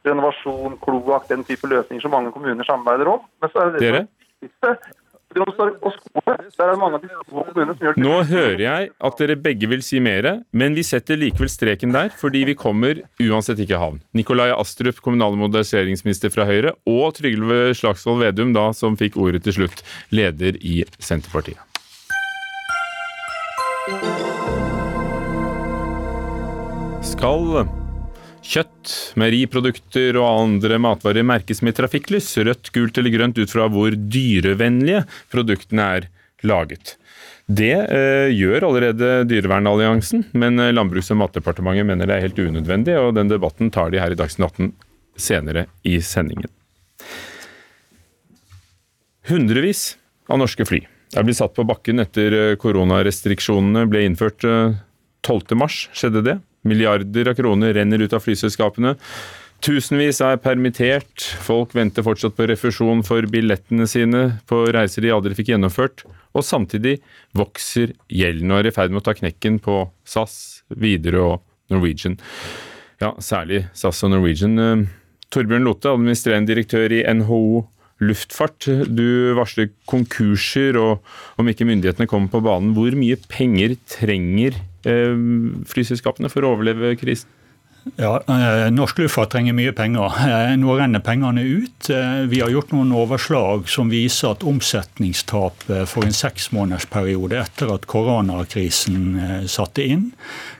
renovasjon, 0.04 0.78
kloakk, 0.84 1.28
den 1.28 1.44
type 1.48 1.68
løsninger 1.68 2.04
som 2.04 2.12
mange 2.16 2.32
kommuner 2.32 2.66
samarbeider 2.68 3.12
om. 3.12 3.24
Men 3.42 3.52
så 3.52 3.66
er 3.66 3.76
det 3.76 4.06
Dere? 5.34 5.74
det 7.54 7.66
viktigste 7.68 7.94
nå 8.00 8.14
hører 8.28 8.62
jeg 8.62 8.90
at 9.08 9.20
dere 9.20 9.36
begge 9.40 9.68
vil 9.70 9.82
si 9.84 10.00
mer, 10.02 10.28
men 10.54 10.76
vi 10.76 10.84
setter 10.86 11.18
likevel 11.20 11.50
streken 11.50 11.94
der, 11.94 12.12
fordi 12.14 12.44
vi 12.48 12.56
kommer 12.58 13.02
uansett 13.22 13.60
ikke 13.64 13.80
havn. 13.80 14.00
Nikolai 14.16 14.50
Astrup, 14.54 15.00
kommunal- 15.04 15.36
og 15.36 15.42
moderniseringsminister 15.44 16.32
fra 16.34 16.46
Høyre, 16.48 16.74
og 16.86 17.14
Trygve 17.18 17.74
Slagsvold 17.76 18.22
Vedum, 18.24 18.54
da, 18.56 18.70
som 18.76 18.98
fikk 19.00 19.18
ordet 19.20 19.44
til 19.46 19.58
slutt, 19.58 19.84
leder 20.14 20.58
i 20.62 20.82
Senterpartiet. 20.98 21.60
Skal 27.04 27.83
kjøtt, 28.44 28.92
meieriprodukter 29.20 30.18
og 30.20 30.26
andre 30.28 30.78
matvarer 30.82 31.26
merkes 31.26 31.62
med 31.64 31.76
trafikklys, 31.78 32.28
rødt, 32.44 32.70
gult 32.74 33.00
eller 33.00 33.14
grønt 33.14 33.40
ut 33.40 33.52
fra 33.52 33.68
hvor 33.72 33.96
dyrevennlige 33.96 35.04
produktene 35.32 35.88
er 35.98 36.08
laget. 36.44 36.96
Det 37.44 37.74
eh, 37.76 38.30
gjør 38.32 38.70
allerede 38.70 39.08
Dyrevernalliansen, 39.28 40.24
men 40.32 40.60
eh, 40.60 40.72
Landbruks- 40.72 41.10
og 41.12 41.20
matdepartementet 41.20 41.84
mener 41.88 42.08
det 42.08 42.16
er 42.16 42.24
helt 42.24 42.40
unødvendig, 42.40 42.96
og 42.96 43.12
den 43.18 43.32
debatten 43.32 43.72
tar 43.72 43.92
de 43.92 44.00
her 44.00 44.14
i 44.14 44.16
Dagsnytt 44.16 44.48
18 44.56 44.72
senere 45.20 45.66
i 45.84 45.98
sendingen. 46.00 46.48
Hundrevis 49.28 49.94
av 50.28 50.40
norske 50.40 50.64
fly 50.68 50.82
er 51.14 51.24
blitt 51.24 51.38
satt 51.38 51.52
på 51.56 51.66
bakken 51.68 52.00
etter 52.00 52.38
eh, 52.38 52.56
koronarestriksjonene 52.60 53.84
ble 53.92 54.06
innført 54.08 54.44
12. 54.44 55.56
mars. 55.60 55.84
Skjedde 55.96 56.24
det? 56.24 56.38
Milliarder 56.64 57.30
av 57.30 57.38
kroner 57.38 57.74
renner 57.76 58.04
ut 58.04 58.14
av 58.16 58.24
flyselskapene. 58.24 58.94
Tusenvis 59.64 60.18
er 60.20 60.40
permittert, 60.44 61.22
folk 61.40 61.72
venter 61.76 62.04
fortsatt 62.04 62.34
på 62.36 62.48
refusjon 62.50 63.00
for 63.06 63.24
billettene 63.32 63.86
sine 63.88 64.24
på 64.50 64.58
reiser 64.74 65.06
de 65.06 65.12
aldri 65.14 65.36
fikk 65.38 65.54
gjennomført, 65.54 66.04
og 66.36 66.44
samtidig 66.44 66.98
vokser 67.36 67.94
gjelden 68.12 68.52
og 68.52 68.60
er 68.60 68.68
i 68.68 68.74
ferd 68.76 68.92
med 68.92 69.00
å 69.00 69.06
ta 69.06 69.14
knekken 69.16 69.56
på 69.64 69.78
SAS, 70.04 70.64
Widerøe 70.68 71.30
og 71.30 71.72
Norwegian. 71.72 72.18
Ja, 73.00 73.14
særlig 73.24 73.64
SAS 73.72 74.02
og 74.04 74.12
Norwegian. 74.12 74.58
Eh, 74.60 74.84
Torbjørn 75.32 75.64
Lothe, 75.64 75.94
administrerende 75.96 76.52
direktør 76.52 76.92
i 76.92 77.00
NHO 77.16 77.64
luftfart. 78.04 78.68
Du 78.90 79.32
varsler 79.38 79.72
konkurser, 79.88 80.76
og 80.76 81.40
om 81.40 81.48
ikke 81.50 81.66
myndighetene 81.68 82.10
kommer 82.10 82.32
på 82.32 82.42
banen, 82.44 82.74
hvor 82.76 82.94
mye 82.98 83.16
penger 83.30 83.78
trenger 83.90 84.60
flyselskapene 84.84 86.30
for 86.32 86.44
å 86.44 86.54
overleve 86.54 86.94
krisen? 87.00 87.30
Ja, 88.00 88.14
eh, 88.16 88.70
Norsk 88.72 89.02
luftfart 89.02 89.34
trenger 89.34 89.52
mye 89.52 89.72
penger. 89.76 90.14
Eh, 90.24 90.54
nå 90.56 90.72
renner 90.78 91.02
pengene 91.04 91.42
ut. 91.44 91.90
Vi 92.30 92.40
har 92.40 92.48
gjort 92.48 92.72
noen 92.72 92.94
overslag 92.96 93.68
som 93.68 93.90
viser 93.92 94.32
at 94.32 94.46
omsetningstapet 94.48 95.84
for 95.90 96.08
en 96.08 96.16
seksmånedersperiode 96.16 97.42
etter 97.42 97.74
at 97.74 97.84
koronakrisen 97.90 99.44
satte 99.50 99.84
inn, 99.84 100.06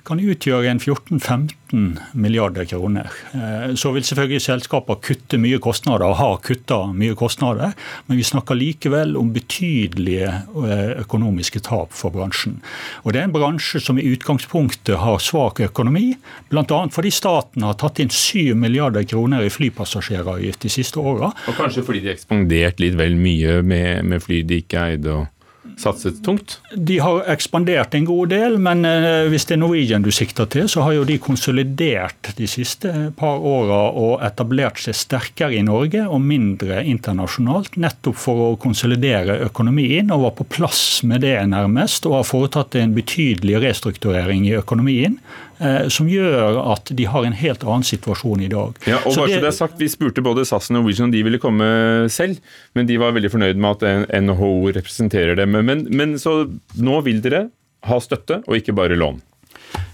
kan 0.05 0.20
utgjøre 0.20 0.68
en 0.68 0.80
14-15 0.80 1.98
milliarder 2.12 2.66
kroner. 2.68 3.09
Eh, 3.32 3.74
så 3.80 3.90
vil 3.94 4.05
selvfølgelig 4.05 4.42
selskaper 4.44 4.98
kutte 5.02 5.38
mye 5.40 5.59
kostnader, 5.62 6.05
og 6.07 6.18
har 6.20 6.36
kutta 6.44 6.80
mye 6.92 7.16
kostnader, 7.18 7.72
men 8.07 8.20
vi 8.20 8.26
snakker 8.26 8.59
likevel 8.59 9.16
om 9.16 9.32
betydelige 9.34 10.28
eh, 10.28 10.92
økonomiske 11.05 11.64
tap 11.64 11.94
for 11.96 12.14
bransjen. 12.14 12.61
Og 13.05 13.14
Det 13.14 13.22
er 13.22 13.28
en 13.28 13.34
bransje 13.34 13.80
som 13.80 13.98
i 13.98 14.07
utgangspunktet 14.12 15.00
har 15.00 15.22
svak 15.24 15.64
økonomi, 15.64 16.12
bl.a. 16.52 16.80
fordi 16.92 17.12
staten 17.14 17.64
har 17.64 17.78
tatt 17.80 18.02
inn 18.05 18.12
7 18.12 18.55
milliarder 18.61 19.07
kroner 19.09 19.46
i 19.46 19.52
flypassasjeravgift 19.52 20.66
de 20.66 20.72
siste 20.72 21.00
åra. 21.00 21.32
Og 21.48 21.57
kanskje 21.59 21.86
fordi 21.86 22.05
de 22.05 22.12
har 22.12 22.18
ekspandert 22.18 22.82
litt 22.82 22.98
vel 23.00 23.16
mye 23.16 23.62
med, 23.64 24.05
med 24.05 24.24
fly 24.24 24.44
de 24.44 24.61
ikke 24.64 24.88
eide? 24.90 25.14
og 25.14 25.30
satset 25.80 26.20
tungt? 26.24 26.58
De 26.74 26.98
har 27.02 27.24
ekspandert 27.32 27.94
en 27.94 28.06
god 28.08 28.32
del, 28.32 28.58
men 28.62 28.84
eh, 28.88 29.26
hvis 29.32 29.46
det 29.48 29.56
er 29.56 29.62
Norwegian 29.62 30.04
du 30.04 30.10
sikter 30.14 30.48
til, 30.50 30.68
så 30.70 30.84
har 30.86 30.96
jo 30.96 31.06
de 31.08 31.18
konsolidert 31.22 32.32
de 32.38 32.48
siste 32.50 32.92
par 33.18 33.42
åra 33.44 33.80
og 33.90 34.24
etablert 34.26 34.80
seg 34.82 34.96
sterkere 34.98 35.56
i 35.58 35.64
Norge 35.66 36.04
og 36.06 36.22
mindre 36.24 36.82
internasjonalt, 36.88 37.78
nettopp 37.80 38.18
for 38.20 38.44
å 38.48 38.50
konsolidere 38.60 39.40
økonomien, 39.46 40.12
og 40.14 40.26
var 40.28 40.36
på 40.38 40.48
plass 40.58 40.84
med 41.06 41.24
det 41.24 41.36
nærmest, 41.50 42.08
og 42.08 42.20
har 42.20 42.28
foretatt 42.28 42.78
en 42.80 42.94
betydelig 42.96 43.60
restrukturering 43.64 44.46
i 44.48 44.56
økonomien. 44.58 45.18
Eh, 45.64 45.88
som 45.92 46.08
gjør 46.10 46.58
at 46.74 46.90
de 46.92 47.06
har 47.08 47.24
en 47.24 47.36
helt 47.36 47.62
annen 47.64 47.86
situasjon 47.86 48.42
i 48.44 48.50
dag. 48.52 48.76
Ja, 48.88 48.98
og 49.00 49.14
bare 49.16 49.30
så 49.32 49.40
det 49.40 49.48
er 49.48 49.56
sagt, 49.56 49.78
Vi 49.80 49.88
spurte 49.88 50.24
både 50.24 50.44
SAS 50.44 50.68
og 50.70 50.78
Norwegian 50.78 51.08
om 51.08 51.14
de 51.14 51.22
ville 51.24 51.40
komme 51.40 51.66
selv, 52.12 52.40
men 52.76 52.88
de 52.90 52.98
var 53.00 53.14
veldig 53.16 53.32
fornøyd 53.32 53.60
med 53.60 53.84
at 53.84 54.10
NHO 54.24 54.50
representerer 54.76 55.38
dem. 55.40 55.56
Men, 55.64 55.86
men 55.90 56.18
så 56.20 56.42
nå 56.76 57.00
vil 57.06 57.22
dere 57.24 57.46
ha 57.88 58.00
støtte, 58.00 58.42
og 58.44 58.58
ikke 58.58 58.76
bare 58.76 58.98
lån? 58.98 59.22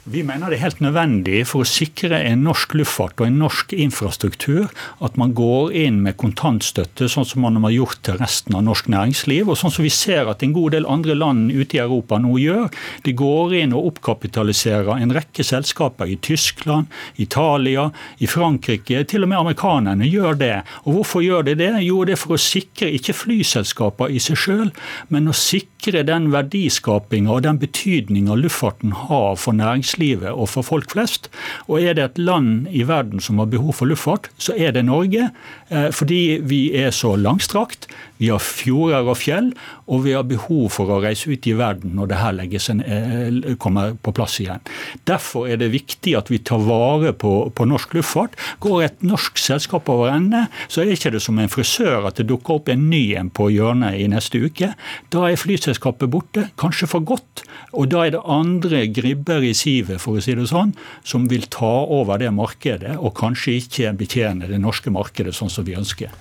Vi 0.08 0.22
mener 0.24 0.48
det 0.48 0.56
er 0.56 0.62
helt 0.64 0.78
nødvendig 0.80 1.42
for 1.44 1.60
å 1.60 1.68
sikre 1.68 2.16
en 2.24 2.40
norsk 2.46 2.72
luftfart 2.78 3.20
og 3.20 3.26
en 3.26 3.34
norsk 3.42 3.74
infrastruktur 3.76 4.70
at 5.04 5.18
man 5.20 5.34
går 5.36 5.74
inn 5.76 5.98
med 6.00 6.16
kontantstøtte, 6.16 7.04
sånn 7.04 7.26
som 7.28 7.44
man 7.44 7.58
har 7.60 7.74
gjort 7.74 8.00
til 8.08 8.16
resten 8.16 8.56
av 8.56 8.64
norsk 8.64 8.88
næringsliv. 8.88 9.50
Og 9.52 9.58
sånn 9.60 9.74
som 9.74 9.84
vi 9.84 9.92
ser 9.92 10.30
at 10.32 10.40
en 10.40 10.54
god 10.56 10.72
del 10.72 10.88
andre 10.88 11.12
land 11.18 11.52
ute 11.52 11.76
i 11.76 11.82
Europa 11.82 12.16
nå 12.16 12.38
gjør. 12.40 12.70
De 13.04 13.12
går 13.12 13.52
inn 13.58 13.74
og 13.76 13.90
oppkapitaliserer 13.90 14.88
en 14.96 15.12
rekke 15.12 15.44
selskaper 15.44 16.08
i 16.08 16.16
Tyskland, 16.24 16.88
Italia, 17.20 17.90
i 18.24 18.30
Frankrike. 18.30 19.04
Til 19.04 19.28
og 19.28 19.32
med 19.34 19.42
amerikanerne 19.42 20.08
gjør 20.08 20.40
det. 20.40 20.54
Og 20.86 20.96
hvorfor 20.96 21.26
gjør 21.26 21.44
de 21.50 21.58
det? 21.60 21.74
Jo, 21.84 22.00
det 22.08 22.16
er 22.16 22.22
for 22.24 22.38
å 22.38 22.40
sikre 22.40 22.88
ikke 22.96 23.18
flyselskaper 23.20 24.16
i 24.16 24.24
seg 24.30 24.40
sjøl, 24.46 24.72
men 25.12 25.28
å 25.28 25.36
sikre 25.36 26.06
den 26.08 26.32
verdiskapinga 26.32 27.36
og 27.36 27.44
den 27.44 27.60
betydninga 27.60 28.40
luftfarten 28.40 28.96
har 29.04 29.36
for 29.36 29.60
næringslivet 29.60 29.90
næringslivet 30.00 30.32
og 30.32 30.48
for 30.48 30.62
folk 30.62 30.90
flest. 30.90 31.30
Og 31.68 31.82
er 31.82 31.94
det 31.94 32.04
et 32.04 32.18
land 32.18 32.68
i 32.70 32.82
verden 32.82 33.20
som 33.20 33.38
har 33.38 33.46
behov 33.46 33.74
for 33.74 33.86
luftfart, 33.86 34.30
så 34.38 34.54
er 34.56 34.72
det 34.72 34.84
Norge. 34.84 35.30
Eh, 35.70 35.92
fordi 35.92 36.40
vi 36.42 36.74
er 36.74 36.90
så 36.90 37.16
langstrakt. 37.16 37.86
Vi 38.20 38.28
har 38.28 38.42
fjorder 38.44 39.08
og 39.08 39.16
fjell, 39.16 39.50
og 39.88 40.04
vi 40.04 40.12
har 40.12 40.26
behov 40.28 40.68
for 40.74 40.92
å 40.92 41.00
reise 41.00 41.30
ut 41.32 41.46
i 41.48 41.54
verden 41.56 41.94
når 41.96 42.10
det 42.10 42.18
her 42.20 42.40
en, 42.40 42.82
eh, 42.84 43.54
kommer 43.56 43.96
på 43.96 44.12
plass 44.12 44.38
igjen. 44.40 44.60
Derfor 45.08 45.48
er 45.48 45.56
det 45.56 45.72
viktig 45.72 46.16
at 46.18 46.28
vi 46.28 46.38
tar 46.38 46.58
vare 46.58 47.12
på, 47.12 47.50
på 47.54 47.64
norsk 47.64 47.94
luftfart. 47.96 48.36
Går 48.60 48.82
et 48.84 49.02
norsk 49.02 49.38
selskap 49.38 49.88
over 49.88 50.12
ende, 50.12 50.48
så 50.68 50.82
er 50.82 50.90
det 50.90 50.98
ikke 50.98 51.14
det 51.16 51.22
som 51.22 51.38
en 51.38 51.48
frisør 51.48 52.06
at 52.06 52.20
det 52.20 52.28
dukker 52.28 52.60
opp 52.60 52.68
en 52.68 52.90
ny 52.90 53.14
en 53.16 53.30
på 53.30 53.48
hjørnet 53.50 53.96
i 53.96 54.08
neste 54.12 54.42
uke. 54.44 54.74
Da 55.10 55.24
er 55.24 55.40
flyselskapet 55.40 56.12
borte, 56.12 56.50
kanskje 56.60 56.90
for 56.90 57.00
godt. 57.00 57.44
Og 57.72 57.88
da 57.88 58.04
er 58.04 58.14
det 58.16 58.24
andre 58.24 58.84
gribber 58.92 59.42
i 59.46 59.54
sivet, 59.56 60.00
for 60.00 60.18
å 60.18 60.24
si 60.24 60.36
det 60.36 60.48
sånn, 60.50 60.74
som 61.02 61.28
vil 61.30 61.48
ta 61.48 61.86
over 61.88 62.20
det 62.20 62.32
markedet, 62.36 62.98
og 62.98 63.16
kanskje 63.16 63.56
ikke 63.62 63.96
betjene 63.96 64.50
det 64.50 64.60
norske 64.60 64.92
markedet 64.92 65.34
sånn 65.36 65.52
som 65.52 65.64
vi 65.64 65.78
ønsker. 65.78 66.12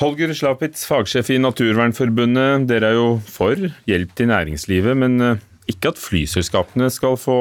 Holger 0.00 0.32
Slapitz, 0.34 0.82
fagsjef 0.90 1.28
i 1.30 1.38
Naturvernforbundet. 1.38 2.66
Dere 2.66 2.90
er 2.90 2.96
jo 2.98 3.08
for 3.30 3.68
hjelp 3.86 4.14
til 4.18 4.30
næringslivet, 4.32 4.98
men 4.98 5.20
eh, 5.22 5.42
ikke 5.70 5.92
at 5.92 6.00
flyselskapene 6.02 6.88
skal 6.90 7.14
få 7.20 7.38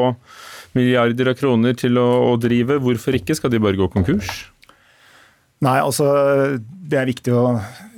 milliarder 0.78 1.32
av 1.32 1.39
kroner 1.39 1.74
til 1.78 1.97
å, 2.01 2.08
å 2.30 2.36
drive. 2.41 2.78
Hvorfor 2.84 3.18
ikke? 3.18 3.38
Skal 3.38 3.54
de 3.54 3.62
bare 3.64 3.80
gå 3.80 3.89
konkurs? 3.93 4.45
Nei, 5.64 5.80
altså 5.80 6.06
det 6.60 6.99
er 6.99 7.10
viktig 7.10 7.34
å 7.34 7.43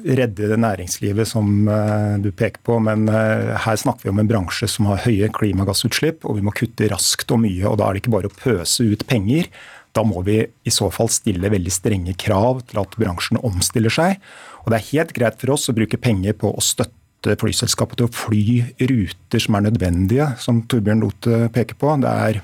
redde 0.06 0.51
det 0.51 0.58
næringslivet 0.62 1.28
som 1.28 1.66
uh, 1.66 2.16
du 2.22 2.30
peker 2.30 2.62
på, 2.68 2.78
men 2.84 3.08
uh, 3.10 3.56
her 3.64 3.80
snakker 3.80 4.06
vi 4.06 4.12
om 4.14 4.22
en 4.22 4.30
bransje 4.30 4.70
som 4.70 4.91
har 4.91 5.01
høye 5.08 5.32
klimagassutslipp, 5.34 6.28
og 6.30 6.38
vi 6.38 6.45
må 6.45 6.53
kutte 6.56 6.91
raskt 6.91 7.34
og 7.34 7.41
mye. 7.41 7.64
og 7.66 7.80
Da 7.82 7.88
er 7.88 7.97
det 7.97 8.03
ikke 8.03 8.14
bare 8.14 8.30
å 8.30 8.38
pøse 8.38 8.86
ut 8.86 9.08
penger. 9.10 9.49
Da 9.96 10.04
må 10.04 10.22
vi 10.28 10.41
i 10.43 10.74
så 10.74 10.89
fall 10.91 11.10
stille 11.14 11.52
veldig 11.52 11.72
strenge 11.72 12.16
krav 12.20 12.66
til 12.70 12.82
at 12.82 12.98
bransjen 13.00 13.39
omstiller 13.48 13.93
seg. 13.93 14.20
Og 14.66 14.72
det 14.72 14.80
er 14.80 14.89
helt 14.91 15.14
greit 15.16 15.39
for 15.39 15.56
oss 15.56 15.70
å 15.72 15.76
bruke 15.78 16.00
penger 16.02 16.36
på 16.41 16.52
å 16.52 16.64
støtte 16.64 17.38
flyselskapet 17.41 18.02
til 18.02 18.10
å 18.10 18.14
fly 18.14 18.43
ruter 18.91 19.41
som 19.41 19.58
er 19.58 19.66
nødvendige, 19.70 20.28
som 20.41 20.66
Torbjørn 20.70 21.06
Lote 21.06 21.46
peker 21.56 21.80
på. 21.80 21.96
Det 22.04 22.12
er, 22.28 22.41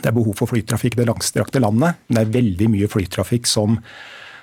det 0.00 0.10
er 0.10 0.16
behov 0.16 0.34
for 0.40 0.50
flytrafikk 0.50 0.98
i 0.98 1.02
det 1.02 1.08
langstrakte 1.12 1.62
landet, 1.62 2.00
men 2.08 2.18
det 2.18 2.26
er 2.26 2.36
veldig 2.40 2.70
mye 2.74 2.90
flytrafikk 2.90 3.48
som 3.48 3.78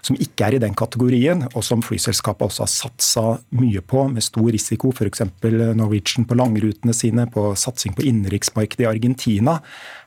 som 0.06 0.18
ikke 0.18 0.47
er 0.47 0.58
i 0.58 0.62
den 0.62 0.76
kategorien, 0.78 1.45
og 1.54 1.64
som 1.66 1.84
flyselskapet 1.86 2.47
også 2.47 2.66
har 2.66 2.72
satsa 2.72 3.26
mye 3.58 3.84
på, 3.86 4.08
med 4.12 4.26
stor 4.26 4.49
risiko. 4.54 4.91
F.eks. 4.95 5.24
Norwegian 5.78 6.28
på 6.28 6.38
langrutene 6.39 6.95
sine, 6.95 7.28
på 7.32 7.52
satsing 7.60 7.95
på 7.97 8.06
innenriksmarkedet 8.10 8.86
i 8.86 8.89
Argentina. 8.89 9.60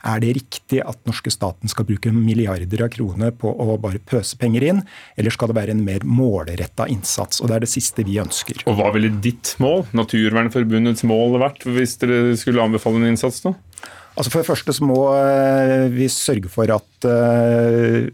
Er 0.04 0.20
det 0.22 0.34
riktig 0.40 0.82
at 0.84 1.00
norske 1.08 1.32
staten 1.32 1.70
skal 1.70 1.86
bruke 1.88 2.12
milliarder 2.14 2.84
av 2.86 2.92
kroner 2.94 3.32
på 3.38 3.50
å 3.50 3.78
bare 3.80 4.02
pøse 4.02 4.38
penger 4.40 4.66
inn, 4.70 4.82
eller 5.16 5.34
skal 5.34 5.50
det 5.50 5.58
være 5.60 5.76
en 5.76 5.84
mer 5.86 6.04
målretta 6.04 6.88
innsats? 6.92 7.40
Og 7.40 7.48
Det 7.48 7.56
er 7.58 7.66
det 7.66 7.72
siste 7.72 8.04
vi 8.06 8.20
ønsker. 8.22 8.64
Og 8.66 8.78
Hva 8.80 8.90
ville 8.94 9.12
ditt 9.24 9.54
mål, 9.62 9.86
Naturvernforbundets 9.94 11.06
mål, 11.06 11.38
vært 11.42 11.64
hvis 11.68 11.98
dere 12.02 12.34
skulle 12.40 12.62
anbefale 12.64 13.00
en 13.00 13.14
innsats? 13.14 13.44
da? 13.46 13.54
Altså 14.14 14.30
For 14.30 14.42
det 14.42 14.50
første 14.50 14.74
så 14.76 14.86
må 14.86 14.98
eh, 15.16 15.88
vi 15.90 16.06
sørge 16.12 16.50
for 16.52 16.70
at 16.70 17.08
uh, 17.08 18.06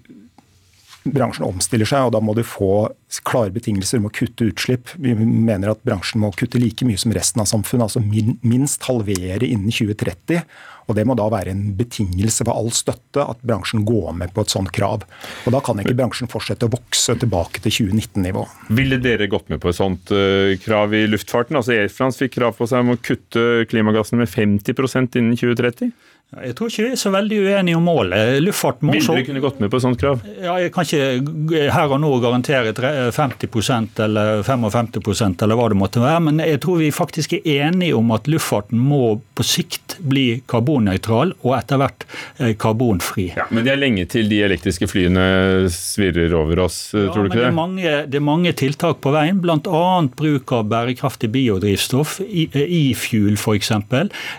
bransjen 1.05 1.47
omstiller 1.47 1.89
seg, 1.89 2.09
og 2.09 2.15
da 2.15 2.21
må 2.23 2.35
du 2.37 2.43
få 2.47 2.91
klare 3.27 3.53
betingelser 3.55 4.01
om 4.01 4.09
å 4.09 4.15
kutte 4.15 4.49
utslipp. 4.51 4.93
Vi 5.01 5.15
mener 5.17 5.73
at 5.73 5.85
bransjen 5.87 6.23
må 6.23 6.33
kutte 6.37 6.61
like 6.61 6.87
mye 6.87 7.01
som 7.01 7.15
resten 7.17 7.43
av 7.43 7.49
samfunnet, 7.51 7.89
altså 7.89 8.03
minst 8.45 8.85
halvere 8.89 9.49
innen 9.49 9.73
2030. 9.73 10.45
Og 10.91 10.97
Det 10.99 11.05
må 11.07 11.15
da 11.15 11.29
være 11.31 11.53
en 11.55 11.63
betingelse 11.79 12.43
for 12.43 12.51
all 12.51 12.73
støtte 12.75 13.23
at 13.23 13.43
bransjen 13.47 13.85
går 13.87 14.11
med 14.19 14.33
på 14.35 14.43
et 14.43 14.51
sånt 14.51 14.73
krav. 14.75 15.05
Og 15.47 15.55
Da 15.55 15.61
kan 15.63 15.79
ikke 15.79 15.95
bransjen 15.95 16.31
fortsette 16.31 16.67
å 16.67 16.73
vokse 16.73 17.15
tilbake 17.21 17.63
til 17.63 17.77
2019-nivå. 17.87 18.43
Ville 18.75 18.99
dere 19.03 19.31
gått 19.31 19.49
med 19.53 19.63
på 19.63 19.71
et 19.71 19.79
sånt 19.79 20.11
uh, 20.11 20.57
krav 20.65 20.95
i 20.99 21.05
luftfarten? 21.07 21.59
Altså 21.59 21.77
Air 21.77 21.93
France 21.95 22.19
fikk 22.19 22.41
krav 22.41 22.59
på 22.59 22.67
seg 22.67 22.83
om 22.83 22.97
å 22.97 22.99
kutte 22.99 23.69
klimagassene 23.71 24.25
med 24.25 24.33
50% 24.33 25.21
innen 25.21 25.39
2030? 25.39 25.95
Jeg 26.31 26.55
tror 26.55 26.69
ikke 26.71 26.85
vi 26.85 26.91
er 26.95 26.99
så 27.01 27.11
veldig 27.11 27.39
uenige 27.43 27.75
om 27.75 27.89
målet. 27.91 28.37
Luftfarten 28.45 28.87
må 28.87 28.95
så... 29.01 29.09
så 29.09 29.15
du 29.19 29.25
kunne 29.27 29.41
gått 29.43 29.59
med 29.59 29.71
på 29.73 29.81
et 29.81 29.83
sånt 29.83 29.99
krav? 29.99 30.21
ja, 30.39 30.53
Jeg 30.63 30.71
kan 30.71 30.87
ikke 30.87 31.65
her 31.75 31.91
og 31.91 31.99
nå 32.05 32.11
garantere 32.23 32.71
50% 33.11 33.99
eller 34.05 34.45
55% 34.47 35.43
eller 35.43 35.59
hva 35.59 35.67
det 35.73 35.79
måtte 35.81 36.03
være, 36.03 36.21
men 36.29 36.39
jeg 36.45 36.61
tror 36.63 36.79
vi 36.85 36.93
faktisk 36.95 37.35
er 37.41 37.49
enige 37.67 37.97
om 37.99 38.15
at 38.15 38.31
luftfarten 38.31 38.79
må 38.79 39.17
på 39.35 39.47
sikt 39.47 39.97
bli 40.07 40.43
karbonnøytral 40.51 41.35
og 41.41 41.57
etter 41.57 41.81
hvert 41.83 42.07
eh, 42.39 42.55
karbonfri. 42.55 43.27
Ja, 43.35 43.49
Men 43.51 43.67
det 43.67 43.75
er 43.75 43.83
lenge 43.83 44.07
til 44.15 44.31
de 44.31 44.39
elektriske 44.47 44.87
flyene 44.87 45.67
svirrer 45.75 46.31
over 46.39 46.63
oss, 46.69 46.79
Ja, 46.95 47.09
tror 47.11 47.27
du 47.27 47.33
ikke 47.33 47.41
det 47.41 47.43
Det 47.43 47.51
er, 47.51 47.59
mange, 47.59 47.97
det 48.07 48.21
er 48.21 48.27
mange 48.31 48.55
tiltak 48.55 49.03
på 49.03 49.11
veien, 49.17 49.43
bl.a. 49.43 49.83
bruk 50.15 50.55
av 50.55 50.71
bærekraftig 50.71 51.33
biodrivstoff, 51.35 52.21
e-fuel 52.23 53.35
f.eks. 53.35 53.75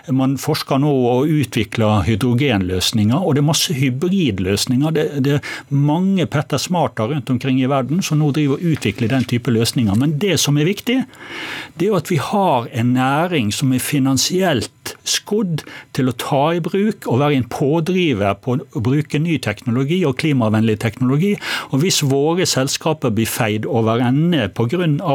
Man 0.08 0.40
forsker 0.40 0.80
nå 0.80 0.96
og 1.12 1.28
utvikler 1.28 1.81
hydrogenløsninger, 2.06 3.18
og 3.18 3.34
det 3.34 3.42
er 3.42 3.48
masse 3.48 3.74
hybridløsninger. 3.76 4.94
Det, 4.96 5.06
det 5.24 5.36
er 5.38 5.52
mange 5.74 6.26
Petter 6.30 6.60
Smarter 6.60 7.10
rundt 7.12 7.30
omkring 7.30 7.60
i 7.60 7.70
verden 7.70 8.02
som 8.04 8.20
nå 8.22 8.30
driver 8.34 8.58
og 8.58 8.72
utvikler 8.74 9.12
den 9.12 9.26
type 9.28 9.52
løsninger. 9.54 9.96
Men 9.98 10.16
det 10.22 10.38
som 10.42 10.58
er 10.58 10.68
viktig, 10.68 11.02
det 11.78 11.88
er 11.88 11.98
at 11.98 12.10
vi 12.12 12.20
har 12.22 12.68
en 12.72 12.94
næring 12.96 13.52
som 13.54 13.72
er 13.72 13.82
finansielt 13.82 14.72
skodd 15.08 15.62
til 15.96 16.10
å 16.10 16.14
ta 16.18 16.42
i 16.56 16.62
bruk 16.64 17.06
og 17.10 17.20
være 17.22 17.38
en 17.38 17.48
pådriver 17.52 18.36
på 18.42 18.56
å 18.60 18.82
bruke 18.84 19.20
ny 19.22 19.38
teknologi 19.42 20.02
og 20.08 20.16
klimavennlig 20.22 20.78
teknologi. 20.82 21.32
Og 21.70 21.82
hvis 21.84 22.02
våre 22.08 22.46
selskaper 22.48 23.14
blir 23.14 23.30
feid 23.30 23.66
over 23.66 24.02
ende 24.02 24.48
pga. 24.48 24.70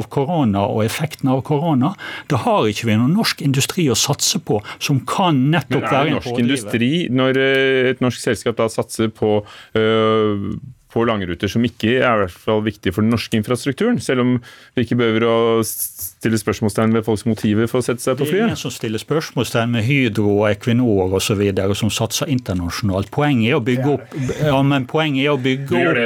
korona 0.09 0.63
og 0.67 0.83
effekten 0.85 1.29
av 1.29 1.41
korona, 1.43 1.93
da 2.29 2.37
har 2.45 2.67
ikke 2.69 2.87
vi 2.87 2.97
noen 2.97 3.15
norsk 3.17 3.41
industri 3.41 3.87
å 3.89 3.97
satse 3.97 4.39
på 4.39 4.61
som 4.79 5.01
kan 5.07 5.51
nettopp 5.51 5.83
Men 5.83 5.89
er 5.89 5.93
være 5.93 6.03
det 6.03 6.09
en 6.09 6.19
norsk 6.21 6.41
industri 6.43 6.91
når 7.09 7.41
eh, 7.41 7.91
et 7.91 8.01
norsk 8.03 8.21
selskap 8.21 8.57
da 8.57 8.69
satser 8.71 9.11
på 9.13 9.39
øh, 9.77 10.57
på 10.97 11.05
langruter 11.07 11.51
som 11.51 11.65
ikke 11.67 11.97
er 11.99 12.03
i 12.03 12.25
hvert 12.25 12.41
fall 12.47 12.63
viktig 12.65 12.93
for 12.95 13.05
den 13.05 13.13
norske 13.13 13.37
infrastrukturen, 13.37 14.01
selv 14.03 14.25
om 14.25 14.35
vi 14.75 14.85
ikke 14.85 14.97
behøver 14.99 15.27
å 15.29 15.37
stille 15.67 16.39
spørsmålstegn 16.41 16.95
ved 16.97 17.05
folks 17.05 17.25
motiver 17.29 17.69
for 17.69 17.81
å 17.83 17.85
sette 17.85 18.03
seg 18.03 18.17
på 18.17 18.25
flyet. 18.25 18.33
Det 18.33 18.43
er 18.43 18.51
ingen 18.51 18.63
som 18.63 18.73
stiller 18.73 19.01
spørsmålstegn 19.01 19.75
med 19.75 19.85
Hydro 19.87 20.33
og 20.39 20.47
Equinor 20.51 21.17
osv. 21.19 21.43
som 21.77 21.93
satser 21.93 22.31
internasjonalt. 22.33 23.11
Poenget 23.13 23.51
er 23.51 23.59
å 23.59 23.63
bygge 23.63 23.93
opp 23.93 24.17
ja, 24.41 24.57
men 24.65 24.87
poenget 24.89 25.27
er 25.27 25.35
å 25.35 25.41
bygge 25.41 25.77
opp. 25.77 25.97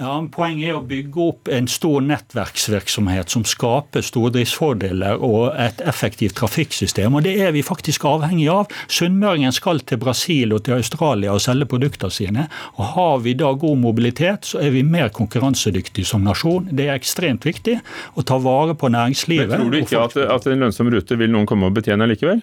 Ja, 0.00 0.14
men 0.20 0.28
Poenget 0.34 0.70
er 0.70 0.78
å 0.78 0.84
bygge 0.86 1.24
opp 1.24 1.50
en 1.52 1.68
stor 1.70 2.04
nettverksvirksomhet 2.04 3.32
som 3.32 3.44
skaper 3.48 4.04
stordriftsfordeler 4.04 5.20
og 5.24 5.54
et 5.60 5.80
effektivt 5.88 6.36
trafikksystem. 6.40 7.14
og 7.14 7.24
Det 7.26 7.36
er 7.40 7.52
vi 7.56 7.64
faktisk 7.66 8.04
avhengig 8.08 8.48
av. 8.52 8.70
Sunnmøringen 8.88 9.54
skal 9.54 9.82
til 9.84 10.00
Brasil 10.02 10.54
og 10.56 10.64
til 10.66 10.78
Australia 10.78 11.34
og 11.34 11.42
selge 11.44 11.68
produktene 11.70 12.12
sine. 12.14 12.48
og 12.76 12.84
Har 12.94 13.18
vi 13.24 13.34
da 13.34 13.52
god 13.52 13.78
mobilitet, 13.78 14.09
så 14.44 14.60
er 14.62 14.70
vi 14.74 14.82
mer 14.82 15.10
konkurransedyktige 15.14 16.06
som 16.08 16.24
nasjon. 16.26 16.68
Det 16.72 16.88
er 16.88 16.96
ekstremt 16.98 17.44
viktig 17.46 17.78
å 18.14 18.24
ta 18.26 18.38
vare 18.42 18.74
på 18.74 18.90
næringslivet. 18.92 19.48
Men 19.50 19.62
tror 19.62 19.70
du 19.70 19.78
ikke 19.80 20.00
at, 20.06 20.16
at 20.16 20.48
en 20.50 20.66
lønnsom 20.66 20.90
rute 20.92 21.18
vil 21.20 21.30
noen 21.30 21.46
komme 21.48 21.70
og 21.70 21.76
betjene 21.78 22.08
likevel? 22.10 22.42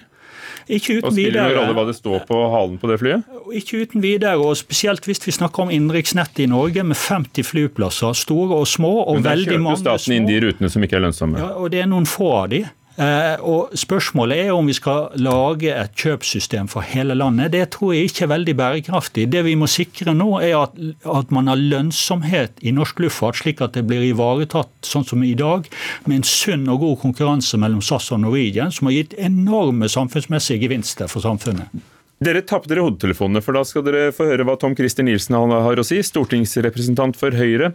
Ikke 0.68 0.98
Og 0.98 1.06
uten 1.06 1.14
spiller 1.14 1.32
det 1.32 1.40
noen 1.40 1.48
videre. 1.48 1.60
rolle 1.62 1.76
hva 1.78 1.84
det 1.88 1.96
står 1.96 2.24
på 2.28 2.40
halen 2.52 2.80
på 2.82 2.90
det 2.92 2.98
flyet? 3.00 3.36
Ikke 3.56 3.84
uten 3.86 4.04
videre, 4.04 4.34
og 4.42 4.58
spesielt 4.60 5.06
hvis 5.08 5.22
vi 5.24 5.36
snakker 5.36 5.64
om 5.64 5.72
innenriksnettet 5.72 6.44
i 6.44 6.50
Norge 6.52 6.84
med 6.84 7.00
50 7.00 7.48
flyplasser, 7.48 8.18
store 8.18 8.58
og 8.58 8.68
små, 8.68 8.92
og 9.06 9.20
Men 9.20 9.24
der 9.24 9.30
veldig 9.36 9.46
kjøper 9.48 9.58
jo 9.58 9.64
mange 9.64 9.82
staten 9.84 10.18
inn 10.18 10.28
de 10.28 10.42
rutene 10.44 10.72
som 10.74 10.84
ikke 10.84 11.00
er 11.00 11.06
lønnsomme. 11.08 11.40
Ja, 11.40 11.54
og 11.56 11.72
det 11.72 11.86
er 11.86 11.88
noen 11.92 12.10
få 12.10 12.34
av 12.42 12.50
de. 12.52 12.66
Eh, 12.98 13.36
og 13.46 13.76
Spørsmålet 13.78 14.48
er 14.48 14.56
om 14.56 14.66
vi 14.66 14.74
skal 14.74 15.12
lage 15.22 15.70
et 15.70 15.94
kjøpsystem 16.02 16.70
for 16.72 16.82
hele 16.82 17.14
landet. 17.18 17.52
Det 17.54 17.68
tror 17.76 17.94
jeg 17.94 18.10
ikke 18.10 18.24
er 18.26 18.32
veldig 18.32 18.56
bærekraftig. 18.58 19.28
Det 19.34 19.44
vi 19.46 19.54
må 19.60 19.70
sikre 19.70 20.16
nå, 20.18 20.32
er 20.42 20.56
at, 20.64 20.80
at 21.06 21.34
man 21.34 21.52
har 21.52 21.62
lønnsomhet 21.62 22.58
i 22.66 22.74
norsk 22.74 23.04
luftfart, 23.06 23.38
slik 23.44 23.62
at 23.62 23.78
det 23.78 23.86
blir 23.90 24.08
ivaretatt 24.08 24.72
sånn 24.86 25.06
som 25.06 25.22
i 25.22 25.36
dag, 25.38 25.70
med 26.08 26.22
en 26.24 26.26
sunn 26.26 26.66
og 26.74 26.82
god 26.82 26.98
konkurranse 27.06 27.62
mellom 27.62 27.86
SAS 27.86 28.10
og 28.16 28.24
Norwegian, 28.26 28.74
som 28.74 28.90
har 28.90 28.98
gitt 28.98 29.14
enorme 29.22 29.92
samfunnsmessige 29.94 30.66
gevinster 30.66 31.12
for 31.12 31.22
samfunnet. 31.22 31.70
Dere 32.18 32.42
tapte 32.42 32.72
dere 32.72 32.82
hodetelefonene, 32.82 33.44
for 33.46 33.54
da 33.54 33.62
skal 33.68 33.86
dere 33.86 34.10
få 34.16 34.26
høre 34.26 34.48
hva 34.48 34.58
Tom 34.58 34.74
Christer 34.74 35.06
Nilsen 35.06 35.38
har 35.38 35.78
å 35.78 35.86
si, 35.86 36.02
stortingsrepresentant 36.02 37.20
for 37.20 37.38
Høyre. 37.38 37.70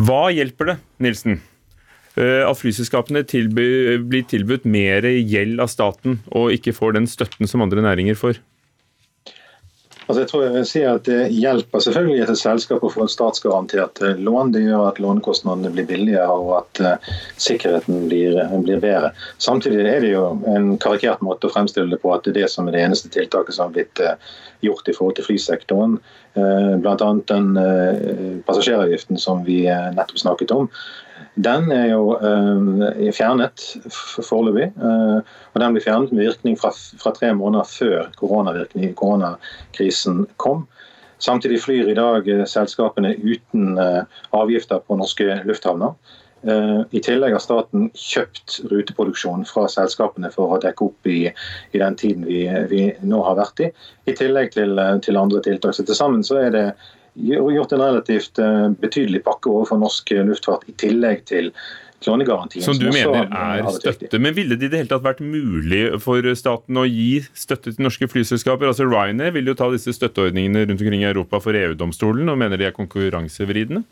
Hva 0.00 0.30
hjelper 0.32 0.70
det, 0.70 0.76
Nilsen, 1.04 1.42
at 2.18 2.58
flyselskapene 2.58 3.22
tilby, 3.28 3.98
blir 4.02 4.24
tilbudt 4.28 4.64
mer 4.66 5.06
gjeld 5.06 5.62
av 5.62 5.70
staten 5.70 6.18
og 6.34 6.50
ikke 6.56 6.74
får 6.74 6.96
den 6.98 7.06
støtten 7.10 7.46
som 7.48 7.62
andre 7.62 7.84
næringer 7.86 8.18
får? 8.18 8.40
Altså 10.10 10.24
jeg 10.24 10.28
tror 10.30 10.40
jeg 10.42 10.52
vil 10.56 10.64
si 10.66 10.80
at 10.90 11.04
Det 11.06 11.18
hjelper 11.30 11.82
selvfølgelig 11.84 12.22
et 12.24 12.38
selskap 12.40 12.82
å 12.82 12.88
få 12.90 13.04
et 13.04 13.12
statsgarantert 13.12 14.00
eh, 14.02 14.16
lån. 14.18 14.48
Det 14.56 14.64
gjør 14.64 14.88
at 14.88 14.98
lånekostnadene 14.98 15.70
blir 15.70 15.86
billigere 15.86 16.34
og 16.34 16.48
at 16.56 16.80
uh, 16.82 17.12
sikkerheten 17.38 18.08
blir, 18.08 18.40
blir, 18.64 18.80
bedre. 18.82 19.12
Samtidig 19.38 19.84
er 19.86 20.02
det 20.02 20.10
jo 20.10 20.24
en 20.50 20.72
karikert 20.82 21.22
måte 21.22 21.46
å 21.46 21.54
fremstille 21.54 21.94
det 21.94 22.00
på 22.02 22.10
at 22.10 22.26
det 22.26 22.32
er 22.32 22.40
det 22.40 22.50
som 22.50 22.66
er 22.66 22.74
det 22.74 22.82
eneste 22.88 23.12
tiltaket 23.14 23.54
som 23.54 23.68
har 23.68 23.76
blitt 23.76 24.02
gjort 24.66 24.90
i 24.90 24.96
forhold 24.96 25.14
til 25.20 25.28
flysektoren. 25.28 25.94
Bl.a. 26.34 27.12
den 27.30 27.46
passasjeravgiften 28.46 29.18
som 29.18 29.46
vi 29.46 29.62
nettopp 29.70 30.20
snakket 30.24 30.56
om. 30.56 30.68
Den 31.40 31.70
er 31.72 31.88
jo 31.92 32.16
er 32.20 33.14
fjernet 33.16 33.62
foreløpig. 34.26 34.70
Uh, 34.76 35.20
og 35.54 35.62
den 35.62 35.76
blir 35.76 35.84
fjernet 35.84 36.12
med 36.12 36.28
virkning 36.28 36.58
fra, 36.60 36.72
fra 36.74 37.14
tre 37.16 37.32
måneder 37.36 37.68
før 37.68 38.10
koronakrisen 38.20 40.24
kom. 40.42 40.66
Samtidig 41.20 41.60
flyr 41.64 41.92
i 41.92 41.98
dag 41.98 42.28
uh, 42.28 42.46
selskapene 42.48 43.14
uten 43.20 43.78
avgifter 44.36 44.82
på 44.84 44.98
norske 45.00 45.42
lufthavner. 45.48 45.96
I 46.40 47.00
tillegg 47.04 47.34
har 47.36 47.42
staten 47.44 47.90
kjøpt 47.92 48.62
ruteproduksjon 48.70 49.42
fra 49.44 49.66
selskapene 49.68 50.30
for 50.32 50.54
å 50.54 50.58
dekke 50.62 50.86
opp 50.86 51.08
i, 51.12 51.26
i 51.28 51.80
den 51.82 51.98
tiden 52.00 52.24
vi, 52.24 52.46
vi, 52.70 52.86
nå 53.04 53.18
har 53.26 53.36
vært 53.36 53.60
i, 53.60 53.68
i 54.08 54.14
tillegg 54.16 54.54
til, 54.54 54.80
til 55.04 55.20
andre 55.20 55.42
tiltak. 55.44 55.76
Så 55.76 55.84
Til 55.84 55.98
sammen 55.98 56.24
så 56.24 56.38
er 56.40 56.54
det 56.54 56.64
gjort 57.28 57.76
en 57.76 57.84
relativt 57.84 58.40
betydelig 58.80 59.22
pakke 59.26 59.52
overfor 59.52 59.80
norsk 59.80 60.12
luftfart, 60.28 60.66
i 60.70 60.74
tillegg 60.80 61.24
til 61.30 61.52
lånegarantien. 62.06 62.64
Som 62.64 62.78
du 62.78 62.86
som 62.88 62.96
mener 62.96 63.28
er 63.28 63.68
støtte. 63.74 64.20
Men 64.22 64.34
ville 64.36 64.56
det 64.56 64.68
i 64.68 64.72
det 64.72 64.82
hele 64.82 64.90
tatt 64.92 65.04
vært 65.04 65.22
mulig 65.24 65.82
for 66.02 66.24
staten 66.38 66.80
å 66.80 66.86
gi 66.88 67.20
støtte 67.36 67.74
til 67.74 67.84
norske 67.84 68.08
flyselskaper? 68.10 68.70
Altså 68.70 68.88
Ryanair 68.88 69.34
vil 69.36 69.50
jo 69.52 69.56
ta 69.58 69.70
disse 69.72 69.94
støtteordningene 69.96 70.64
rundt 70.66 70.80
omkring 70.80 71.04
i 71.04 71.10
Europa 71.10 71.42
for 71.44 71.56
EU-domstolen 71.56 72.32
og 72.32 72.40
mener 72.40 72.60
de 72.60 72.70
er 72.70 72.76
konkurransevridende? 72.76 73.84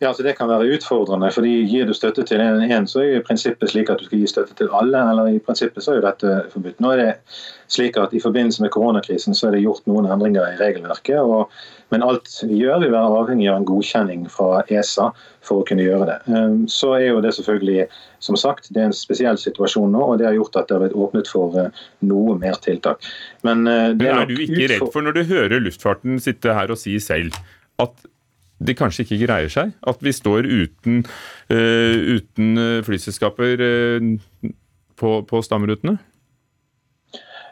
Ja, 0.00 0.08
altså 0.08 0.22
Det 0.24 0.32
kan 0.38 0.48
være 0.48 0.68
utfordrende. 0.74 1.28
fordi 1.32 1.66
Gir 1.68 1.84
du 1.84 1.92
støtte 1.92 2.22
til 2.24 2.40
en, 2.40 2.62
en, 2.72 2.86
så 2.88 3.02
er 3.02 3.04
jo 3.04 3.16
i 3.20 3.24
prinsippet 3.24 3.68
slik 3.68 3.90
at 3.92 4.00
du 4.00 4.06
skal 4.06 4.18
gi 4.18 4.26
støtte 4.26 4.54
til 4.56 4.68
alle. 4.72 4.96
eller 5.10 5.26
i 5.28 5.38
prinsippet 5.38 5.84
så 5.84 5.92
er 5.92 5.98
jo 5.98 6.04
dette 6.06 6.36
forbudt. 6.52 6.78
Nå 6.80 6.92
er 6.92 6.96
det 6.96 7.10
slik 7.68 7.98
at 8.00 8.14
I 8.16 8.20
forbindelse 8.20 8.62
med 8.62 8.72
koronakrisen 8.72 9.36
så 9.36 9.48
er 9.48 9.58
det 9.58 9.60
gjort 9.66 9.84
noen 9.86 10.08
endringer 10.08 10.54
i 10.54 10.56
regelverket. 10.56 11.20
Og, 11.20 11.52
men 11.92 12.02
alt 12.02 12.32
vi 12.48 12.62
gjør 12.62 12.80
vil 12.80 12.94
være 12.94 13.18
avhengig 13.18 13.50
av 13.52 13.58
en 13.60 13.66
godkjenning 13.68 14.22
fra 14.32 14.62
ESA 14.72 15.10
for 15.44 15.60
å 15.60 15.66
kunne 15.68 15.84
gjøre 15.84 16.06
det. 16.08 16.16
Um, 16.32 16.62
Så 16.64 16.94
er 16.96 17.10
jo 17.10 17.20
det 17.20 17.34
selvfølgelig, 17.36 17.84
som 18.24 18.38
sagt, 18.40 18.70
det 18.72 18.80
er 18.80 18.88
en 18.88 18.96
spesiell 18.96 19.36
situasjon 19.36 19.92
nå, 19.92 20.00
og 20.00 20.18
det 20.22 20.30
har 20.30 20.38
gjort 20.38 20.56
at 20.56 20.70
det 20.70 20.78
har 20.78 20.86
blitt 20.86 20.96
åpnet 20.96 21.28
for 21.28 21.58
uh, 21.60 21.84
noe 22.00 22.38
mer 22.40 22.56
tiltak. 22.64 23.04
Men, 23.44 23.68
uh, 23.68 23.92
det 23.92 24.00
Men 24.00 24.14
er 24.14 24.22
nok 24.22 24.32
du 24.32 24.40
ikke 24.46 24.72
redd 24.72 24.86
for, 24.88 25.04
når 25.04 25.20
du 25.20 25.22
hører 25.28 25.60
luftfarten 25.60 26.16
sitte 26.24 26.56
her 26.56 26.72
og 26.72 26.80
si 26.80 26.96
selv, 27.04 27.36
at 27.76 28.08
det 28.60 28.76
kanskje 28.78 29.06
ikke 29.06 29.24
greier 29.24 29.52
seg? 29.52 29.72
At 29.88 30.02
vi 30.04 30.12
står 30.12 30.48
uten, 30.48 31.02
uh, 31.52 31.96
uten 32.16 32.60
eh, 32.60 32.78
flyselskaper 32.84 33.64
uh, 33.64 34.50
på, 35.00 35.16
på 35.28 35.42
stamrutene? 35.44 35.96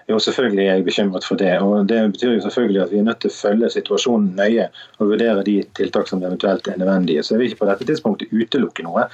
Jo, 0.09 0.17
selvfølgelig 0.25 0.65
er 0.65 0.79
jeg 0.79 0.85
bekymret 0.85 1.25
for 1.25 1.37
det. 1.37 1.59
og 1.61 1.89
Det 1.89 1.99
betyr 2.13 2.35
jo 2.35 2.45
selvfølgelig 2.45 2.83
at 2.83 2.93
vi 2.93 2.99
er 2.99 3.09
nødt 3.09 3.21
til 3.21 3.33
å 3.33 3.37
følge 3.37 3.69
situasjonen 3.75 4.31
nøye 4.39 4.71
og 4.99 5.11
vurdere 5.11 5.45
de 5.45 5.59
tiltak 5.77 6.09
som 6.09 6.23
eventuelt 6.25 6.69
er 6.69 6.79
nødvendige. 6.81 7.23
Så 7.23 7.35
jeg 7.35 7.43
vil 7.43 7.51
ikke 7.51 7.65
på 7.65 7.69
dette 7.69 7.89
tidspunktet 7.91 8.33
utelukke 8.33 8.87
noe. 8.87 9.05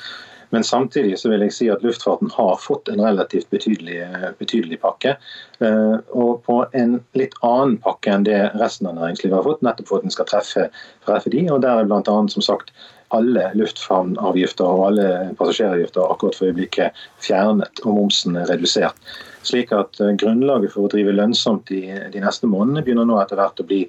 Men 0.54 0.64
samtidig 0.64 1.16
så 1.18 1.32
vil 1.32 1.42
jeg 1.42 1.52
si 1.56 1.66
at 1.72 1.82
luftfarten 1.82 2.30
har 2.30 2.58
fått 2.62 2.86
en 2.92 3.02
relativt 3.02 3.48
betydelig, 3.50 3.98
betydelig 4.38 4.78
pakke. 4.84 5.16
eh, 5.58 5.96
Og 6.14 6.44
på 6.46 6.60
en 6.72 7.00
litt 7.18 7.34
annen 7.42 7.78
pakke 7.82 8.12
enn 8.14 8.26
det 8.28 8.38
resten 8.60 8.86
av 8.86 8.94
næringslivet 9.00 9.34
har 9.34 9.48
fått, 9.48 9.64
nettopp 9.66 9.90
for 9.90 9.98
at 9.98 10.06
den 10.06 10.14
skal 10.14 10.28
treffe, 10.30 10.68
treffe 11.06 11.32
de. 11.34 11.48
Og 11.50 11.58
der 11.64 11.80
er 11.80 11.88
bl.a. 11.90 12.18
som 12.30 12.44
sagt 12.46 12.70
alle 13.14 13.48
lufthavnavgifter 13.58 14.66
og 14.66 14.86
alle 14.88 15.08
passasjeravgifter 15.38 16.06
akkurat 16.06 16.38
for 16.38 16.50
øyeblikket 16.50 17.02
fjernet 17.22 17.82
og 17.84 17.98
momsen 17.98 18.38
er 18.38 18.46
redusert. 18.50 18.94
Slik 19.42 19.74
at 19.74 19.98
eh, 20.00 20.14
grunnlaget 20.22 20.76
for 20.76 20.86
å 20.86 20.92
drive 20.94 21.16
lønnsomt 21.18 21.66
de, 21.72 21.82
de 22.14 22.22
neste 22.22 22.46
månedene 22.46 22.86
begynner 22.86 23.10
nå 23.10 23.18
etter 23.22 23.42
hvert 23.42 23.58
å 23.58 23.66
bli 23.66 23.82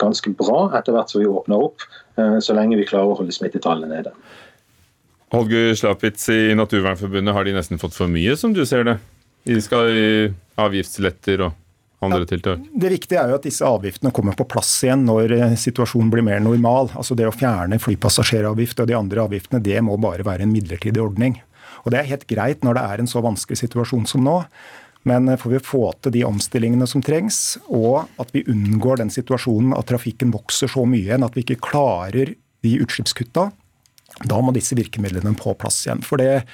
ganske 0.00 0.36
bra, 0.36 0.68
etter 0.76 0.96
hvert 0.96 1.12
som 1.12 1.24
vi 1.24 1.32
åpner 1.32 1.64
opp, 1.64 1.88
eh, 2.20 2.38
så 2.44 2.56
lenge 2.56 2.76
vi 2.76 2.88
klarer 2.88 3.12
å 3.12 3.18
holde 3.22 3.32
smittetallene 3.36 3.88
nede. 3.96 4.12
Holger 5.30 5.74
Slapitz 5.78 6.28
i 6.28 6.54
Naturvernforbundet, 6.58 7.34
har 7.34 7.46
de 7.46 7.54
nesten 7.54 7.78
fått 7.78 7.94
for 7.94 8.10
mye, 8.10 8.34
som 8.36 8.54
du 8.54 8.64
ser 8.66 8.86
det? 8.88 8.96
De 9.46 9.60
skal 9.62 9.90
i 9.94 10.08
avgiftsletter 10.60 11.44
og 11.46 11.52
andre 12.02 12.26
tiltak? 12.26 12.64
Det 12.74 12.90
viktige 12.90 13.20
er 13.22 13.30
jo 13.30 13.38
at 13.38 13.46
disse 13.46 13.66
avgiftene 13.66 14.12
kommer 14.14 14.34
på 14.36 14.48
plass 14.50 14.72
igjen 14.84 15.04
når 15.06 15.36
eh, 15.36 15.54
situasjonen 15.60 16.10
blir 16.12 16.26
mer 16.26 16.42
normal. 16.42 16.90
Altså 16.98 17.14
Det 17.18 17.28
å 17.28 17.34
fjerne 17.34 17.78
flypassasjeravgift 17.80 18.82
og 18.82 18.90
de 18.90 18.98
andre 18.98 19.22
avgiftene, 19.28 19.62
det 19.62 19.78
må 19.86 19.96
bare 20.02 20.26
være 20.26 20.48
en 20.48 20.52
midlertidig 20.52 21.02
ordning. 21.02 21.38
Og 21.84 21.94
Det 21.94 22.00
er 22.00 22.10
helt 22.10 22.26
greit 22.28 22.66
når 22.66 22.76
det 22.76 22.84
er 22.90 23.02
en 23.02 23.10
så 23.14 23.22
vanskelig 23.24 23.62
situasjon 23.62 24.10
som 24.10 24.26
nå. 24.26 24.40
Men 25.08 25.30
får 25.40 25.54
vi 25.54 25.62
få 25.64 25.84
til 26.02 26.12
de 26.18 26.26
omstillingene 26.28 26.84
som 26.90 27.00
trengs, 27.00 27.56
og 27.72 28.10
at 28.20 28.34
vi 28.34 28.42
unngår 28.50 29.00
den 29.00 29.12
situasjonen 29.14 29.72
at 29.78 29.88
trafikken 29.88 30.34
vokser 30.34 30.68
så 30.68 30.84
mye 30.84 31.06
igjen 31.06 31.24
at 31.24 31.38
vi 31.38 31.46
ikke 31.46 31.62
klarer 31.70 32.34
de 32.60 32.72
utslippskutta, 32.84 33.46
da 34.26 34.40
må 34.42 34.52
disse 34.56 34.76
virkemidlene 34.78 35.34
på 35.38 35.54
plass 35.60 35.82
igjen. 35.86 36.02
For 36.06 36.20
det, 36.20 36.44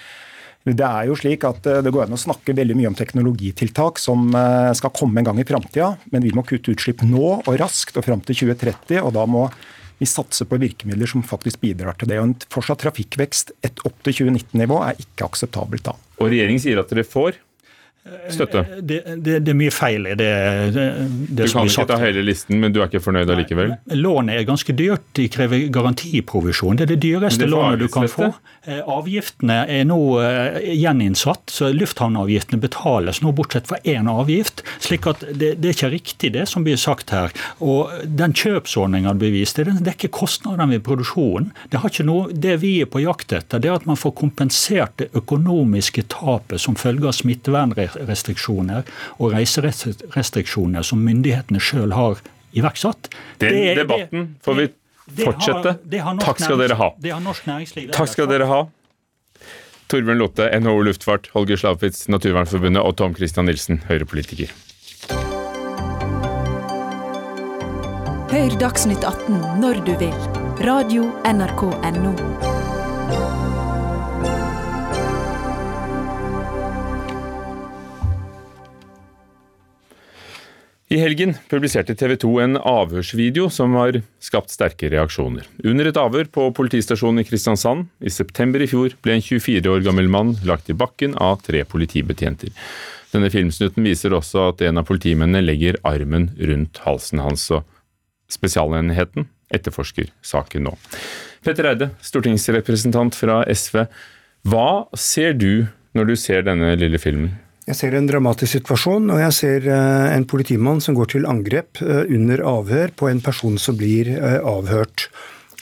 det 0.66 0.86
er 0.86 1.08
jo 1.08 1.16
slik 1.18 1.46
at 1.48 1.66
eh, 1.70 1.82
det 1.84 1.92
går 1.94 2.06
an 2.06 2.16
å 2.16 2.20
snakke 2.20 2.56
veldig 2.56 2.76
mye 2.78 2.90
om 2.90 2.98
teknologitiltak 2.98 4.00
som 4.02 4.28
eh, 4.34 4.72
skal 4.78 4.94
komme 4.96 5.22
en 5.22 5.30
gang 5.30 5.40
i 5.42 5.48
framtida, 5.48 5.94
men 6.12 6.26
vi 6.26 6.34
må 6.36 6.46
kutte 6.46 6.74
utslipp 6.74 7.04
nå 7.06 7.40
og 7.40 7.56
raskt 7.60 7.98
og 7.98 8.06
fram 8.06 8.22
til 8.26 8.46
2030. 8.46 9.02
og 9.02 9.12
da 9.16 9.26
må 9.30 9.48
vi 9.96 10.04
satser 10.08 10.44
på 10.44 10.58
virkemidler 10.60 11.08
som 11.08 11.22
faktisk 11.24 11.62
bidrar 11.62 11.96
til 11.96 12.10
det. 12.10 12.18
Og 12.20 12.28
En 12.28 12.36
fortsatt 12.52 12.82
trafikkvekst 12.84 13.54
et 13.64 13.80
opp 13.88 13.96
til 14.04 14.26
2019-nivå 14.26 14.82
er 14.84 15.00
ikke 15.00 15.28
akseptabelt 15.30 15.86
da. 15.88 15.96
Og 16.20 16.28
regjeringen 16.32 16.60
sier 16.60 16.82
at 16.82 16.92
dere 16.92 17.06
får 17.08 17.38
støtte? 18.30 18.64
Det, 18.80 19.00
det, 19.16 19.38
det, 19.44 19.52
er 19.52 19.58
mye 19.58 19.72
feil 19.74 20.06
i 20.10 20.14
det, 20.18 20.30
det, 20.74 20.86
det 21.28 21.46
Du 21.48 21.52
kan 21.52 21.68
ikke 21.68 21.86
ta 21.90 21.98
hele 22.00 22.22
listen, 22.26 22.58
men 22.62 22.74
du 22.74 22.80
er 22.80 22.90
ikke 22.90 23.02
fornøyd 23.04 23.30
allikevel? 23.32 23.74
Lånet 23.98 24.40
er 24.40 24.46
ganske 24.48 24.74
dyrt. 24.76 25.04
De 25.18 25.26
krever 25.32 25.66
garantiprovisjon. 25.74 26.78
Det 26.78 26.86
er 26.86 26.92
det 26.94 27.00
dyreste 27.04 27.48
lånet 27.50 27.82
du 27.82 27.88
kan 27.92 28.08
få. 28.10 28.30
Eh, 28.66 28.80
avgiftene 28.82 29.58
er 29.72 29.86
nå 29.88 29.98
eh, 30.22 30.58
gjeninnsatt, 30.74 31.50
så 31.52 31.70
lufthavnavgiftene 31.74 32.60
betales 32.62 33.22
nå 33.24 33.32
bortsett 33.36 33.68
fra 33.70 33.80
én 33.84 34.10
avgift. 34.10 34.64
slik 34.82 35.06
at 35.10 35.24
det, 35.30 35.56
det, 35.62 35.70
er 35.70 35.76
ikke 35.76 35.92
riktig 35.94 36.32
det 36.36 36.46
som 36.50 36.66
blir 36.66 36.78
sagt 36.80 37.14
her. 37.14 37.34
Og 37.64 37.92
Den 38.06 38.34
kjøpsordninga 38.36 39.14
det 39.16 39.22
beviste, 39.26 39.66
den 39.66 39.82
dekker 39.86 40.12
kostnadene 40.14 40.76
ved 40.76 40.86
produksjonen. 40.86 41.52
Det, 41.70 41.80
har 41.82 41.92
ikke 41.92 42.06
noe, 42.06 42.30
det 42.32 42.58
vi 42.62 42.76
er 42.84 42.90
på 42.90 43.02
jakt 43.04 43.34
etter, 43.36 43.62
det 43.62 43.70
er 43.70 43.78
at 43.80 43.88
man 43.88 43.98
får 43.98 44.16
kompensert 44.18 44.96
det 45.00 45.10
økonomiske 45.16 46.06
tapet 46.12 46.62
som 46.62 46.78
følge 46.78 47.10
av 47.10 47.16
smittevernregler 47.16 47.95
restriksjoner 48.08 48.86
og 49.18 49.34
reiserestriksjoner 49.34 50.86
som 50.86 51.04
myndighetene 51.04 51.62
sjøl 51.62 51.94
har 51.96 52.22
iverksatt. 52.56 53.10
Den 53.42 53.56
det, 53.56 53.74
debatten 53.82 54.28
får 54.44 54.60
vi 54.60 54.68
fortsette. 55.24 55.76
Det 55.82 56.00
har, 56.00 56.16
det 56.16 56.24
har 56.24 56.24
Takk 56.24 56.42
skal 56.42 56.60
dere 56.62 56.78
ha. 56.80 56.90
Det 56.98 57.14
har 57.14 57.22
norsk 57.24 57.46
næringsliv. 57.48 57.92
Takk 57.96 58.12
skal 58.12 58.30
dere 58.30 58.48
ha. 58.50 58.64
Torbjørn 59.86 60.18
Lotte, 60.18 60.48
NHO 60.60 60.80
Luftfart, 60.82 61.30
Holger 61.34 61.60
Slavitz, 61.60 62.08
Naturvernforbundet 62.10 62.82
og 62.82 62.96
Tom 62.98 63.14
Christian 63.14 63.46
Nilsen, 63.46 63.84
Høyre-politiker. 63.86 64.50
Hør 68.26 68.58
Dagsnytt 68.60 69.06
18 69.06 69.62
når 69.62 69.84
du 69.86 69.94
vil. 70.02 70.20
Radio 70.66 71.06
NRK 71.22 71.68
Radio.nrk.no. 71.70 72.55
I 80.86 81.00
helgen 81.02 81.32
publiserte 81.50 81.96
TV 81.98 82.12
2 82.22 82.28
en 82.44 82.58
avhørsvideo 82.60 83.48
som 83.50 83.72
har 83.74 83.96
skapt 84.22 84.52
sterke 84.54 84.86
reaksjoner. 84.92 85.42
Under 85.66 85.88
et 85.90 85.96
avhør 85.98 86.28
på 86.30 86.44
politistasjonen 86.54 87.24
i 87.24 87.26
Kristiansand 87.26 87.88
i 87.98 88.12
september 88.14 88.62
i 88.62 88.68
fjor 88.70 88.94
ble 89.02 89.16
en 89.16 89.24
24 89.24 89.66
år 89.72 89.82
gammel 89.82 90.06
mann 90.06 90.36
lagt 90.46 90.70
i 90.70 90.76
bakken 90.78 91.16
av 91.18 91.40
tre 91.42 91.64
politibetjenter. 91.66 92.52
Denne 93.10 93.32
filmsnutten 93.34 93.82
viser 93.82 94.14
også 94.14 94.52
at 94.52 94.62
en 94.62 94.78
av 94.78 94.86
politimennene 94.86 95.42
legger 95.42 95.80
armen 95.82 96.28
rundt 96.38 96.78
halsen 96.84 97.22
hans, 97.24 97.48
og 97.50 97.66
Spesialenheten 98.30 99.26
etterforsker 99.54 100.12
saken 100.26 100.68
nå. 100.68 100.76
Petter 101.42 101.66
Eide, 101.70 101.90
stortingsrepresentant 102.02 103.18
fra 103.18 103.40
SV. 103.50 103.88
Hva 104.46 104.86
ser 104.94 105.34
du 105.34 105.66
når 105.98 106.12
du 106.12 106.14
ser 106.18 106.46
denne 106.46 106.76
lille 106.78 107.02
filmen? 107.02 107.34
Jeg 107.66 107.74
ser 107.74 107.96
en 107.98 108.06
dramatisk 108.06 108.60
situasjon, 108.60 109.08
og 109.10 109.18
jeg 109.18 109.34
ser 109.34 109.64
eh, 109.66 110.12
en 110.14 110.24
politimann 110.30 110.78
som 110.82 110.94
går 110.94 111.08
til 111.16 111.24
angrep 111.26 111.80
eh, 111.82 112.04
under 112.14 112.38
avhør 112.46 112.92
på 112.94 113.08
en 113.10 113.18
person 113.18 113.56
som 113.58 113.74
blir 113.74 114.12
eh, 114.14 114.36
avhørt. 114.38 115.08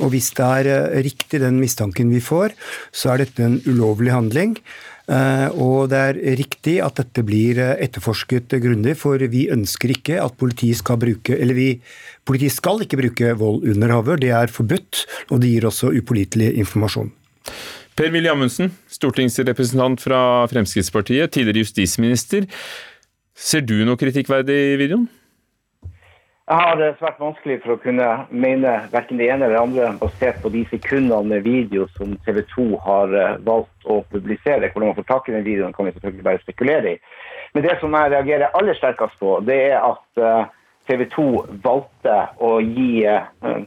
Og 0.05 0.11
Hvis 0.13 0.29
det 0.37 0.45
er 0.45 1.01
riktig 1.07 1.41
den 1.41 1.57
mistanken 1.63 2.11
vi 2.13 2.21
får, 2.21 2.53
så 2.93 3.15
er 3.15 3.23
dette 3.23 3.47
en 3.47 3.61
ulovlig 3.65 4.11
handling. 4.13 4.57
Og 5.55 5.91
det 5.93 6.01
er 6.01 6.19
riktig 6.41 6.75
at 6.83 6.97
dette 6.99 7.23
blir 7.23 7.61
etterforsket 7.61 8.57
grundig, 8.59 8.97
for 8.99 9.23
vi 9.31 9.45
ønsker 9.55 9.93
ikke 9.95 10.17
at 10.19 10.35
politiet 10.41 10.81
skal 10.81 10.99
bruke 10.99 11.37
Eller 11.37 11.55
vi, 11.55 11.69
politiet 12.27 12.57
skal 12.57 12.83
ikke 12.83 12.99
bruke 13.05 13.37
vold 13.39 13.69
under 13.71 13.95
avhør, 14.01 14.19
det 14.19 14.33
er 14.35 14.51
forbudt, 14.51 15.05
og 15.31 15.45
det 15.45 15.53
gir 15.53 15.69
også 15.71 15.93
upålitelig 15.95 16.57
informasjon. 16.65 17.13
Per-Willy 17.95 18.27
Amundsen, 18.27 18.73
stortingsrepresentant 18.91 20.03
fra 20.03 20.47
Fremskrittspartiet, 20.51 21.31
tidligere 21.31 21.63
justisminister. 21.63 22.49
Ser 23.39 23.63
du 23.63 23.77
noe 23.87 23.99
kritikkverdig 23.99 24.57
i 24.73 24.81
videoen? 24.81 25.05
Jeg 26.45 26.61
har 26.61 26.75
det 26.77 26.89
svært 26.99 27.21
vanskelig 27.23 27.61
for 27.63 27.73
å 27.77 27.81
kunne 27.81 28.09
mene 28.29 28.73
verken 28.93 29.21
det 29.21 29.31
ene 29.31 29.47
eller 29.47 29.55
det 29.55 29.63
andre 29.63 29.93
basert 30.03 30.43
på 30.43 30.51
de 30.53 30.65
sekundene 30.69 31.31
med 31.31 31.47
video 31.47 31.87
som 31.95 32.19
TV 32.27 32.43
2 32.51 32.67
har 32.85 33.15
eh, 33.17 33.39
valgt 33.47 33.87
å 33.89 34.01
publisere. 34.11 34.69
Hvordan 34.75 34.91
man 34.91 34.99
får 34.99 35.07
tak 35.09 35.31
i 35.31 35.37
den 35.37 35.47
videoen, 35.47 35.73
kan 35.73 35.87
vi 35.87 35.95
selvfølgelig 35.95 36.27
bare 36.27 36.43
spekulere 36.43 36.97
i. 36.97 36.99
Men 37.55 37.65
det 37.65 37.79
som 37.81 37.95
jeg 37.97 38.13
reagerer 38.13 38.59
aller 38.59 38.77
sterkest 38.77 39.17
på, 39.23 39.39
det 39.47 39.61
er 39.71 39.79
at 39.79 40.21
eh, 40.21 40.53
TV 40.91 41.07
2 41.15 41.29
valgte 41.65 42.19
å 42.43 42.53
gi 42.61 43.07
eh, 43.09 43.65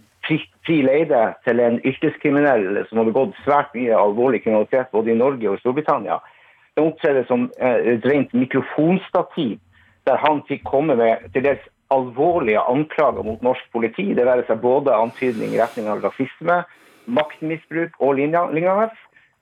fri 0.67 0.81
leide 0.83 1.21
til 1.47 1.61
en 1.63 1.79
yrkeskriminell 1.87 2.83
som 2.89 2.99
har 2.99 3.07
begått 3.07 3.37
svært 3.45 3.71
mye 3.77 3.95
alvorlig 3.95 4.43
kriminalitet 4.43 4.91
både 4.91 5.13
i 5.13 5.19
Norge 5.19 5.53
og 5.53 5.61
Storbritannia. 5.61 6.19
Det 6.75 6.83
opptrer 6.83 7.23
som 7.29 7.47
eh, 7.57 7.95
et 7.95 8.05
rent 8.05 8.35
mikrofonstativ, 8.37 9.57
der 10.07 10.21
han 10.21 10.43
fikk 10.47 10.67
komme 10.67 10.95
med 10.99 11.25
til 11.33 11.47
dels 11.47 11.63
alvorlige 11.93 12.61
anklager 12.69 13.23
mot 13.23 13.43
norsk 13.45 13.63
politi. 13.71 14.11
Det 14.13 14.27
være 14.27 14.45
seg 14.47 14.61
både 14.61 14.95
antydning 14.95 15.55
i 15.55 15.61
retning 15.61 15.87
av 15.91 16.03
rasisme, 16.03 16.61
maktmisbruk 17.07 17.95
og 18.03 18.17
lignende, 18.19 18.91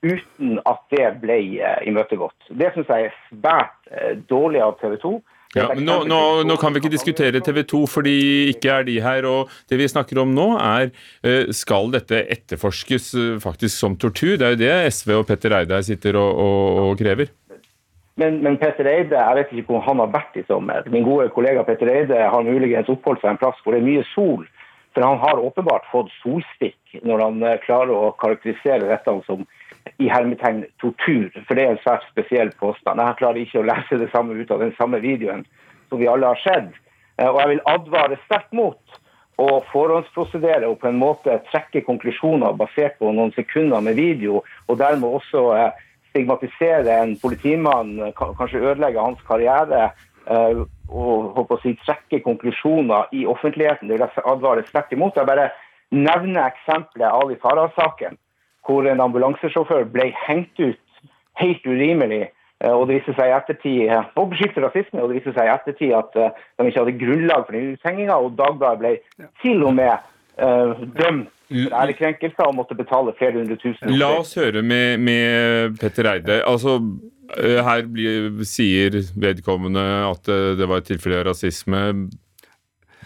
uten 0.05 0.59
at 0.69 0.83
det 0.93 1.07
ble 1.23 1.39
eh, 1.57 1.79
imøtegått. 1.89 2.51
Det 2.53 2.71
syns 2.75 2.91
jeg 2.93 3.09
er 3.09 3.17
svært 3.31 3.89
eh, 3.89 4.13
dårlig 4.29 4.61
av 4.61 4.77
TV 4.81 4.99
2. 5.01 5.15
Ja, 5.55 5.69
men 5.71 5.85
nå, 5.87 6.01
nå, 6.03 6.19
nå, 6.43 6.57
kan 6.59 6.73
vi 6.75 6.81
ikke 6.81 6.91
diskutere 6.91 7.39
TV 7.43 7.61
2 7.63 7.79
fordi 7.87 8.15
ikke 8.51 8.73
er 8.73 8.87
de 8.89 8.97
her. 9.03 9.27
og 9.29 9.53
Det 9.71 9.79
vi 9.79 9.87
snakker 9.87 10.19
om 10.19 10.33
nå 10.35 10.49
er 10.59 10.89
eh, 11.23 11.47
skal 11.55 11.93
dette 11.93 12.25
etterforskes 12.35 13.13
eh, 13.15 13.37
faktisk 13.43 13.77
som 13.77 13.95
tortur. 13.95 14.35
Det 14.35 14.43
er 14.49 14.55
jo 14.55 14.61
det 14.65 14.73
SV 14.91 15.13
og 15.21 15.27
Petter 15.29 15.55
Eide 15.55 15.77
her 15.77 15.87
sitter 15.87 16.19
og, 16.19 16.41
og, 16.43 16.81
og 16.89 16.99
krever. 16.99 17.31
Men, 18.19 18.41
men, 18.43 18.59
Petter 18.59 18.87
Eide, 18.87 19.15
jeg 19.15 19.39
vet 19.39 19.55
ikke 19.55 19.75
hvor 19.75 19.87
han 19.87 20.03
har 20.03 20.11
vært 20.11 20.35
i 20.39 20.45
sommer. 20.47 20.83
Min 20.91 21.07
gode 21.07 21.29
kollega 21.35 21.63
Petter 21.67 21.91
Eide 21.91 22.19
har 22.31 22.47
muligens 22.47 22.91
oppholdt 22.91 23.23
seg 23.23 23.33
en 23.33 23.39
plass 23.39 23.59
hvor 23.63 23.75
det 23.75 23.81
er 23.83 23.89
mye 23.89 24.05
sol. 24.11 24.43
For 24.95 25.03
han 25.03 25.19
har 25.19 25.39
åpenbart 25.43 25.87
fått 25.91 26.11
solstikk 26.21 26.99
når 27.03 27.23
han 27.29 27.43
eh, 27.43 27.61
klarer 27.63 27.95
å 27.95 28.13
karakterisere 28.19 28.91
dette 28.91 29.15
som 29.27 29.47
i 29.97 30.09
hermetegn 30.09 30.65
tortur, 30.81 31.29
for 31.47 31.55
det 31.55 31.63
er 31.65 31.75
en 31.75 31.81
svært 31.83 32.05
spesiell 32.09 32.51
påstand. 32.59 33.01
Jeg 33.01 33.19
klarer 33.19 33.41
ikke 33.41 33.61
å 33.61 33.67
lese 33.69 33.99
det 34.01 34.09
samme 34.11 34.35
ut 34.35 34.51
av 34.51 34.63
den 34.63 34.73
samme 34.79 34.99
videoen 35.03 35.45
som 35.89 36.01
vi 36.01 36.09
alle 36.09 36.33
har 36.33 36.41
sett. 36.43 36.71
Eh, 37.17 37.29
og 37.29 37.39
jeg 37.41 37.53
vil 37.53 37.65
advare 37.71 38.19
sterkt 38.25 38.55
mot 38.55 38.99
å 39.41 39.49
forhåndsprosedere 39.71 40.67
og 40.71 40.79
på 40.81 40.89
en 40.89 40.99
måte 40.99 41.37
trekke 41.51 41.83
konklusjoner 41.87 42.55
basert 42.59 42.97
på 42.99 43.11
noen 43.11 43.33
sekunder 43.35 43.83
med 43.83 43.99
video, 43.99 44.41
og 44.67 44.79
dermed 44.79 45.19
også 45.19 45.45
eh, 45.57 45.85
stigmatisere 46.11 46.99
en 47.03 47.15
politimann, 47.19 47.97
kanskje 48.15 48.63
ødelegge 48.63 49.03
hans 49.03 49.23
karriere 49.27 49.89
eh, 49.89 50.63
og 50.89 51.31
håper 51.37 51.57
å 51.57 51.63
si, 51.63 51.75
trekke 51.85 52.23
konklusjoner 52.25 53.11
i 53.15 53.25
offentligheten. 53.29 53.89
Det 53.89 53.97
vil 53.97 54.05
jeg 54.05 54.27
advare 54.31 54.65
sterkt 54.69 54.93
imot. 54.95 55.17
Jeg 55.17 55.27
bare 55.27 55.49
nevner 55.91 56.47
eksempelet 56.47 57.11
Ali 57.11 57.37
Farah-saken 57.41 58.17
hvor 58.65 58.87
en 58.89 59.03
ambulansesjåfør 59.03 59.85
ble 59.93 60.09
hengt 60.25 60.59
ut 60.59 60.81
helt 61.41 61.67
urimelig. 61.67 62.25
Eh, 62.63 62.71
og 62.71 62.87
det 62.87 62.99
viste 62.99 63.15
seg 63.17 63.29
i 63.29 63.35
ettertid, 63.35 63.93
og 64.15 64.31
beskyldte 64.31 64.63
rasisme, 64.63 65.01
og 65.03 65.11
det 65.11 65.19
viste 65.19 65.35
seg 65.35 65.49
i 65.49 65.53
ettertid 65.53 65.95
at 65.97 66.19
eh, 66.19 66.43
de 66.57 66.69
ikke 66.71 66.83
hadde 66.85 66.99
grunnlag 67.01 67.47
for 67.47 67.57
den 67.57 67.73
uthenginga, 67.75 68.19
og 68.19 68.37
Dagbladet 68.39 68.81
ble 68.83 68.93
til 69.43 69.65
og 69.67 69.75
med 69.75 69.95
uh, 70.39 70.85
dømt 70.95 71.31
for 71.45 71.75
ærekrenkelser 71.77 72.47
og 72.47 72.55
måtte 72.57 72.77
betale 72.77 73.13
flere 73.19 73.37
hundre 73.37 73.57
tusen. 73.61 73.91
La 73.99 74.15
oss 74.17 74.33
høre 74.39 74.63
med, 74.65 74.97
med 75.03 75.75
Petter 75.81 76.07
Eide. 76.09 76.39
Altså, 76.47 76.79
her 77.35 77.85
blir, 77.91 78.31
sier 78.47 78.97
vedkommende 79.19 79.83
at 80.07 80.25
det 80.57 80.67
var 80.69 80.81
et 80.81 80.89
tilfelle 80.89 81.21
av 81.21 81.27
rasisme. 81.29 81.83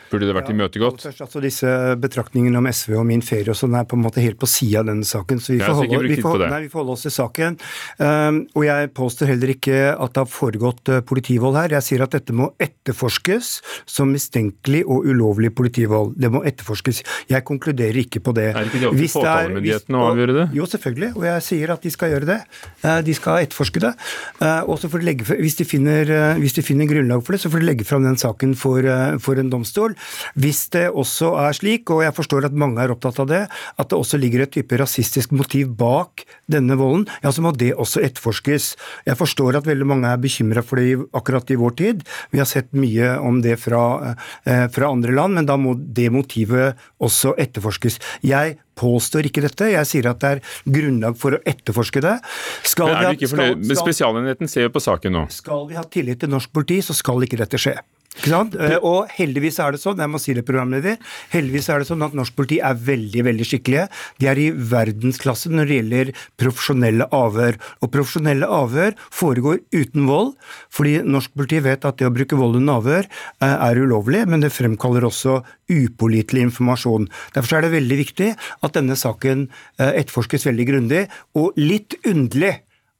Burde 0.09 0.25
det 0.25 0.33
vært 0.33 0.49
imøtegått? 0.49 1.03
Først, 1.05 1.21
altså 1.21 1.41
Disse 1.43 1.69
betraktningene 2.01 2.57
om 2.57 2.67
SV 2.69 2.95
og 2.97 3.05
min 3.05 3.21
ferie 3.25 3.51
og 3.53 3.57
sånn 3.57 3.75
er 3.77 3.85
på 3.89 3.97
en 3.97 4.03
måte 4.03 4.23
helt 4.23 4.39
på 4.41 4.47
sida 4.49 4.81
av 4.81 4.87
denne 4.89 5.05
saken. 5.05 5.41
Så 5.43 5.53
vi 5.53 5.59
får, 5.61 5.75
holde, 5.83 5.99
vi, 6.09 6.17
får, 6.23 6.45
nei, 6.49 6.61
vi 6.65 6.71
får 6.71 6.81
holde 6.81 6.95
oss 6.95 7.05
til 7.05 7.13
saken. 7.13 7.57
Um, 8.01 8.39
og 8.57 8.65
jeg 8.65 8.89
påstår 8.97 9.29
heller 9.33 9.53
ikke 9.53 9.77
at 9.93 10.15
det 10.15 10.23
har 10.23 10.31
foregått 10.33 10.91
uh, 10.93 10.99
politivold 11.05 11.59
her. 11.59 11.75
Jeg 11.77 11.85
sier 11.85 12.05
at 12.05 12.15
dette 12.17 12.33
må 12.35 12.49
etterforskes 12.61 13.51
som 13.89 14.09
mistenkelig 14.15 14.81
og 14.89 15.05
ulovlig 15.09 15.53
politivold. 15.57 16.15
Det 16.19 16.31
må 16.33 16.41
etterforskes. 16.49 17.03
Jeg 17.29 17.45
konkluderer 17.47 18.01
ikke 18.01 18.23
på 18.25 18.33
det. 18.37 18.49
Er 18.55 18.65
det 18.65 18.73
ikke 18.73 18.83
det 18.85 18.89
opp 18.89 18.97
til 18.97 19.13
påtalemyndigheten 19.19 19.99
å 19.99 20.03
avgjøre 20.09 20.37
det? 20.39 20.47
Jo, 20.57 20.69
selvfølgelig. 20.73 21.11
Og 21.19 21.29
jeg 21.29 21.45
sier 21.51 21.75
at 21.75 21.85
de 21.85 21.93
skal 21.93 22.15
gjøre 22.15 22.31
det. 22.33 22.39
Uh, 22.81 22.97
De 23.05 23.17
skal 23.17 23.45
etterforske 23.45 23.85
det. 23.85 23.93
Uh, 24.41 24.61
Og 24.69 24.81
så 24.81 24.89
får 24.89 25.03
de 25.03 25.09
legge, 25.11 25.29
hvis, 25.37 25.59
de 25.59 25.69
finner, 25.69 26.09
hvis 26.41 26.57
de 26.57 26.65
finner 26.65 26.89
grunnlag 26.89 27.21
for 27.25 27.35
det, 27.35 27.43
så 27.43 27.53
får 27.53 27.61
de 27.61 27.69
legge 27.69 27.85
fram 27.87 28.05
den 28.05 28.17
saken 28.19 28.57
for, 28.57 28.85
for 29.21 29.39
en 29.39 29.51
domstol. 29.53 29.95
Hvis 30.39 30.65
det 30.73 30.87
også 30.89 31.33
er 31.45 31.57
slik, 31.57 31.89
og 31.93 32.03
jeg 32.05 32.15
forstår 32.17 32.49
at 32.49 32.57
mange 32.57 32.81
er 32.83 32.93
opptatt 32.93 33.21
av 33.23 33.29
det, 33.29 33.41
at 33.49 33.89
det 33.89 33.97
også 33.99 34.19
ligger 34.21 34.45
et 34.45 34.53
type 34.53 34.79
rasistisk 34.79 35.33
motiv 35.35 35.73
bak 35.79 36.25
denne 36.51 36.77
volden, 36.79 37.07
ja, 37.23 37.33
så 37.33 37.43
må 37.45 37.53
det 37.55 37.73
også 37.75 38.03
etterforskes. 38.05 38.71
Jeg 39.07 39.19
forstår 39.19 39.59
at 39.59 39.69
veldig 39.69 39.87
mange 39.89 40.09
er 40.11 40.21
bekymra 40.21 40.63
for 40.65 40.81
det 40.81 40.97
akkurat 41.15 41.51
i 41.53 41.59
vår 41.59 41.75
tid. 41.79 42.07
Vi 42.33 42.41
har 42.41 42.49
sett 42.49 42.71
mye 42.77 43.15
om 43.19 43.41
det 43.45 43.59
fra, 43.61 44.15
eh, 44.45 44.67
fra 44.67 44.89
andre 44.89 45.13
land, 45.15 45.33
men 45.35 45.45
da 45.45 45.57
må 45.57 45.75
det 45.77 46.11
motivet 46.11 46.75
også 46.99 47.35
etterforskes. 47.37 47.99
Jeg 48.23 48.57
påstår 48.79 49.27
ikke 49.29 49.43
dette, 49.43 49.71
jeg 49.73 49.87
sier 49.89 50.09
at 50.11 50.21
det 50.23 50.31
er 50.37 50.41
grunnlag 50.65 51.17
for 51.19 51.35
å 51.35 51.41
etterforske 51.47 52.03
det. 52.05 52.15
Skal 52.63 52.91
Men 52.91 52.95
er 52.95 53.07
du 53.09 53.19
ikke 53.19 53.31
fornøyd? 53.33 53.77
Spesialenheten 53.83 54.51
ser 54.51 54.67
jo 54.67 54.73
på 54.75 54.83
saken 54.83 55.17
nå. 55.17 55.25
skal 55.33 55.67
vi 55.69 55.79
ha 55.79 55.83
tillit 55.83 56.21
til 56.23 56.31
norsk 56.31 56.51
politi, 56.55 56.79
så 56.85 56.95
skal 56.95 57.27
ikke 57.27 57.41
dette 57.41 57.59
skje. 57.59 57.75
Ikke 58.19 58.33
sant? 58.33 58.55
Eh, 58.59 58.75
Og 58.83 59.07
heldigvis 59.15 59.59
er 59.63 59.71
det 59.71 59.79
sånn, 59.79 59.99
jeg 60.01 60.11
må 60.11 60.19
si 60.19 60.33
det, 60.35 60.43
programleder, 60.47 60.97
heldigvis 61.31 61.69
er 61.71 61.79
det 61.79 61.87
sånn 61.87 62.03
at 62.03 62.15
norsk 62.17 62.35
politi 62.35 62.57
er 62.59 62.75
veldig, 62.75 63.23
veldig 63.29 63.45
skikkelige. 63.47 63.85
De 64.19 64.27
er 64.27 64.39
i 64.43 64.49
verdensklasse 64.51 65.51
når 65.53 65.69
det 65.69 65.77
gjelder 65.77 66.11
profesjonelle 66.41 67.07
avhør. 67.15 67.55
Og 67.79 67.91
profesjonelle 67.93 68.49
avhør 68.59 68.97
foregår 69.15 69.61
uten 69.71 70.09
vold, 70.09 70.33
fordi 70.67 70.97
norsk 71.07 71.31
politi 71.37 71.61
vet 71.63 71.87
at 71.87 71.99
det 72.01 72.09
å 72.09 72.15
bruke 72.15 72.39
vold 72.39 72.59
under 72.59 72.81
avhør 72.81 73.07
eh, 73.07 73.55
er 73.55 73.79
ulovlig, 73.79 74.25
men 74.27 74.43
det 74.43 74.51
fremkaller 74.51 75.07
også 75.07 75.39
upålitelig 75.71 76.49
informasjon. 76.49 77.07
Derfor 77.37 77.59
er 77.59 77.67
det 77.67 77.75
veldig 77.77 77.99
viktig 78.01 78.33
at 78.35 78.75
denne 78.75 78.97
saken 78.99 79.47
eh, 79.79 79.93
etterforskes 80.01 80.49
veldig 80.49 80.67
grundig, 80.67 81.05
og 81.39 81.55
litt 81.55 81.95
underlig 82.03 82.57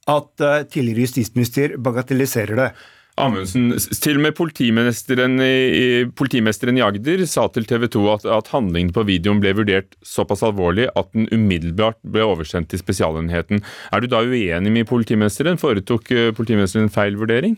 at 0.09 0.41
tidligere 0.73 1.03
justisminister 1.03 1.75
bagatelliserer 1.77 2.57
det. 2.57 2.69
Amundsen, 3.19 3.71
til 4.03 4.19
og 4.19 4.23
med 4.23 4.35
politimesteren 4.37 5.39
i, 5.43 6.05
politimesteren 6.15 6.79
i 6.79 6.83
Agder 6.85 7.25
sa 7.27 7.47
til 7.51 7.67
TV 7.67 7.87
2 7.91 8.03
at, 8.13 8.27
at 8.39 8.51
handlingen 8.53 8.93
på 8.95 9.03
videoen 9.07 9.41
ble 9.43 9.53
vurdert 9.57 9.97
såpass 10.05 10.43
alvorlig 10.47 10.87
at 10.95 11.09
den 11.15 11.27
umiddelbart 11.33 11.99
ble 12.07 12.23
oversendt 12.23 12.71
til 12.71 12.81
Spesialenheten. 12.81 13.63
Er 13.91 14.03
du 14.03 14.07
da 14.11 14.23
uenig 14.23 14.71
med 14.71 14.87
politimesteren? 14.89 15.59
Foretok 15.59 16.13
eh, 16.15 16.29
politimesteren 16.35 16.87
en 16.87 16.93
feil 16.93 17.19
vurdering? 17.19 17.57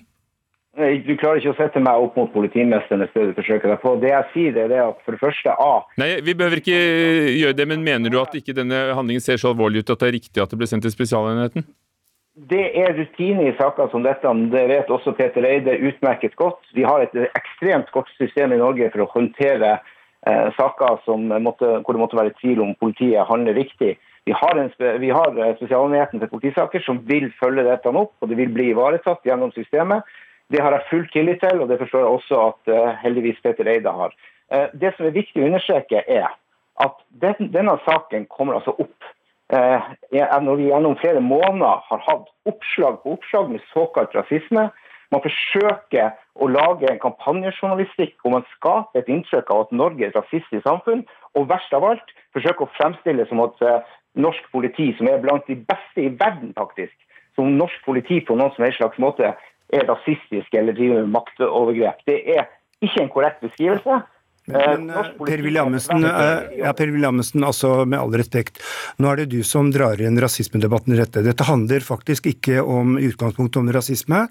Du 0.72 1.14
klarer 1.20 1.42
ikke 1.42 1.52
å 1.52 1.58
sette 1.58 1.82
meg 1.84 2.00
opp 2.00 2.16
mot 2.16 2.30
politimesteren 2.32 3.04
hvis 3.04 3.12
du 3.12 3.34
forsøker 3.36 3.74
deg 3.74 3.82
på. 3.84 3.92
Det 4.00 4.14
jeg 4.14 4.28
sier, 4.32 4.54
det 4.56 4.78
er 4.78 4.86
at 4.86 5.02
for 5.04 5.18
det 5.18 5.20
første, 5.20 5.52
A. 5.52 5.82
Nei, 6.00 6.14
Vi 6.24 6.36
behøver 6.38 6.62
ikke 6.64 6.80
gjøre 7.36 7.58
det, 7.60 7.68
men 7.68 7.84
mener 7.84 8.10
du 8.14 8.18
at 8.22 8.34
ikke 8.40 8.56
denne 8.56 8.80
handlingen 8.96 9.24
ser 9.24 9.42
så 9.42 9.52
alvorlig 9.52 9.84
ut 9.84 9.92
at 9.92 10.00
det 10.00 10.10
er 10.10 10.16
riktig 10.16 10.44
at 10.44 10.54
det 10.54 10.62
ble 10.62 10.70
sendt 10.72 10.88
til 10.88 10.96
Spesialenheten? 10.96 11.68
Det 12.36 12.64
er 12.80 12.94
rutine 12.96 13.50
i 13.50 13.56
saker 13.58 13.90
som 13.92 14.06
dette. 14.06 14.30
Det 14.54 14.62
vet 14.72 14.92
også 14.94 15.12
Peter 15.18 15.44
Eide 15.44 15.76
utmerket 15.84 16.36
godt. 16.40 16.64
Vi 16.74 16.86
har 16.88 17.04
et 17.04 17.16
ekstremt 17.28 17.92
godt 17.92 18.08
system 18.16 18.54
i 18.56 18.60
Norge 18.62 18.88
for 18.94 19.04
å 19.04 19.10
håndtere 19.12 19.74
eh, 19.76 20.48
saker 20.56 21.04
måtte, 21.44 21.82
hvor 21.84 21.92
det 21.92 22.02
måtte 22.02 22.20
være 22.20 22.36
tvil 22.40 22.64
om 22.64 22.74
politiet 22.80 23.28
handler 23.28 23.60
riktig. 23.60 23.98
Vi 24.26 24.32
har, 24.32 24.56
en, 24.56 24.72
vi 25.02 25.10
har 25.12 25.36
eh, 25.36 25.56
Spesialenheten 25.60 26.24
for 26.24 26.32
politisaker 26.38 26.80
som 26.86 27.04
vil 27.10 27.28
følge 27.40 27.68
dette 27.68 27.92
opp, 27.92 28.16
og 28.22 28.32
det 28.32 28.40
vil 28.40 28.54
bli 28.56 28.72
ivaretatt 28.72 29.28
gjennom 29.28 29.52
systemet. 29.52 30.08
Det 30.52 30.64
har 30.64 30.72
jeg 30.76 30.88
full 30.90 31.08
tillit 31.12 31.44
til, 31.44 31.60
og 31.64 31.68
det 31.68 31.80
forstår 31.84 32.06
jeg 32.06 32.16
også 32.16 32.44
at 32.48 32.72
eh, 32.72 32.92
heldigvis 33.04 33.44
Peter 33.44 33.68
Eide 33.68 33.92
har. 33.92 34.16
Eh, 34.56 34.70
det 34.72 34.96
som 34.96 35.08
er 35.08 35.18
viktig 35.20 35.44
å 35.44 35.50
understreke, 35.52 36.06
er 36.08 36.32
at 36.80 37.02
den, 37.24 37.52
denne 37.52 37.76
saken 37.84 38.30
kommer 38.32 38.60
altså 38.60 38.78
opp 38.80 39.12
når 39.52 40.56
vi 40.56 40.70
gjennom 40.70 40.96
flere 41.02 41.22
måneder 41.22 41.84
har 41.90 42.04
hatt 42.08 42.28
oppslag 42.48 43.02
på 43.04 43.18
oppslag 43.18 43.52
med 43.52 43.62
såkalt 43.74 44.16
rasisme. 44.16 44.70
Man 45.12 45.24
forsøker 45.26 46.14
å 46.40 46.48
lage 46.48 46.88
en 46.88 47.02
kampanjejournalistikk 47.04 48.16
hvor 48.22 48.38
man 48.38 48.46
skaper 48.56 49.02
et 49.02 49.10
inntrykk 49.12 49.50
av 49.52 49.66
at 49.66 49.74
Norge 49.76 50.06
er 50.06 50.14
et 50.14 50.16
rasistisk 50.16 50.64
samfunn, 50.64 51.04
og 51.36 51.50
verst 51.52 51.74
av 51.76 51.84
alt 51.84 52.14
forsøker 52.36 52.64
å 52.64 52.74
fremstille 52.78 53.26
som 53.28 53.44
at 53.44 53.60
eh, 53.66 53.82
norsk 54.16 54.48
politi, 54.54 54.92
som 54.96 55.10
er 55.12 55.20
blant 55.24 55.48
de 55.52 55.58
beste 55.68 56.06
i 56.06 56.14
verden 56.16 56.54
faktisk, 56.56 56.96
som 57.36 57.58
norsk 57.60 57.84
politi 57.86 58.22
på 58.24 58.38
noen 58.40 58.56
som 58.56 58.64
helst 58.64 58.80
slags 58.80 59.00
måte 59.04 59.34
er 59.72 59.88
rasistisk 59.88 60.56
eller 60.56 60.76
driver 60.76 61.04
med 61.04 61.14
maktovergrep. 61.16 62.02
Det 62.08 62.20
er 62.38 62.48
ikke 62.84 63.04
en 63.04 63.12
korrekt 63.12 63.44
beskrivelse. 63.44 64.02
Men, 64.50 64.88
men 64.88 65.10
per 65.22 65.42
Williamsen, 65.46 66.04
eh, 66.04 66.58
ja, 66.64 66.72
per 66.74 66.90
Amundsen, 66.90 67.44
altså 67.46 67.86
med 67.86 68.00
all 68.00 68.16
respekt. 68.18 68.58
Nå 68.98 69.12
er 69.12 69.22
det 69.22 69.28
du 69.36 69.44
som 69.46 69.68
drar 69.70 70.02
inn 70.02 70.18
rasismedebatten 70.18 70.96
i 70.96 70.98
dette. 70.98 71.22
Dette 71.22 71.46
handler 71.46 71.86
faktisk 71.86 72.26
ikke 72.32 72.64
om 72.66 72.96
i 72.98 73.06
utgangspunktet 73.12 73.60
om 73.62 73.70
rasisme. 73.76 74.24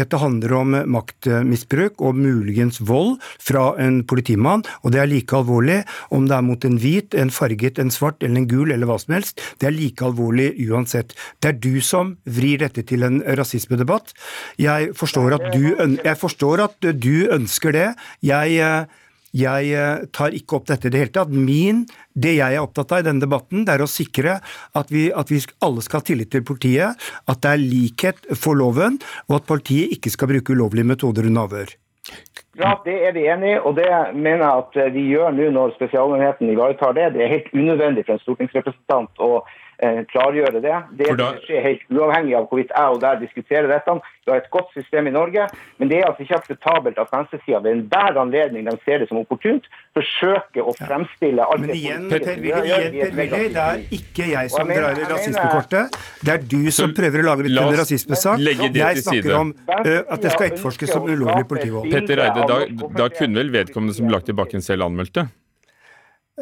Dette 0.00 0.20
handler 0.20 0.54
om 0.56 0.76
maktmisbruk 0.88 2.00
og 2.00 2.16
muligens 2.16 2.80
vold 2.88 3.18
fra 3.36 3.74
en 3.84 4.00
politimann. 4.08 4.64
Og 4.80 4.94
det 4.94 5.02
er 5.02 5.10
like 5.10 5.36
alvorlig 5.36 5.82
om 6.08 6.24
det 6.30 6.38
er 6.38 6.46
mot 6.46 6.64
en 6.64 6.80
hvit, 6.80 7.18
en 7.20 7.32
farget, 7.34 7.82
en 7.82 7.92
svart 7.92 8.24
eller 8.24 8.40
en 8.40 8.48
gul 8.48 8.72
eller 8.72 8.88
hva 8.88 8.96
som 9.02 9.18
helst. 9.18 9.44
Det 9.60 9.68
er 9.68 9.76
like 9.76 10.08
alvorlig 10.08 10.54
uansett. 10.70 11.12
Det 11.36 11.52
er 11.52 11.60
du 11.60 11.84
som 11.84 12.16
vrir 12.24 12.64
dette 12.64 12.86
til 12.88 13.04
en 13.04 13.20
rasismedebatt. 13.36 14.16
Jeg 14.56 14.96
forstår 14.96 15.36
at 15.36 15.46
du, 15.52 15.68
jeg 16.00 16.16
forstår 16.16 16.64
at 16.64 16.90
du 16.96 17.28
ønsker 17.28 17.76
det. 17.76 17.86
Jeg 18.24 18.56
eh, 18.64 19.06
jeg 19.36 19.74
eh, 19.76 20.06
tar 20.14 20.34
ikke 20.34 20.58
opp 20.58 20.70
dette 20.70 20.88
i 20.88 20.92
det 20.92 21.02
hele 21.04 21.14
tatt. 21.14 21.30
Min, 21.30 21.84
det 22.14 22.36
jeg 22.38 22.56
er 22.56 22.64
opptatt 22.64 22.94
av 22.96 23.02
i 23.02 23.06
denne 23.06 23.22
debatten, 23.22 23.64
det 23.66 23.76
er 23.76 23.84
å 23.84 23.90
sikre 23.90 24.38
at 24.76 24.90
vi, 24.90 25.08
at 25.14 25.30
vi 25.30 25.42
alle 25.66 25.84
skal 25.86 26.02
ha 26.02 26.08
tillit 26.10 26.32
til 26.34 26.46
politiet, 26.46 26.98
at 27.30 27.44
det 27.44 27.52
er 27.52 27.62
likhet 27.62 28.26
for 28.34 28.58
loven, 28.58 28.98
og 29.28 29.40
at 29.40 29.48
politiet 29.50 29.94
ikke 29.96 30.12
skal 30.14 30.32
bruke 30.32 30.56
ulovlige 30.56 30.90
metoder 30.90 31.30
under 31.30 31.46
avhør. 31.46 31.76
Ja, 32.58 32.74
det 32.84 32.96
er 33.06 33.14
vi 33.14 33.28
enig 33.30 33.54
i, 33.54 33.58
og 33.62 33.76
det 33.78 33.88
mener 34.16 34.42
jeg 34.42 34.62
at 34.64 34.78
eh, 34.82 34.92
vi 34.96 35.06
gjør 35.12 35.34
nå 35.36 35.50
når 35.54 35.76
Spesialenheten 35.78 36.50
ivaretar 36.50 36.96
det. 36.98 37.12
Det 37.14 37.24
er 37.24 37.34
helt 37.36 37.52
unødvendig 37.54 38.04
for 38.06 38.16
en 38.16 38.24
stortingsrepresentant 38.24 39.22
å 39.22 39.30
klargjøre 40.12 40.60
det. 40.60 40.76
Det 40.98 41.08
skjer 41.46 41.62
helt 41.64 41.84
uavhengig 41.90 42.34
av 42.36 42.48
hvorvidt 42.50 42.72
jeg 42.74 42.94
og 42.94 43.00
der 43.00 43.20
diskuterer 43.22 43.68
dette. 43.70 43.94
Vi 44.26 44.32
har 44.32 44.42
et 44.42 44.50
godt 44.52 44.68
system 44.76 45.08
i 45.08 45.12
Norge, 45.14 45.46
men 45.80 45.88
det 45.90 45.98
er 45.98 46.10
altså 46.10 46.22
ikke 46.26 46.36
akseptabelt 46.36 46.98
at 47.00 47.08
venstresida 47.12 47.58
ved 47.64 47.72
enhver 47.72 48.18
anledning 48.20 48.68
de 48.68 48.76
ser 48.84 49.02
det 49.02 49.08
som 49.08 49.18
opportunt, 49.22 49.64
forsøker 49.96 50.62
å 50.68 50.74
fremstille 50.78 51.42
alt 51.42 51.64
Men 51.64 51.74
igjen, 51.74 52.06
Per 52.12 52.28
Willy, 52.44 53.48
det 53.48 53.64
er 53.64 53.82
ikke 53.90 54.28
jeg 54.34 54.50
som 54.52 54.68
mener- 54.68 54.94
drar 54.94 55.00
i 55.00 55.08
rasismekortet. 55.14 55.98
Det 56.22 56.34
er 56.36 56.46
du 56.52 56.70
som 56.70 56.94
prøver 56.94 57.24
å 57.24 57.28
lage 57.30 57.48
litt 57.48 57.58
en 57.58 57.80
rasismesak. 57.80 58.38
Jeg 58.40 59.02
snakker 59.02 59.34
om 59.40 59.54
ø, 59.84 60.02
at 60.08 60.20
det 60.20 60.32
skal 60.36 60.50
etterforskes 60.50 60.92
som 60.92 61.08
ulovlig 61.08 61.48
politivold. 61.48 61.90
Petter 61.90 62.20
Eide, 62.28 62.46
da, 62.46 62.88
da 62.96 63.08
kunne 63.08 63.40
vel 63.40 63.50
vedkommende 63.50 63.96
som 63.96 64.08
lagt 64.12 64.28
i 64.28 64.36
bakken 64.36 64.62
selv 64.62 64.84
anmeldt 64.86 65.16
det? 65.16 65.28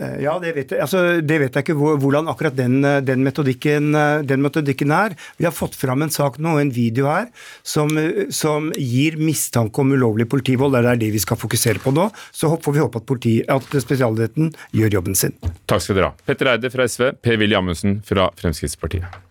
Eh, 0.00 0.22
Ja, 0.22 0.38
det 0.42 0.54
vet 0.54 0.72
jeg, 0.72 0.80
altså, 0.82 1.20
det 1.24 1.38
vet 1.42 1.54
jeg 1.56 1.66
ikke 1.66 1.76
hvor, 1.78 1.98
hvordan 2.00 2.28
akkurat 2.30 2.56
den, 2.56 2.80
eh, 2.84 3.00
den, 3.02 3.24
metodikken, 3.26 3.94
eh, 3.94 4.22
den 4.22 4.42
metodikken 4.42 4.92
er. 4.94 5.16
Vi 5.38 5.46
har 5.46 5.54
fått 5.54 5.74
fram 5.78 6.02
en 6.02 6.12
sak 6.12 6.38
nå, 6.38 6.58
en 6.60 6.70
video 6.74 7.08
her, 7.10 7.28
som, 7.66 7.90
som 8.30 8.70
gir 8.78 9.18
mistanke 9.18 9.82
om 9.82 9.92
ulovlig 9.92 10.28
politivold. 10.30 10.76
Det 10.78 10.92
er 10.92 11.02
det 11.02 11.12
vi 11.14 11.22
skal 11.22 11.40
fokusere 11.40 11.82
på 11.82 11.94
nå. 11.94 12.08
Så 12.32 12.52
får 12.62 12.76
vi 12.76 12.84
håpe 12.84 13.02
at, 13.02 13.06
politi, 13.08 13.34
at 13.48 13.66
Spesialenheten 13.82 14.52
gjør 14.76 14.98
jobben 14.98 15.18
sin. 15.18 15.34
Takk 15.66 15.82
skal 15.82 15.98
dere 15.98 16.12
ha. 16.12 16.26
Petter 16.28 16.52
Eide 16.54 16.70
fra 16.70 16.86
SV, 16.86 17.10
Per-Willy 17.22 17.58
Amundsen 17.58 17.98
fra 18.06 18.30
Fremskrittspartiet. 18.38 19.26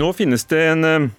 Nå 0.00 0.12
finnes 0.14 0.44
det 0.46 0.60
en, 0.70 1.10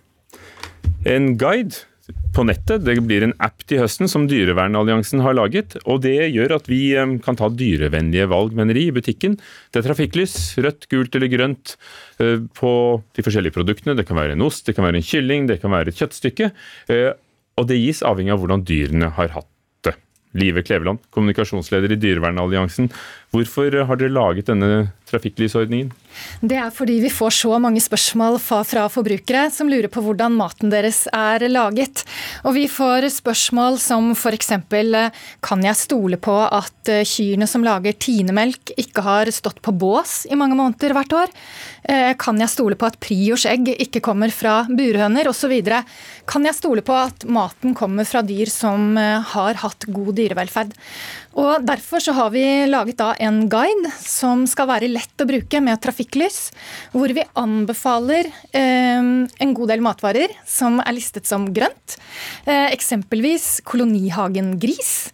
en 1.04 1.26
guide 1.38 1.91
på 2.36 2.46
nettet. 2.48 2.84
Det 2.86 2.96
blir 3.06 3.26
en 3.26 3.34
app 3.44 3.64
til 3.68 3.82
høsten 3.82 4.10
som 4.12 4.28
Dyrevernalliansen 4.30 5.24
har 5.26 5.36
laget. 5.38 5.78
og 5.86 6.02
Det 6.06 6.30
gjør 6.34 6.56
at 6.58 6.70
vi 6.72 6.82
eh, 6.98 7.18
kan 7.24 7.38
ta 7.40 7.50
dyrevennlige 7.50 8.30
valg 8.32 8.56
mener 8.58 8.78
i 8.78 8.90
butikken. 8.96 9.38
Det 9.72 9.82
er 9.82 9.88
trafikklys, 9.90 10.36
rødt, 10.62 10.88
gult 10.92 11.16
eller 11.18 11.32
grønt 11.32 11.76
eh, 12.20 12.40
på 12.58 12.74
de 13.18 13.26
forskjellige 13.26 13.56
produktene. 13.58 13.98
Det 13.98 14.08
kan 14.10 14.20
være 14.20 14.38
en 14.38 14.46
ost, 14.48 14.66
det 14.68 14.78
kan 14.78 14.88
være 14.88 15.02
en 15.02 15.10
kylling, 15.12 15.48
det 15.52 15.62
kan 15.64 15.74
være 15.74 15.94
et 15.94 16.00
kjøttstykke. 16.02 16.52
eh, 16.90 17.12
Og 17.60 17.68
det 17.68 17.82
gis 17.82 18.00
avhengig 18.08 18.32
av 18.34 18.40
hvordan 18.42 18.64
dyrene 18.66 19.12
har 19.18 19.34
hatt 19.36 19.50
det. 19.84 19.96
Live 20.34 20.64
Kleveland, 20.64 21.02
kommunikasjonsleder 21.12 21.92
i 21.92 22.00
Dyrevernalliansen. 22.00 22.88
Hvorfor 23.36 23.76
har 23.86 24.00
dere 24.00 24.14
laget 24.16 24.48
denne 24.48 24.94
trafikklysordningen? 25.12 25.92
Det 26.42 26.58
er 26.60 26.72
fordi 26.74 26.98
vi 27.04 27.12
får 27.14 27.34
så 27.38 27.58
mange 27.62 27.82
spørsmål 27.84 28.38
fra 28.42 28.88
forbrukere 28.92 29.46
som 29.54 29.70
lurer 29.72 29.90
på 29.92 30.04
hvordan 30.04 30.36
maten 30.36 30.72
deres 30.74 31.06
er 31.14 31.46
laget. 31.52 32.04
Og 32.44 32.56
vi 32.58 32.66
får 32.72 33.08
spørsmål 33.14 33.80
som 33.82 34.12
f.eks.: 34.16 34.52
Kan 35.42 35.64
jeg 35.66 35.80
stole 35.80 36.18
på 36.18 36.38
at 36.48 36.92
eh, 36.92 37.06
kyrne 37.08 37.48
som 37.48 37.64
lager 37.66 37.94
tinemelk 37.94 38.74
ikke 38.78 39.06
har 39.06 39.32
stått 39.32 39.62
på 39.62 39.72
bås 39.72 40.26
i 40.30 40.40
mange 40.40 40.58
måneder 40.60 40.96
hvert 40.98 41.16
år? 41.24 41.36
Eh, 41.84 42.14
kan 42.20 42.40
jeg 42.40 42.52
stole 42.52 42.78
på 42.78 42.88
at 42.90 43.00
Priors 43.02 43.48
egg 43.50 43.72
ikke 43.74 44.04
kommer 44.04 44.32
fra 44.34 44.62
burhøner 44.70 45.30
osv.? 45.32 45.54
Kan 46.30 46.46
jeg 46.46 46.58
stole 46.58 46.84
på 46.86 46.96
at 46.96 47.26
maten 47.26 47.76
kommer 47.78 48.08
fra 48.08 48.22
dyr 48.26 48.52
som 48.52 48.98
eh, 49.00 49.32
har 49.34 49.62
hatt 49.64 49.88
god 49.90 50.14
dyrevelferd? 50.20 50.76
Og 51.40 51.64
Derfor 51.64 52.02
så 52.04 52.14
har 52.16 52.32
vi 52.34 52.44
laget 52.68 52.98
da 53.00 53.12
en 53.24 53.46
guide 53.52 53.92
som 54.04 54.44
skal 54.50 54.68
være 54.68 54.90
lett 54.92 55.24
å 55.24 55.28
bruke 55.28 55.62
med 55.64 55.80
trafikklys, 55.84 56.50
hvor 56.92 57.12
vi 57.16 57.24
anbefaler 57.40 58.28
eh, 58.52 59.00
en 59.00 59.54
god 59.56 59.72
del 59.72 59.84
matvarer 59.84 60.34
som 60.50 60.82
er 60.84 60.96
listet 60.98 61.30
som 61.30 61.48
grønt. 61.54 61.96
Eh, 62.44 62.68
eksempelvis 62.74 63.62
Kolonihagen 63.68 64.58
gris, 64.60 65.12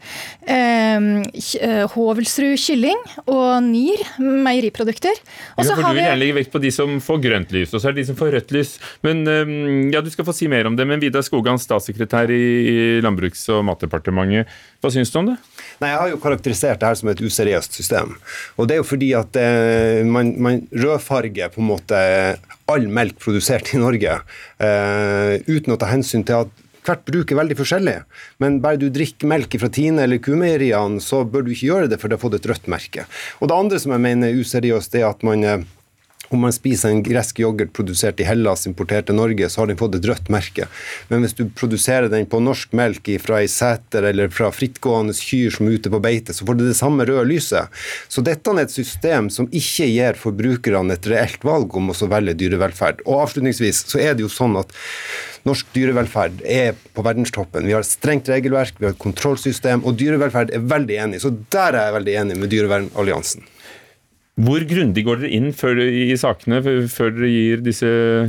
eh, 0.48 0.98
eh 0.98 1.84
Hovelsrud 1.94 2.58
kylling 2.58 3.00
og 3.26 3.62
Nyr 3.68 4.02
meieriprodukter. 4.18 5.14
Og 5.58 5.66
ja, 5.66 5.76
for 5.76 5.84
du 5.84 6.00
vil 6.00 6.04
gjerne 6.04 6.22
legge 6.22 6.38
vekt 6.40 6.54
på 6.56 6.64
de 6.64 6.74
som 6.74 6.98
får 7.04 7.22
grønt 7.28 7.54
lys, 7.54 7.74
og 7.74 7.82
så 7.82 7.92
er 7.92 7.98
det 7.98 8.06
de 8.06 8.10
som 8.10 8.20
får 8.20 8.34
rødt 8.40 8.56
lys. 8.58 8.74
Men 9.06 9.24
eh, 9.28 9.54
ja, 9.94 10.02
Du 10.02 10.10
skal 10.14 10.26
få 10.26 10.34
si 10.34 10.48
mer 10.50 10.66
om 10.70 10.76
det, 10.78 10.88
men 10.88 11.02
Vidar 11.04 11.26
Skogan, 11.26 11.60
statssekretær 11.62 12.32
i 12.32 13.02
Landbruks- 13.04 13.50
og 13.54 13.66
matdepartementet, 13.68 14.48
hva 14.82 14.94
syns 14.94 15.12
du 15.12 15.20
om 15.20 15.32
det? 15.32 15.38
Nei, 15.78 15.92
Jeg 15.92 16.00
har 16.02 16.12
jo 16.12 16.22
karakterisert 16.22 16.82
det 16.82 16.90
her 16.90 16.98
som 16.98 17.10
et 17.12 17.22
useriøst 17.22 17.76
system. 17.78 18.16
Og 18.58 18.68
Det 18.68 18.76
er 18.76 18.82
jo 18.82 18.88
fordi 18.88 19.12
at 19.18 19.38
eh, 19.38 20.04
man, 20.06 20.34
man, 20.42 20.64
rødfarger 20.74 21.54
på 21.54 21.62
en 21.62 21.70
måte 21.70 22.00
all 22.68 22.88
melk 22.92 23.20
produsert 23.22 23.74
i 23.74 23.82
Norge 23.82 24.18
eh, 24.60 25.36
uten 25.48 25.76
å 25.76 25.80
ta 25.80 25.92
hensyn 25.92 26.26
til 26.28 26.48
at 26.48 26.64
hvert 26.88 27.04
bruk 27.08 27.32
er 27.32 27.40
veldig 27.42 27.58
forskjellig. 27.60 27.96
Men 28.44 28.62
bare 28.64 28.80
du 28.82 28.88
drikker 28.94 29.30
melk 29.30 29.58
fra 29.60 29.70
Tine 29.74 30.06
eller 30.06 30.22
Kumeieriene, 30.24 31.02
så 31.04 31.24
bør 31.28 31.46
du 31.46 31.52
ikke 31.54 31.72
gjøre 31.72 31.90
det, 31.92 32.00
for 32.02 32.10
det 32.10 32.18
har 32.18 32.24
fått 32.24 32.38
et 32.40 32.48
rødt 32.50 32.70
merke. 32.72 33.08
Og 33.42 33.52
Det 33.52 33.58
andre 33.58 33.82
som 33.84 33.94
jeg 33.94 34.06
mener 34.06 34.32
er 34.32 34.40
useriøst, 34.40 34.96
er 34.96 35.10
at 35.10 35.26
man 35.28 35.44
eh, 35.44 35.66
om 36.30 36.42
man 36.44 36.54
spiser 36.56 36.92
en 36.92 37.04
gresk 37.06 37.40
yoghurt 37.40 37.74
produsert 37.76 38.20
i 38.20 38.28
Hellas, 38.28 38.66
importert 38.70 39.08
til 39.10 39.18
Norge, 39.18 39.50
så 39.50 39.62
har 39.62 39.72
den 39.72 39.80
fått 39.80 39.96
et 39.98 40.08
rødt 40.10 40.32
merke. 40.34 40.68
Men 41.12 41.24
hvis 41.24 41.38
du 41.38 41.46
produserer 41.56 42.10
den 42.12 42.28
på 42.30 42.42
norsk 42.44 42.76
melk 42.78 43.10
fra 43.24 43.42
ei 43.44 43.50
seter 43.52 44.10
eller 44.10 44.32
fra 44.34 44.50
frittgående 44.52 45.16
kyr 45.16 45.54
som 45.54 45.68
er 45.68 45.78
ute 45.78 45.92
på 45.94 46.02
beite, 46.04 46.36
så 46.36 46.48
får 46.48 46.60
du 46.60 46.66
det 46.68 46.78
samme 46.80 47.08
røde 47.08 47.28
lyset. 47.30 47.72
Så 48.12 48.24
dette 48.26 48.52
er 48.52 48.64
et 48.66 48.74
system 48.74 49.32
som 49.34 49.48
ikke 49.48 49.88
gir 49.88 50.20
forbrukerne 50.20 50.98
et 50.98 51.10
reelt 51.10 51.44
valg 51.48 51.76
om 51.78 51.92
å 51.94 52.12
velge 52.12 52.38
dyrevelferd. 52.40 53.04
Og 53.08 53.24
avslutningsvis 53.24 53.86
så 53.92 54.04
er 54.04 54.16
det 54.16 54.26
jo 54.26 54.32
sånn 54.32 54.58
at 54.60 54.74
norsk 55.48 55.70
dyrevelferd 55.76 56.42
er 56.44 56.76
på 56.96 57.04
verdenstoppen. 57.06 57.68
Vi 57.68 57.76
har 57.76 57.86
et 57.86 57.90
strengt 57.90 58.30
regelverk, 58.32 58.80
vi 58.80 58.90
har 58.90 58.96
et 58.96 59.04
kontrollsystem, 59.04 59.86
og 59.88 59.96
dyrevelferd 60.00 60.52
er 60.56 60.66
veldig 60.76 60.98
enig. 61.06 61.22
Så 61.24 61.32
der 61.54 61.76
er 61.76 61.88
jeg 61.88 61.98
veldig 62.02 62.18
enig 62.24 62.42
med 62.42 62.52
Dyrevernalliansen. 62.52 63.48
Hvor 64.38 64.62
grundig 64.70 65.02
går 65.02 65.24
dere 65.24 65.34
inn 65.34 65.48
før, 65.56 65.80
i 65.82 66.14
sakene 66.20 66.60
før 66.62 67.14
dere 67.16 67.30
gir 67.32 67.62
disse 67.66 67.88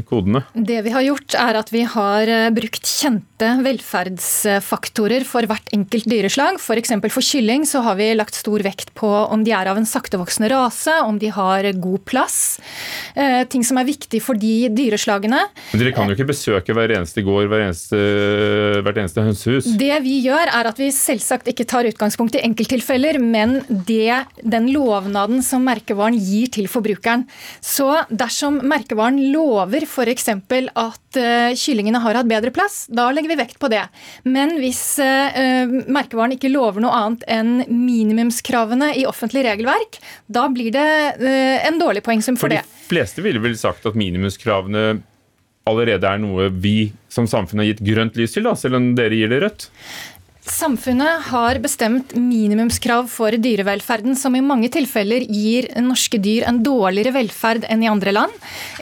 kodene? 0.09 0.41
Det 0.57 0.79
vi 0.87 0.93
har 0.95 1.05
gjort, 1.05 1.35
er 1.37 1.59
at 1.61 1.69
vi 1.69 1.83
har 1.85 2.31
eh, 2.33 2.49
brukt 2.57 2.89
kjente 2.89 3.51
velferdsfaktorer 3.61 5.27
for 5.29 5.45
hvert 5.45 5.69
enkelt 5.77 6.09
dyreslag. 6.09 6.57
F.eks. 6.57 6.95
For, 6.95 7.13
for 7.13 7.27
kylling 7.29 7.67
så 7.69 7.83
har 7.85 7.99
vi 8.01 8.07
lagt 8.17 8.39
stor 8.41 8.65
vekt 8.65 8.95
på 8.97 9.11
om 9.29 9.45
de 9.45 9.53
er 9.53 9.69
av 9.69 9.77
en 9.77 9.89
saktevoksende 9.89 10.49
rase, 10.55 10.95
om 11.05 11.19
de 11.21 11.29
har 11.35 11.69
god 11.77 12.01
plass. 12.09 12.39
Eh, 13.13 13.45
ting 13.53 13.67
som 13.69 13.77
er 13.77 13.91
viktig 13.91 14.23
for 14.25 14.41
de 14.41 14.71
dyreslagene. 14.73 15.43
Men 15.75 15.85
Dere 15.85 15.93
kan 15.93 16.09
jo 16.09 16.17
ikke 16.17 16.31
besøke 16.33 16.73
hver 16.73 16.97
eneste 16.97 17.27
gård, 17.27 17.51
hver 17.53 17.67
eneste, 17.67 18.01
hvert 18.81 19.03
eneste 19.05 19.27
hønsehus? 19.29 19.71
Det 19.77 19.93
vi 20.09 20.23
gjør, 20.25 20.55
er 20.57 20.73
at 20.73 20.81
vi 20.81 20.89
selvsagt 20.95 21.53
ikke 21.53 21.69
tar 21.69 21.93
utgangspunkt 21.93 22.41
i 22.41 22.45
enkelttilfeller, 22.49 23.21
men 23.21 23.59
det, 23.69 24.25
den 24.41 24.73
lovnaden 24.73 25.45
som 25.45 25.69
merker 25.69 25.98
merkevaren 25.99 26.19
gir 26.19 26.49
til 26.55 26.69
forbrukeren. 26.71 27.27
Så 27.61 28.05
dersom 28.11 28.61
merkevaren 28.69 29.19
lover 29.33 29.85
f.eks. 29.87 30.29
at 30.29 31.19
uh, 31.19 31.55
kyllingene 31.59 32.03
har 32.03 32.19
hatt 32.19 32.31
bedre 32.31 32.53
plass, 32.55 32.87
da 32.89 33.11
legger 33.11 33.35
vi 33.35 33.41
vekt 33.41 33.59
på 33.59 33.71
det. 33.73 33.85
Men 34.25 34.57
hvis 34.63 34.99
uh, 35.03 35.67
merkevaren 35.89 36.37
ikke 36.37 36.53
lover 36.53 36.81
noe 36.85 36.95
annet 36.95 37.27
enn 37.29 37.65
minimumskravene 37.69 38.95
i 38.99 39.07
offentlig 39.09 39.45
regelverk, 39.47 40.01
da 40.27 40.49
blir 40.53 40.73
det 40.73 40.89
en 41.19 41.79
dårlig 41.81 42.03
poengsum 42.05 42.37
for, 42.37 42.49
for 42.49 42.55
det. 42.55 42.63
De 42.63 42.91
fleste 42.91 43.23
ville 43.25 43.41
vel 43.43 43.57
sagt 43.59 43.87
at 43.89 43.97
minimumskravene 43.99 45.01
allerede 45.69 46.09
er 46.09 46.21
noe 46.23 46.49
vi 46.49 46.93
som 47.13 47.29
samfunn 47.29 47.63
har 47.63 47.71
gitt 47.73 47.83
grønt 47.85 48.17
lys 48.19 48.37
til, 48.37 48.47
da, 48.49 48.55
selv 48.57 48.79
om 48.79 48.93
dere 48.97 49.19
gir 49.19 49.33
det 49.33 49.43
rødt? 49.45 49.69
Samfunnet 50.49 51.27
har 51.29 51.59
bestemt 51.61 52.15
minimumskrav 52.17 53.07
for 53.13 53.35
dyrevelferden, 53.37 54.15
som 54.17 54.33
i 54.35 54.41
mange 54.41 54.71
tilfeller 54.73 55.21
gir 55.29 55.69
norske 55.85 56.17
dyr 56.25 56.47
en 56.49 56.63
dårligere 56.65 57.13
velferd 57.19 57.67
enn 57.69 57.83
i 57.85 57.91
andre 57.91 58.15
land. 58.17 58.33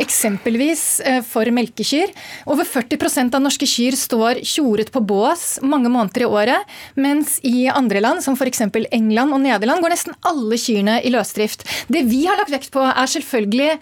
Eksempelvis 0.00 0.84
eh, 1.02 1.18
for 1.26 1.50
melkekyr. 1.50 2.12
Over 2.46 2.68
40% 2.70 3.34
av 3.34 3.42
norske 3.42 3.66
kyr 3.66 3.96
står 3.98 4.40
tjoret 4.46 4.92
på 4.94 5.02
bås 5.02 5.58
mange 5.62 5.90
måneder 5.90 6.22
i 6.22 6.28
året, 6.30 6.76
mens 6.94 7.40
i 7.42 7.66
andre 7.66 8.02
land, 8.04 8.22
som 8.22 8.38
f.eks. 8.38 8.62
England 8.94 9.34
og 9.34 9.42
Nederland, 9.42 9.82
går 9.82 9.96
nesten 9.96 10.16
alle 10.30 10.60
kyrne 10.62 11.00
i 11.02 11.12
løsdrift. 11.14 11.66
Det 11.90 12.04
vi 12.06 12.22
har 12.28 12.38
lagt 12.38 12.54
vekt 12.54 12.72
på, 12.74 12.86
er 12.86 13.10
selvfølgelig 13.10 13.72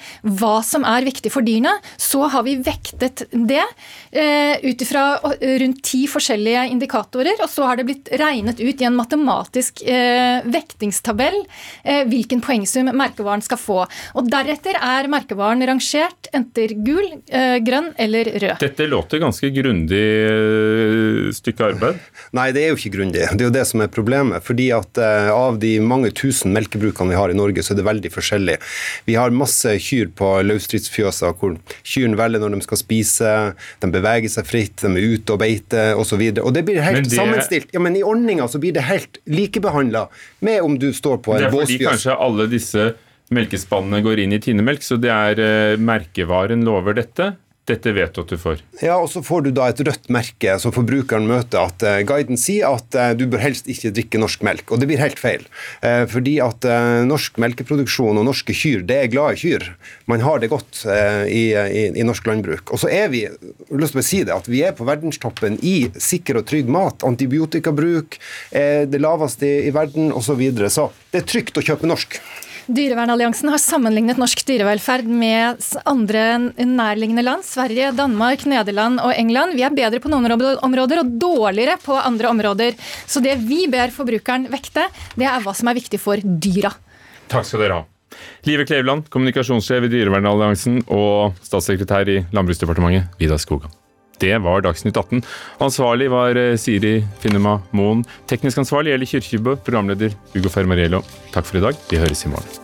hva 0.40 0.54
som 0.64 0.88
er 0.88 1.04
viktig 1.04 1.34
for 1.34 1.44
dyrene. 1.44 1.76
Så 2.00 2.24
har 2.32 2.48
vi 2.48 2.56
vektet 2.64 3.26
det 3.30 3.60
eh, 3.60 4.56
ut 4.64 4.88
ifra 4.88 5.06
rundt 5.20 5.84
ti 5.84 6.04
forskjellige 6.08 6.66
indikatorer. 6.72 7.36
og 7.44 7.52
så 7.52 7.68
har 7.68 7.73
har 7.74 7.82
det 7.82 7.88
blitt 7.88 8.10
regnet 8.20 8.60
ut 8.62 8.80
i 8.80 8.86
en 8.86 8.94
matematisk 8.94 9.82
eh, 9.82 10.44
vektingstabell 10.46 11.40
eh, 11.82 12.04
hvilken 12.06 12.42
poengsum 12.44 12.90
merkevaren 12.94 13.42
skal 13.42 13.58
få. 13.58 13.80
Og 14.14 14.28
Deretter 14.30 14.78
er 14.78 15.08
merkevaren 15.10 15.64
rangert 15.66 16.30
enter 16.34 16.74
gul, 16.86 17.06
eh, 17.34 17.58
grønn 17.64 17.90
eller 17.98 18.30
rød. 18.38 18.62
Dette 18.62 18.86
låter 18.90 19.22
ganske 19.22 19.50
grundig 19.54 20.02
eh, 20.04 21.32
stykke 21.34 21.72
arbeid? 21.72 21.98
Nei, 22.36 22.48
det 22.54 22.64
er 22.64 22.72
jo 22.72 22.78
ikke 22.78 22.94
grundig. 22.94 23.24
Det 23.34 23.42
er 23.42 23.48
jo 23.48 23.54
det 23.56 23.66
som 23.70 23.82
er 23.82 23.90
problemet. 23.90 24.42
fordi 24.44 24.70
at 24.74 24.98
eh, 24.98 25.32
Av 25.34 25.58
de 25.58 25.74
mange 25.80 26.12
tusen 26.14 26.54
melkebrukene 26.54 27.10
vi 27.10 27.18
har 27.18 27.30
i 27.30 27.38
Norge, 27.38 27.62
så 27.62 27.74
er 27.74 27.80
det 27.80 27.88
veldig 27.88 28.12
forskjellig. 28.14 28.56
Vi 29.08 29.18
har 29.18 29.34
masse 29.34 29.74
kyr 29.82 30.12
på 30.14 30.30
løsdriftsfjøser 30.46 31.34
hvor 31.40 31.58
kyrne 31.82 32.18
velger 32.18 32.42
når 32.42 32.58
de 32.58 32.68
skal 32.68 32.80
spise, 32.80 33.34
de 33.82 33.90
beveger 33.90 34.30
seg 34.30 34.46
fritt, 34.46 34.78
de 34.82 34.92
er 34.92 35.18
ute 35.18 35.34
og 35.34 35.42
beiter 35.42 35.98
osv. 35.98 36.20
Og, 36.20 36.38
så 36.38 36.46
og 36.46 36.54
det 36.54 36.64
blir 36.68 36.82
helt 36.84 37.10
sammenstilt 37.10 37.53
helt, 37.54 37.72
ja, 37.74 37.82
men 37.82 37.96
I 37.98 38.04
ordninga 38.06 38.48
så 38.50 38.60
blir 38.62 38.74
det 38.76 38.84
helt 38.88 39.20
likebehandla 39.30 40.06
med 40.44 40.62
om 40.66 40.78
du 40.80 40.90
står 40.94 41.22
på 41.24 41.36
en 41.36 41.48
båsfjøs. 41.48 41.54
Det 41.54 41.62
er 41.62 41.72
fordi 41.72 41.88
kanskje 41.88 42.18
alle 42.26 42.48
disse 42.52 42.88
melkespannene 43.34 44.02
går 44.04 44.24
inn 44.24 44.36
i 44.36 44.40
tinemelk, 44.42 44.84
så 44.84 44.98
det 45.00 45.12
er 45.12 45.40
eh, 45.40 45.80
merkevaren 45.80 46.64
lover 46.66 46.98
dette. 47.00 47.32
Dette 47.64 47.94
vet 47.96 48.12
du 48.12 48.20
at 48.20 48.28
du 48.28 48.36
får. 48.36 48.58
Ja, 48.84 48.98
og 49.00 49.06
så 49.08 49.22
får 49.24 49.46
du 49.46 49.50
da 49.56 49.70
et 49.70 49.80
rødt 49.86 50.10
merke 50.12 50.58
som 50.60 50.72
forbrukeren 50.74 51.24
møter. 51.24 51.64
At 51.64 51.84
uh, 51.86 52.02
guiden 52.04 52.36
sier 52.40 52.74
at 52.76 52.98
uh, 52.98 53.14
du 53.16 53.24
bør 53.32 53.40
helst 53.40 53.70
ikke 53.72 53.92
drikke 53.96 54.20
norsk 54.20 54.44
melk. 54.44 54.68
Og 54.68 54.82
det 54.82 54.88
blir 54.90 55.00
helt 55.00 55.20
feil. 55.20 55.46
Uh, 55.80 56.04
fordi 56.12 56.36
at 56.44 56.68
norsk 57.08 57.40
melkeproduksjon 57.40 58.20
og 58.20 58.26
norske 58.28 58.52
kyr, 58.56 58.84
det 58.84 58.98
er 59.00 59.10
glade 59.12 59.40
kyr. 59.40 59.64
Man 60.10 60.20
har 60.24 60.42
det 60.42 60.52
godt 60.52 60.82
i, 60.84 61.42
i, 61.54 61.82
i, 61.88 62.04
norsk 62.04 62.26
landbruk. 62.28 62.72
Og 62.74 62.80
så 62.82 62.90
er 62.92 63.08
vi 63.12 63.24
jeg 63.24 63.32
har 63.70 63.80
lyst 63.80 63.96
til 63.96 64.02
å 64.02 64.06
si 64.06 64.20
det, 64.26 64.34
at 64.34 64.48
vi 64.50 64.60
er 64.66 64.76
på 64.76 64.86
verdenstoppen 64.88 65.56
i 65.64 65.76
sikker 65.96 66.40
og 66.40 66.48
trygg 66.50 66.68
mat. 66.72 67.04
Antibiotikabruk 67.06 68.18
er 68.52 68.88
det 68.90 69.00
laveste 69.00 69.48
i, 69.48 69.68
i 69.70 69.74
verden 69.74 70.12
osv. 70.12 70.34
Så, 70.34 70.38
videre. 70.40 70.66
så 70.72 70.88
det 71.12 71.20
er 71.20 71.28
trygt 71.30 71.60
å 71.60 71.62
kjøpe 71.62 71.86
norsk. 71.86 72.16
Dyrevernalliansen 72.64 73.50
har 73.52 73.60
sammenlignet 73.60 74.16
norsk 74.16 74.40
dyrevelferd 74.48 75.04
med 75.04 75.60
andre 75.84 76.22
nærliggende 76.64 77.24
land. 77.26 77.44
Sverige, 77.44 77.90
Danmark, 77.92 78.46
Nederland 78.48 79.02
og 79.04 79.12
England. 79.12 79.52
Vi 79.58 79.66
er 79.66 79.76
bedre 79.76 80.00
på 80.00 80.08
noen 80.08 80.24
områder 80.64 81.02
og 81.02 81.12
dårligere 81.20 81.76
på 81.84 81.98
andre 82.00 82.32
områder. 82.32 82.78
Så 83.06 83.20
det 83.24 83.36
vi 83.44 83.66
ber 83.68 83.92
forbrukeren 83.92 84.48
vekte, 84.52 84.88
det 85.20 85.28
er 85.28 85.44
hva 85.44 85.52
som 85.56 85.68
er 85.68 85.76
viktig 85.76 86.00
for 86.00 86.16
dyra. 86.24 86.72
Takk 87.28 87.48
skal 87.48 87.66
dere 87.66 87.82
ha. 87.82 87.86
Live 88.48 88.64
Kleveland, 88.68 89.10
kommunikasjonssjef 89.12 89.84
i 89.84 89.94
Dyrevernalliansen 89.98 90.84
og 90.86 91.36
statssekretær 91.44 92.08
i 92.08 92.20
Landbruksdepartementet, 92.32 93.12
Vidar 93.20 93.42
Skogan. 93.42 93.83
Det 94.22 94.34
var 94.44 94.62
Dagsnytt 94.64 94.96
18. 94.96 95.22
Ansvarlig 95.64 96.10
var 96.12 96.38
eh, 96.38 96.56
Siri 96.60 97.00
Finnema 97.22 97.58
Moen. 97.74 98.04
Teknisk 98.30 98.62
ansvarlig 98.62 98.94
Eli 98.94 99.08
Kyrkjebø. 99.10 99.56
Programleder 99.66 100.14
Hugo 100.34 100.52
Fermariello. 100.52 101.02
Takk 101.34 101.48
for 101.48 101.60
i 101.60 101.64
dag. 101.64 101.80
Vi 101.90 102.00
høres 102.00 102.24
i 102.26 102.32
morgen. 102.32 102.60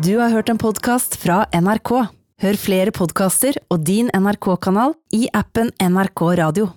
Du 0.00 0.14
har 0.16 0.32
hørt 0.32 0.48
en 0.48 0.58
podkast 0.58 1.18
fra 1.20 1.42
NRK. 1.52 1.90
Hør 2.40 2.56
flere 2.56 2.92
podkaster 2.96 3.58
og 3.68 3.82
din 3.84 4.08
NRK-kanal 4.16 4.94
i 5.12 5.26
appen 5.36 5.74
NRK 5.76 6.22
Radio. 6.40 6.70